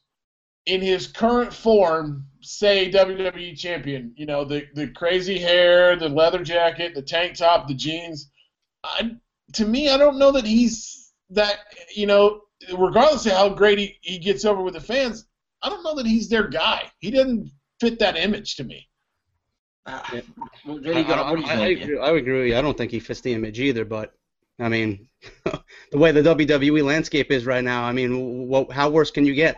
in 0.67 0.79
his 0.79 1.07
current 1.07 1.51
form 1.51 2.27
say 2.41 2.91
WWE 2.91 3.57
champion? 3.57 4.13
You 4.15 4.27
know 4.27 4.45
the 4.45 4.67
the 4.75 4.89
crazy 4.89 5.39
hair, 5.39 5.95
the 5.95 6.09
leather 6.09 6.43
jacket, 6.43 6.93
the 6.93 7.01
tank 7.01 7.37
top, 7.37 7.67
the 7.67 7.73
jeans. 7.73 8.29
I, 8.83 9.15
to 9.53 9.65
me, 9.65 9.89
I 9.89 9.97
don't 9.97 10.19
know 10.19 10.31
that 10.33 10.45
he's 10.45 11.11
that. 11.31 11.57
You 11.95 12.05
know, 12.05 12.41
regardless 12.77 13.25
of 13.25 13.31
how 13.31 13.49
great 13.49 13.79
he, 13.79 13.97
he 14.01 14.19
gets 14.19 14.45
over 14.45 14.61
with 14.61 14.75
the 14.75 14.81
fans, 14.81 15.25
I 15.63 15.69
don't 15.69 15.83
know 15.83 15.95
that 15.95 16.05
he's 16.05 16.29
their 16.29 16.47
guy. 16.47 16.91
He 16.99 17.09
doesn't 17.09 17.51
fit 17.81 17.99
that 17.99 18.15
image 18.17 18.55
to 18.57 18.63
me. 18.63 18.87
Ah, 19.85 20.07
yeah. 20.13 20.21
well, 20.65 20.79
I, 20.85 21.01
I- 21.01 21.31
what 21.31 21.35
do 21.37 21.41
you 21.41 21.47
I- 21.47 21.53
I 21.65 21.67
agree, 21.67 21.97
I 21.99 22.09
agree 22.11 22.39
with 22.39 22.47
you. 22.49 22.57
I 22.57 22.61
don't 22.61 22.77
think 22.77 22.91
he 22.91 22.99
fits 22.99 23.21
the 23.21 23.33
image 23.33 23.59
either, 23.59 23.83
but 23.83 24.13
I 24.59 24.69
mean, 24.69 25.07
the 25.91 25.97
way 25.97 26.11
the 26.11 26.21
WWE 26.21 26.83
landscape 26.83 27.31
is 27.31 27.45
right 27.45 27.63
now, 27.63 27.83
I 27.83 27.91
mean, 27.91 28.47
what, 28.47 28.71
how 28.71 28.89
worse 28.89 29.11
can 29.11 29.25
you 29.25 29.33
get? 29.33 29.55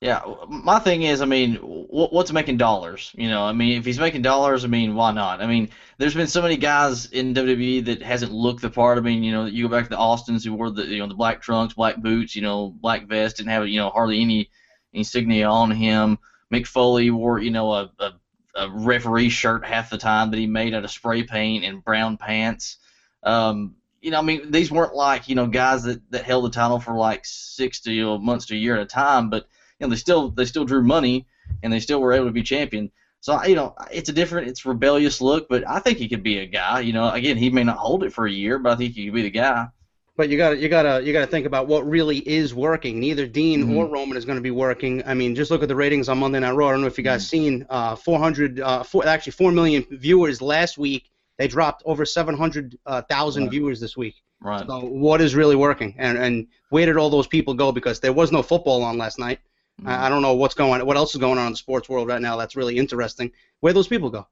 Yeah, 0.00 0.20
my 0.48 0.78
thing 0.80 1.04
is, 1.04 1.22
I 1.22 1.24
mean, 1.24 1.54
wh- 1.56 2.12
what's 2.12 2.30
making 2.30 2.58
dollars? 2.58 3.10
You 3.14 3.30
know, 3.30 3.42
I 3.44 3.52
mean, 3.54 3.78
if 3.78 3.86
he's 3.86 3.98
making 3.98 4.20
dollars, 4.20 4.62
I 4.62 4.68
mean, 4.68 4.94
why 4.94 5.12
not? 5.12 5.40
I 5.40 5.46
mean, 5.46 5.70
there's 5.96 6.14
been 6.14 6.26
so 6.26 6.42
many 6.42 6.58
guys 6.58 7.06
in 7.06 7.32
WWE 7.32 7.86
that 7.86 8.02
hasn't 8.02 8.32
looked 8.32 8.60
the 8.60 8.68
part. 8.68 8.98
I 8.98 9.00
mean, 9.00 9.22
you 9.22 9.32
know, 9.32 9.46
you 9.46 9.66
go 9.66 9.74
back 9.74 9.84
to 9.84 9.90
the 9.90 9.96
Austins 9.96 10.44
who 10.44 10.52
wore 10.52 10.70
the, 10.70 10.84
you 10.84 10.98
know, 10.98 11.06
the 11.06 11.14
black 11.14 11.40
trunks, 11.40 11.72
black 11.72 11.96
boots, 12.02 12.36
you 12.36 12.42
know, 12.42 12.68
black 12.82 13.08
vest, 13.08 13.38
didn't 13.38 13.48
have, 13.50 13.66
you 13.66 13.80
know, 13.80 13.88
hardly 13.88 14.20
any 14.20 14.50
insignia 14.92 15.48
on 15.48 15.70
him. 15.70 16.18
Mick 16.52 16.66
Foley 16.66 17.10
wore, 17.10 17.38
you 17.38 17.50
know, 17.50 17.72
a, 17.72 17.90
a, 17.98 18.12
a 18.54 18.70
referee 18.70 19.28
shirt 19.28 19.64
half 19.64 19.90
the 19.90 19.98
time 19.98 20.30
that 20.30 20.38
he 20.38 20.46
made 20.46 20.74
out 20.74 20.84
of 20.84 20.90
spray 20.90 21.22
paint 21.22 21.64
and 21.64 21.82
brown 21.82 22.16
pants. 22.16 22.76
Um, 23.22 23.74
you 24.00 24.10
know, 24.10 24.18
I 24.18 24.22
mean, 24.22 24.50
these 24.50 24.70
weren't 24.70 24.94
like, 24.94 25.28
you 25.28 25.34
know, 25.34 25.46
guys 25.46 25.82
that, 25.84 25.98
that 26.10 26.24
held 26.24 26.44
the 26.44 26.50
title 26.50 26.78
for 26.78 26.94
like 26.94 27.22
six 27.24 27.80
to 27.80 27.92
you 27.92 28.02
know, 28.02 28.18
months 28.18 28.46
to 28.46 28.54
a 28.54 28.58
year 28.58 28.76
at 28.76 28.82
a 28.82 28.86
time, 28.86 29.30
but 29.30 29.44
you 29.78 29.86
know, 29.86 29.90
they 29.90 29.96
still 29.96 30.28
they 30.30 30.44
still 30.44 30.64
drew 30.64 30.82
money 30.82 31.26
and 31.62 31.72
they 31.72 31.80
still 31.80 32.00
were 32.00 32.12
able 32.12 32.26
to 32.26 32.32
be 32.32 32.42
champion. 32.42 32.90
So 33.20 33.42
you 33.44 33.54
know, 33.54 33.74
it's 33.90 34.10
a 34.10 34.12
different, 34.12 34.48
it's 34.48 34.66
rebellious 34.66 35.22
look, 35.22 35.46
but 35.48 35.66
I 35.66 35.78
think 35.78 35.98
he 35.98 36.08
could 36.08 36.22
be 36.22 36.38
a 36.38 36.46
guy. 36.46 36.80
You 36.80 36.92
know, 36.92 37.08
again, 37.08 37.38
he 37.38 37.48
may 37.48 37.64
not 37.64 37.78
hold 37.78 38.04
it 38.04 38.12
for 38.12 38.26
a 38.26 38.30
year, 38.30 38.58
but 38.58 38.72
I 38.72 38.76
think 38.76 38.92
he 38.92 39.06
could 39.06 39.14
be 39.14 39.22
the 39.22 39.30
guy. 39.30 39.68
But 40.16 40.28
you 40.28 40.36
got 40.36 40.50
to 40.50 40.56
you 40.58 40.68
got 40.68 40.82
to 40.82 41.02
you 41.04 41.12
got 41.12 41.22
to 41.22 41.26
think 41.26 41.44
about 41.44 41.66
what 41.66 41.86
really 41.88 42.18
is 42.18 42.54
working. 42.54 43.00
Neither 43.00 43.26
Dean 43.26 43.64
Mhm. 43.64 43.76
or 43.76 43.86
Roman 43.86 44.16
is 44.16 44.24
going 44.24 44.36
to 44.38 44.42
be 44.42 44.52
working. 44.52 45.02
I 45.04 45.14
mean, 45.14 45.34
just 45.34 45.50
look 45.50 45.62
at 45.62 45.68
the 45.68 45.74
ratings 45.74 46.08
on 46.08 46.18
Monday 46.18 46.38
Night 46.38 46.52
Raw. 46.52 46.68
I 46.68 46.70
don't 46.72 46.82
know 46.82 46.86
if 46.86 46.96
you 46.96 47.02
guys 47.04 47.26
seen 47.28 47.66
uh, 47.68 47.96
400, 47.96 48.60
uh, 48.60 48.82
four, 48.84 49.04
actually 49.06 49.32
4 49.32 49.50
million 49.50 49.84
viewers 49.90 50.40
last 50.40 50.78
week. 50.78 51.10
They 51.36 51.48
dropped 51.48 51.82
over 51.84 52.04
700,000 52.06 52.78
uh, 52.86 53.44
Right. 53.46 53.50
viewers 53.50 53.80
this 53.80 53.96
week. 53.96 54.14
Right. 54.40 54.64
So 54.64 54.84
what 54.84 55.20
is 55.20 55.34
really 55.34 55.56
working? 55.56 55.96
And 55.98 56.16
and 56.16 56.46
where 56.70 56.86
did 56.86 56.96
all 56.96 57.10
those 57.10 57.26
people 57.26 57.54
go? 57.54 57.72
Because 57.72 57.98
there 57.98 58.12
was 58.12 58.30
no 58.30 58.42
football 58.42 58.82
on 58.84 58.96
last 58.98 59.18
night. 59.18 59.40
Mm-hmm. 59.80 59.88
I, 59.88 60.06
I 60.06 60.08
don't 60.08 60.22
know 60.22 60.34
what's 60.34 60.54
going. 60.54 60.80
on. 60.80 60.86
What 60.86 60.96
else 60.96 61.12
is 61.14 61.20
going 61.20 61.38
on 61.38 61.46
in 61.46 61.52
the 61.54 61.56
sports 61.56 61.88
world 61.88 62.06
right 62.06 62.20
now? 62.22 62.36
That's 62.36 62.54
really 62.54 62.78
interesting. 62.78 63.32
Where 63.60 63.72
those 63.72 63.88
people 63.88 64.10
go? 64.10 64.28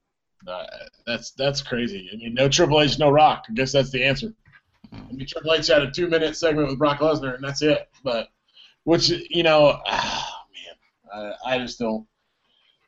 Uh, 0.47 0.65
that's 1.07 1.33
that's 1.33 1.61
crazy. 1.63 2.09
I 2.13 2.17
mean, 2.17 2.35
no 2.35 2.49
Triple 2.49 2.81
H, 2.83 2.99
no 3.01 3.11
Rock. 3.11 3.47
I 3.49 3.53
guess 3.55 3.73
that's 3.73 3.91
the 3.91 4.05
answer. 4.05 4.33
I 4.93 5.13
mean, 5.13 5.27
Triple 5.27 5.55
H 5.55 5.69
had 5.69 5.83
a 5.83 5.91
two-minute 5.91 6.37
segment 6.37 6.69
with 6.69 6.79
Brock 6.79 7.01
Lesnar, 7.01 7.35
and 7.35 7.45
that's 7.45 7.63
it. 7.63 7.89
But 8.05 8.29
which 8.85 9.09
you 9.09 9.43
know, 9.43 9.81
ah, 9.87 10.45
man, 11.15 11.35
I, 11.45 11.55
I 11.55 11.59
just 11.59 11.79
don't. 11.79 12.07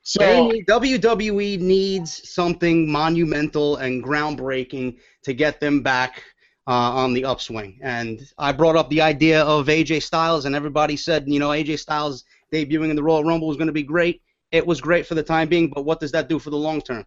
So 0.06 0.52
WWE 0.68 1.60
needs 1.60 2.28
something 2.28 2.90
monumental 2.90 3.76
and 3.76 4.04
groundbreaking 4.04 4.98
to 5.22 5.32
get 5.32 5.60
them 5.60 5.80
back 5.80 6.22
uh, 6.66 6.72
on 6.72 7.14
the 7.14 7.24
upswing. 7.24 7.78
And 7.82 8.20
I 8.36 8.52
brought 8.52 8.76
up 8.76 8.90
the 8.90 9.00
idea 9.00 9.42
of 9.42 9.66
AJ 9.66 10.02
Styles, 10.02 10.44
and 10.44 10.54
everybody 10.54 10.96
said, 10.98 11.24
you 11.26 11.38
know, 11.38 11.50
AJ 11.50 11.78
Styles 11.78 12.24
debuting 12.52 12.90
in 12.90 12.96
the 12.96 13.02
Royal 13.02 13.24
Rumble 13.24 13.48
was 13.48 13.56
going 13.56 13.68
to 13.68 13.72
be 13.72 13.82
great. 13.82 14.20
It 14.52 14.66
was 14.66 14.80
great 14.80 15.06
for 15.06 15.14
the 15.14 15.22
time 15.22 15.48
being, 15.48 15.70
but 15.74 15.86
what 15.86 16.00
does 16.00 16.12
that 16.12 16.28
do 16.28 16.38
for 16.38 16.50
the 16.50 16.56
long 16.56 16.82
term? 16.82 17.06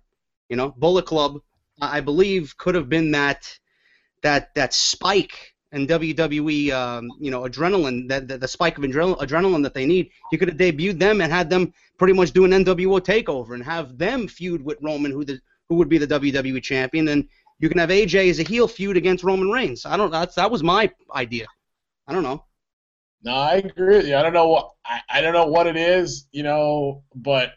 You 0.49 0.55
know, 0.55 0.73
Bullet 0.77 1.05
Club, 1.05 1.39
I 1.79 2.01
believe, 2.01 2.57
could 2.57 2.73
have 2.73 2.89
been 2.89 3.11
that 3.11 3.47
that 4.23 4.53
that 4.55 4.73
spike 4.73 5.53
and 5.71 5.87
WWE, 5.87 6.71
um, 6.71 7.09
you 7.19 7.29
know, 7.29 7.41
adrenaline, 7.41 8.07
that, 8.07 8.39
the 8.39 8.47
spike 8.47 8.77
of 8.77 8.83
adrenal- 8.85 9.17
adrenaline 9.17 9.63
that 9.63 9.73
they 9.73 9.85
need. 9.85 10.09
You 10.31 10.37
could 10.37 10.47
have 10.47 10.57
debuted 10.57 10.97
them 10.97 11.19
and 11.19 11.31
had 11.31 11.49
them 11.49 11.73
pretty 11.97 12.13
much 12.13 12.31
do 12.31 12.45
an 12.45 12.51
NWO 12.51 13.01
takeover 13.01 13.53
and 13.53 13.63
have 13.63 13.97
them 13.97 14.27
feud 14.27 14.63
with 14.63 14.77
Roman, 14.81 15.11
who 15.11 15.25
the 15.25 15.39
who 15.69 15.75
would 15.75 15.89
be 15.89 15.97
the 15.97 16.07
WWE 16.07 16.63
champion, 16.63 17.09
and 17.09 17.27
you 17.59 17.69
can 17.69 17.77
have 17.77 17.89
AJ 17.89 18.29
as 18.29 18.39
a 18.39 18.43
heel 18.43 18.67
feud 18.67 18.95
against 18.95 19.23
Roman 19.23 19.49
Reigns. 19.49 19.85
I 19.85 19.97
don't. 19.97 20.11
That's 20.11 20.35
that 20.35 20.51
was 20.51 20.63
my 20.63 20.89
idea. 21.13 21.45
I 22.07 22.13
don't 22.13 22.23
know. 22.23 22.45
No, 23.23 23.33
I 23.33 23.55
agree 23.55 23.97
with 23.97 24.07
you. 24.07 24.15
I 24.15 24.21
don't 24.21 24.33
know 24.33 24.47
what 24.47 24.71
I, 24.85 25.01
I 25.09 25.21
don't 25.21 25.33
know 25.33 25.47
what 25.47 25.67
it 25.67 25.75
is, 25.75 26.27
you 26.31 26.43
know, 26.43 27.03
but 27.15 27.51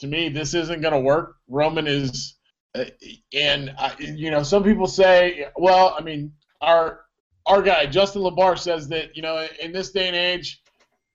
to 0.00 0.06
me, 0.06 0.28
this 0.28 0.54
isn't 0.54 0.82
to 0.82 0.98
work. 0.98 1.36
Roman 1.48 1.86
is, 1.86 2.34
Uh, 2.74 2.84
and 3.32 3.74
I, 3.78 3.94
you 3.98 4.30
know, 4.30 4.42
some 4.42 4.64
people 4.64 4.86
say, 4.86 5.46
well, 5.56 5.94
I 5.98 6.02
mean, 6.02 6.32
our 6.60 7.00
our 7.46 7.62
guy 7.62 7.86
Justin 7.86 8.22
Labar 8.22 8.58
says 8.58 8.88
that 8.88 9.16
you 9.16 9.22
know, 9.22 9.46
in 9.62 9.72
this 9.72 9.90
day 9.92 10.08
and 10.08 10.16
age, 10.16 10.62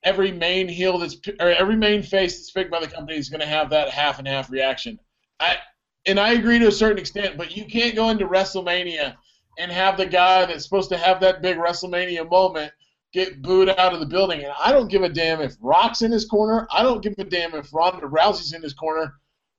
every 0.04 0.32
main 0.32 0.68
heel 0.68 0.98
that's 0.98 1.18
or 1.40 1.50
every 1.50 1.76
main 1.76 2.04
face 2.04 2.38
that's 2.38 2.52
picked 2.52 2.72
by 2.72 2.80
the 2.80 2.88
company 2.88 3.18
is 3.18 3.30
going 3.30 3.42
to 3.42 3.48
have 3.48 3.70
that 3.72 3.90
half 3.90 4.20
and 4.20 4.28
half 4.28 4.50
reaction. 4.50 5.00
I 5.40 5.58
and 6.06 6.20
I 6.20 6.34
agree 6.34 6.60
to 6.60 6.68
a 6.68 6.72
certain 6.72 7.00
extent, 7.00 7.38
but 7.38 7.56
you 7.56 7.66
can't 7.66 7.96
go 7.96 8.10
into 8.10 8.28
WrestleMania 8.28 9.16
and 9.58 9.72
have 9.72 9.98
the 9.98 10.06
guy 10.06 10.46
that's 10.46 10.64
supposed 10.64 10.90
to 10.90 10.98
have 10.98 11.20
that 11.20 11.42
big 11.42 11.58
WrestleMania 11.58 12.30
moment 12.30 12.72
get 13.12 13.42
booed 13.42 13.70
out 13.70 13.94
of 13.94 14.00
the 14.00 14.06
building. 14.06 14.44
And 14.44 14.54
I 14.64 14.72
don't 14.72 14.90
give 14.90 15.02
a 15.02 15.10
damn 15.10 15.42
if 15.42 15.56
Rock's 15.60 16.02
in 16.02 16.12
his 16.12 16.26
corner. 16.26 16.68
I 16.72 16.84
don't 16.84 17.04
give 17.04 17.16
a 17.18 17.24
damn 17.24 17.56
if 17.56 17.74
Ronda 17.74 18.08
Rousey's 18.08 18.54
in 18.54 18.62
his 18.62 18.74
corner. 18.74 19.16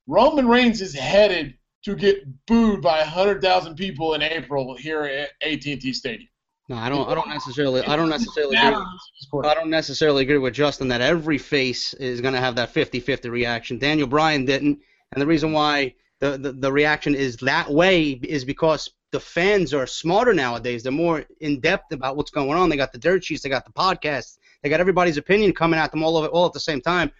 Roman 0.07 0.47
Reigns 0.47 0.81
is 0.81 0.95
headed 0.95 1.53
to 1.83 1.95
get 1.95 2.23
booed 2.45 2.81
by 2.81 2.99
100,000 2.99 3.75
people 3.75 4.13
in 4.13 4.21
April 4.21 4.75
here 4.75 5.03
at 5.03 5.29
AT&T 5.41 5.93
Stadium. 5.93 6.29
No, 6.69 6.77
I 6.77 6.87
don't. 6.87 7.09
I 7.09 7.15
don't 7.15 7.27
necessarily. 7.27 7.81
I 7.81 7.97
don't 7.97 8.07
necessarily 8.07 8.55
agree. 8.55 8.69
Matter 8.69 8.77
who's 8.77 8.85
in 8.85 9.17
his 9.17 9.27
corner. 9.29 9.49
I 9.49 9.53
don't 9.53 9.69
necessarily 9.69 10.23
agree 10.23 10.37
with 10.37 10.53
Justin 10.53 10.87
that 10.87 11.01
every 11.01 11.37
face 11.37 11.93
is 11.95 12.21
going 12.21 12.33
to 12.33 12.39
have 12.39 12.55
that 12.55 12.73
50-50 12.73 13.29
reaction. 13.29 13.77
Daniel 13.77 14.07
Bryan 14.07 14.45
didn't, 14.45 14.79
and 15.11 15.21
the 15.21 15.27
reason 15.27 15.51
why 15.51 15.95
the, 16.19 16.37
the 16.37 16.53
the 16.53 16.71
reaction 16.71 17.13
is 17.13 17.35
that 17.37 17.69
way 17.69 18.11
is 18.11 18.45
because 18.45 18.89
the 19.11 19.19
fans 19.19 19.73
are 19.73 19.85
smarter 19.85 20.33
nowadays. 20.33 20.83
They're 20.83 20.93
more 20.93 21.25
in 21.41 21.59
depth 21.59 21.91
about 21.91 22.15
what's 22.15 22.31
going 22.31 22.57
on. 22.57 22.69
They 22.69 22.77
got 22.77 22.93
the 22.93 22.99
dirt 22.99 23.25
sheets, 23.25 23.41
they 23.41 23.49
got 23.49 23.65
the 23.65 23.73
podcasts, 23.73 24.37
they 24.63 24.69
got 24.69 24.79
everybody's 24.79 25.17
opinion 25.17 25.53
coming 25.53 25.79
at 25.79 25.91
them 25.91 26.03
all 26.03 26.17
of 26.17 26.23
it 26.23 26.31
all 26.31 26.45
at 26.45 26.53
the 26.53 26.59
same 26.59 26.79
time. 26.79 27.11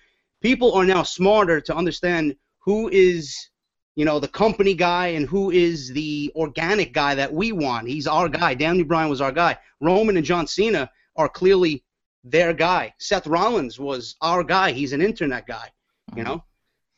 People 0.41 0.73
are 0.73 0.85
now 0.85 1.03
smarter 1.03 1.59
to 1.59 1.75
understand 1.75 2.35
who 2.59 2.89
is 2.89 3.49
you 4.01 4.05
know, 4.05 4.19
the 4.19 4.27
company 4.27 4.73
guy 4.73 5.09
and 5.09 5.27
who 5.27 5.51
is 5.51 5.89
the 5.89 6.31
organic 6.35 6.91
guy 6.91 7.13
that 7.13 7.31
we 7.31 7.51
want. 7.51 7.87
He's 7.87 8.07
our 8.07 8.27
guy. 8.27 8.55
Daniel 8.55 8.87
Bryan 8.87 9.11
was 9.11 9.21
our 9.21 9.31
guy. 9.31 9.59
Roman 9.79 10.17
and 10.17 10.25
John 10.25 10.47
Cena 10.47 10.89
are 11.15 11.29
clearly 11.29 11.83
their 12.23 12.51
guy. 12.51 12.95
Seth 12.97 13.27
Rollins 13.27 13.79
was 13.79 14.15
our 14.19 14.43
guy. 14.43 14.71
He's 14.71 14.93
an 14.93 15.03
internet 15.03 15.45
guy. 15.45 15.67
You 16.15 16.23
mm-hmm. 16.23 16.33
know, 16.33 16.43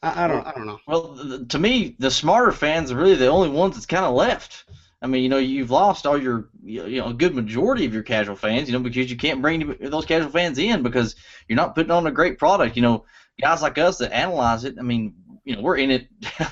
I, 0.01 0.23
I 0.23 0.27
don't, 0.29 0.47
I 0.47 0.53
don't 0.53 0.65
know. 0.65 0.79
Well, 0.87 1.45
to 1.49 1.59
me, 1.59 1.97
the 1.99 2.09
smarter 2.09 2.53
fans 2.53 2.89
are 2.89 2.95
really 2.95 3.15
the 3.15 3.27
only 3.27 3.49
ones 3.49 3.75
that's 3.75 3.85
kind 3.85 4.05
of 4.05 4.13
left. 4.13 4.63
I 5.01 5.07
mean, 5.07 5.23
you 5.23 5.29
know, 5.29 5.39
you've 5.39 5.71
lost 5.71 6.07
all 6.07 6.17
your, 6.17 6.51
you 6.63 7.01
know, 7.01 7.07
a 7.07 7.13
good 7.13 7.35
majority 7.35 7.83
of 7.83 7.93
your 7.93 8.03
casual 8.03 8.37
fans, 8.37 8.69
you 8.69 8.77
know, 8.77 8.79
because 8.79 9.11
you 9.11 9.17
can't 9.17 9.41
bring 9.41 9.75
those 9.81 10.05
casual 10.05 10.31
fans 10.31 10.57
in 10.57 10.81
because 10.81 11.17
you're 11.49 11.57
not 11.57 11.75
putting 11.75 11.91
on 11.91 12.07
a 12.07 12.11
great 12.11 12.39
product. 12.39 12.77
You 12.77 12.81
know, 12.81 13.03
guys 13.41 13.61
like 13.61 13.77
us 13.77 13.97
that 13.97 14.15
analyze 14.15 14.63
it, 14.63 14.75
I 14.79 14.83
mean, 14.83 15.15
you 15.43 15.57
know, 15.57 15.61
we're 15.61 15.75
in 15.75 15.91
it 15.91 16.07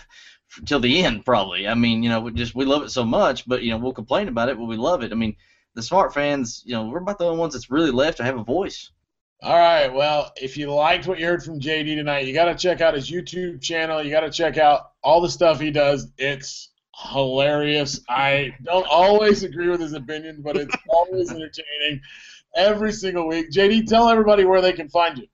till 0.66 0.80
the 0.80 1.04
end 1.04 1.26
probably. 1.26 1.68
I 1.68 1.74
mean, 1.74 2.04
you 2.04 2.10
know, 2.10 2.22
we 2.22 2.32
just 2.32 2.56
we 2.56 2.66
love 2.66 2.84
it 2.84 2.92
so 2.92 3.06
much, 3.06 3.48
but 3.48 3.64
you 3.64 3.72
know, 3.72 3.78
we'll 3.78 3.94
complain 3.94 4.28
about 4.28 4.50
it, 4.50 4.58
but 4.58 4.66
we 4.66 4.78
love 4.78 5.04
it. 5.04 5.12
I 5.12 5.16
mean, 5.16 5.36
the 5.74 5.82
smart 5.82 6.14
fans, 6.14 6.64
you 6.66 6.74
know, 6.74 6.88
we're 6.88 7.00
about 7.00 7.18
the 7.18 7.26
only 7.26 7.40
ones 7.40 7.54
that's 7.54 7.72
really 7.72 7.92
left 7.92 8.18
to 8.18 8.24
have 8.24 8.38
a 8.38 8.44
voice. 8.44 8.92
All 9.44 9.58
right. 9.58 9.92
Well, 9.92 10.32
if 10.36 10.56
you 10.56 10.72
liked 10.72 11.08
what 11.08 11.20
you 11.20 11.26
heard 11.26 11.44
from 11.44 11.60
JD 11.60 11.96
tonight, 11.96 12.28
you 12.28 12.34
got 12.34 12.46
to 12.46 12.56
check 12.56 12.80
out 12.80 12.94
his 12.94 13.10
YouTube 13.10 13.60
channel. 13.60 14.04
You 14.04 14.12
got 14.12 14.20
to 14.20 14.30
check 14.30 14.58
out 14.58 14.92
all 15.04 15.20
the 15.20 15.30
stuff 15.30 15.60
he 15.60 15.72
does. 15.72 16.08
It's 16.20 16.70
hilarious. 17.12 18.02
I 18.08 18.56
don't 18.64 18.86
always 18.88 19.42
agree 19.42 19.70
with 19.70 19.80
his 19.80 19.94
opinion, 19.94 20.42
but 20.44 20.58
it's 20.58 20.76
always 20.88 21.32
entertaining 21.32 22.02
every 22.56 22.92
single 22.92 23.28
week. 23.28 23.50
JD, 23.50 23.88
tell 23.88 24.10
everybody 24.10 24.46
where 24.46 24.62
they 24.62 24.74
can 24.74 24.90
find 24.90 25.18
you. 25.18 25.28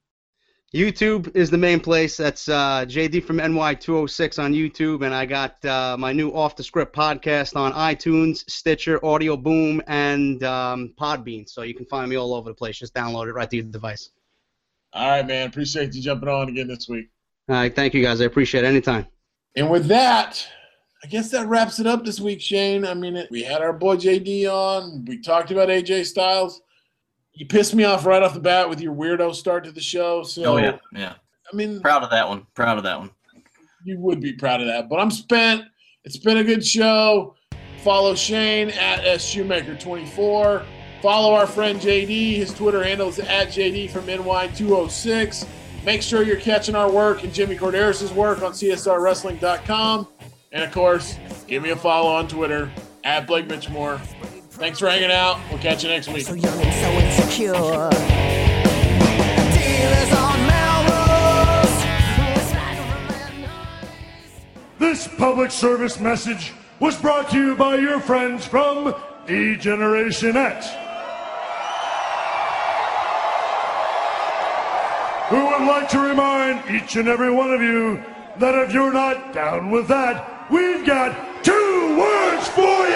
YouTube 0.73 1.33
is 1.33 1.49
the 1.49 1.57
main 1.57 1.79
place. 1.79 2.17
That's 2.17 2.49
uh, 2.49 2.85
JD 2.85 3.23
from 3.23 3.37
NY206 3.37 4.43
on 4.43 4.53
YouTube, 4.53 5.05
and 5.05 5.15
I 5.15 5.25
got 5.25 5.63
uh, 5.63 5.95
my 5.97 6.11
new 6.11 6.31
Off 6.31 6.57
the 6.57 6.63
Script 6.63 6.93
podcast 6.93 7.55
on 7.55 7.71
iTunes, 7.71 8.43
Stitcher, 8.49 9.03
Audio 9.05 9.37
Boom, 9.37 9.81
and 9.87 10.43
um, 10.43 10.93
Podbean. 10.99 11.47
So 11.47 11.61
you 11.61 11.73
can 11.73 11.85
find 11.85 12.09
me 12.09 12.17
all 12.17 12.33
over 12.33 12.49
the 12.49 12.55
place. 12.55 12.77
Just 12.77 12.93
download 12.93 13.27
it 13.27 13.33
right 13.33 13.49
to 13.49 13.55
your 13.55 13.65
device. 13.65 14.09
All 14.91 15.07
right, 15.07 15.25
man. 15.25 15.47
Appreciate 15.47 15.93
you 15.93 16.01
jumping 16.01 16.27
on 16.27 16.49
again 16.49 16.67
this 16.67 16.89
week. 16.89 17.09
All 17.47 17.55
right, 17.55 17.73
thank 17.73 17.93
you 17.93 18.03
guys. 18.03 18.19
I 18.19 18.25
appreciate 18.25 18.65
it 18.65 18.67
anytime. 18.67 19.07
And 19.55 19.69
with 19.69 19.87
that, 19.87 20.45
I 21.01 21.07
guess 21.07 21.31
that 21.31 21.47
wraps 21.47 21.79
it 21.79 21.87
up 21.87 22.03
this 22.03 22.19
week, 22.19 22.41
Shane. 22.41 22.85
I 22.85 22.93
mean, 22.93 23.25
we 23.31 23.41
had 23.41 23.61
our 23.61 23.71
boy 23.71 23.95
JD 23.95 24.51
on. 24.51 25.05
We 25.05 25.21
talked 25.21 25.49
about 25.51 25.69
AJ 25.69 26.07
Styles. 26.07 26.61
You 27.37 27.45
pissed 27.45 27.75
me 27.75 27.83
off 27.83 28.05
right 28.05 28.23
off 28.23 28.33
the 28.33 28.39
bat 28.39 28.67
with 28.67 28.81
your 28.81 28.95
weirdo 28.95 29.33
start 29.35 29.63
to 29.65 29.71
the 29.71 29.79
show. 29.81 30.23
So, 30.23 30.43
Oh 30.43 30.57
yeah, 30.57 30.77
yeah. 30.91 31.13
I 31.51 31.55
mean, 31.55 31.79
Proud 31.81 32.03
of 32.03 32.09
that 32.09 32.27
one. 32.27 32.47
Proud 32.55 32.77
of 32.77 32.83
that 32.83 32.99
one. 32.99 33.11
you 33.85 33.99
would 33.99 34.19
be 34.19 34.33
proud 34.33 34.59
of 34.59 34.67
that. 34.67 34.89
But 34.89 34.99
I'm 34.99 35.11
spent. 35.11 35.63
It's 36.03 36.17
been 36.17 36.37
a 36.37 36.43
good 36.43 36.65
show. 36.65 37.35
Follow 37.83 38.15
Shane 38.15 38.69
at 38.71 39.01
SShoemaker24. 39.01 40.65
Follow 41.01 41.33
our 41.35 41.45
friend 41.45 41.79
JD. 41.79 42.37
His 42.37 42.53
Twitter 42.53 42.83
handle 42.83 43.07
is 43.09 43.19
at 43.19 43.49
JD 43.49 43.91
from 43.91 44.07
NY206. 44.07 45.47
Make 45.85 46.01
sure 46.01 46.23
you're 46.23 46.37
catching 46.37 46.75
our 46.75 46.91
work 46.91 47.23
and 47.23 47.31
Jimmy 47.33 47.55
Korderas' 47.55 48.11
work 48.13 48.41
on 48.41 48.51
CSRWrestling.com. 48.53 50.07
And 50.51 50.63
of 50.63 50.71
course, 50.71 51.17
give 51.47 51.61
me 51.61 51.69
a 51.69 51.75
follow 51.75 52.09
on 52.09 52.27
Twitter 52.27 52.71
at 53.03 53.27
Blake 53.27 53.47
Mitchmore. 53.47 54.01
Thanks 54.57 54.79
for 54.79 54.89
hanging 54.89 55.11
out. 55.11 55.39
We'll 55.51 55.59
catch 55.59 55.83
you 55.83 55.89
next 55.89 56.07
week. 56.07 56.25
So 56.25 56.33
young 56.33 56.59
and 56.59 56.73
so 56.73 56.89
insecure. 56.89 57.53
Dealers 59.53 60.13
on 60.17 60.47
Melrose. 60.47 61.83
This 64.79 65.07
public 65.07 65.51
service 65.51 65.99
message 65.99 66.53
was 66.79 66.99
brought 66.99 67.29
to 67.29 67.37
you 67.37 67.55
by 67.55 67.75
your 67.75 67.99
friends 67.99 68.47
from 68.47 68.95
D-Generation 69.27 70.35
X. 70.35 70.69
Who 75.29 75.45
would 75.45 75.67
like 75.67 75.87
to 75.89 75.99
remind 75.99 76.67
each 76.71 76.95
and 76.95 77.07
every 77.07 77.29
one 77.29 77.51
of 77.53 77.61
you 77.61 78.03
that 78.39 78.55
if 78.55 78.73
you're 78.73 78.93
not 78.93 79.33
down 79.33 79.69
with 79.69 79.87
that, 79.89 80.49
we've 80.49 80.83
got 80.83 81.43
two 81.43 81.95
words 81.99 82.47
for 82.47 82.87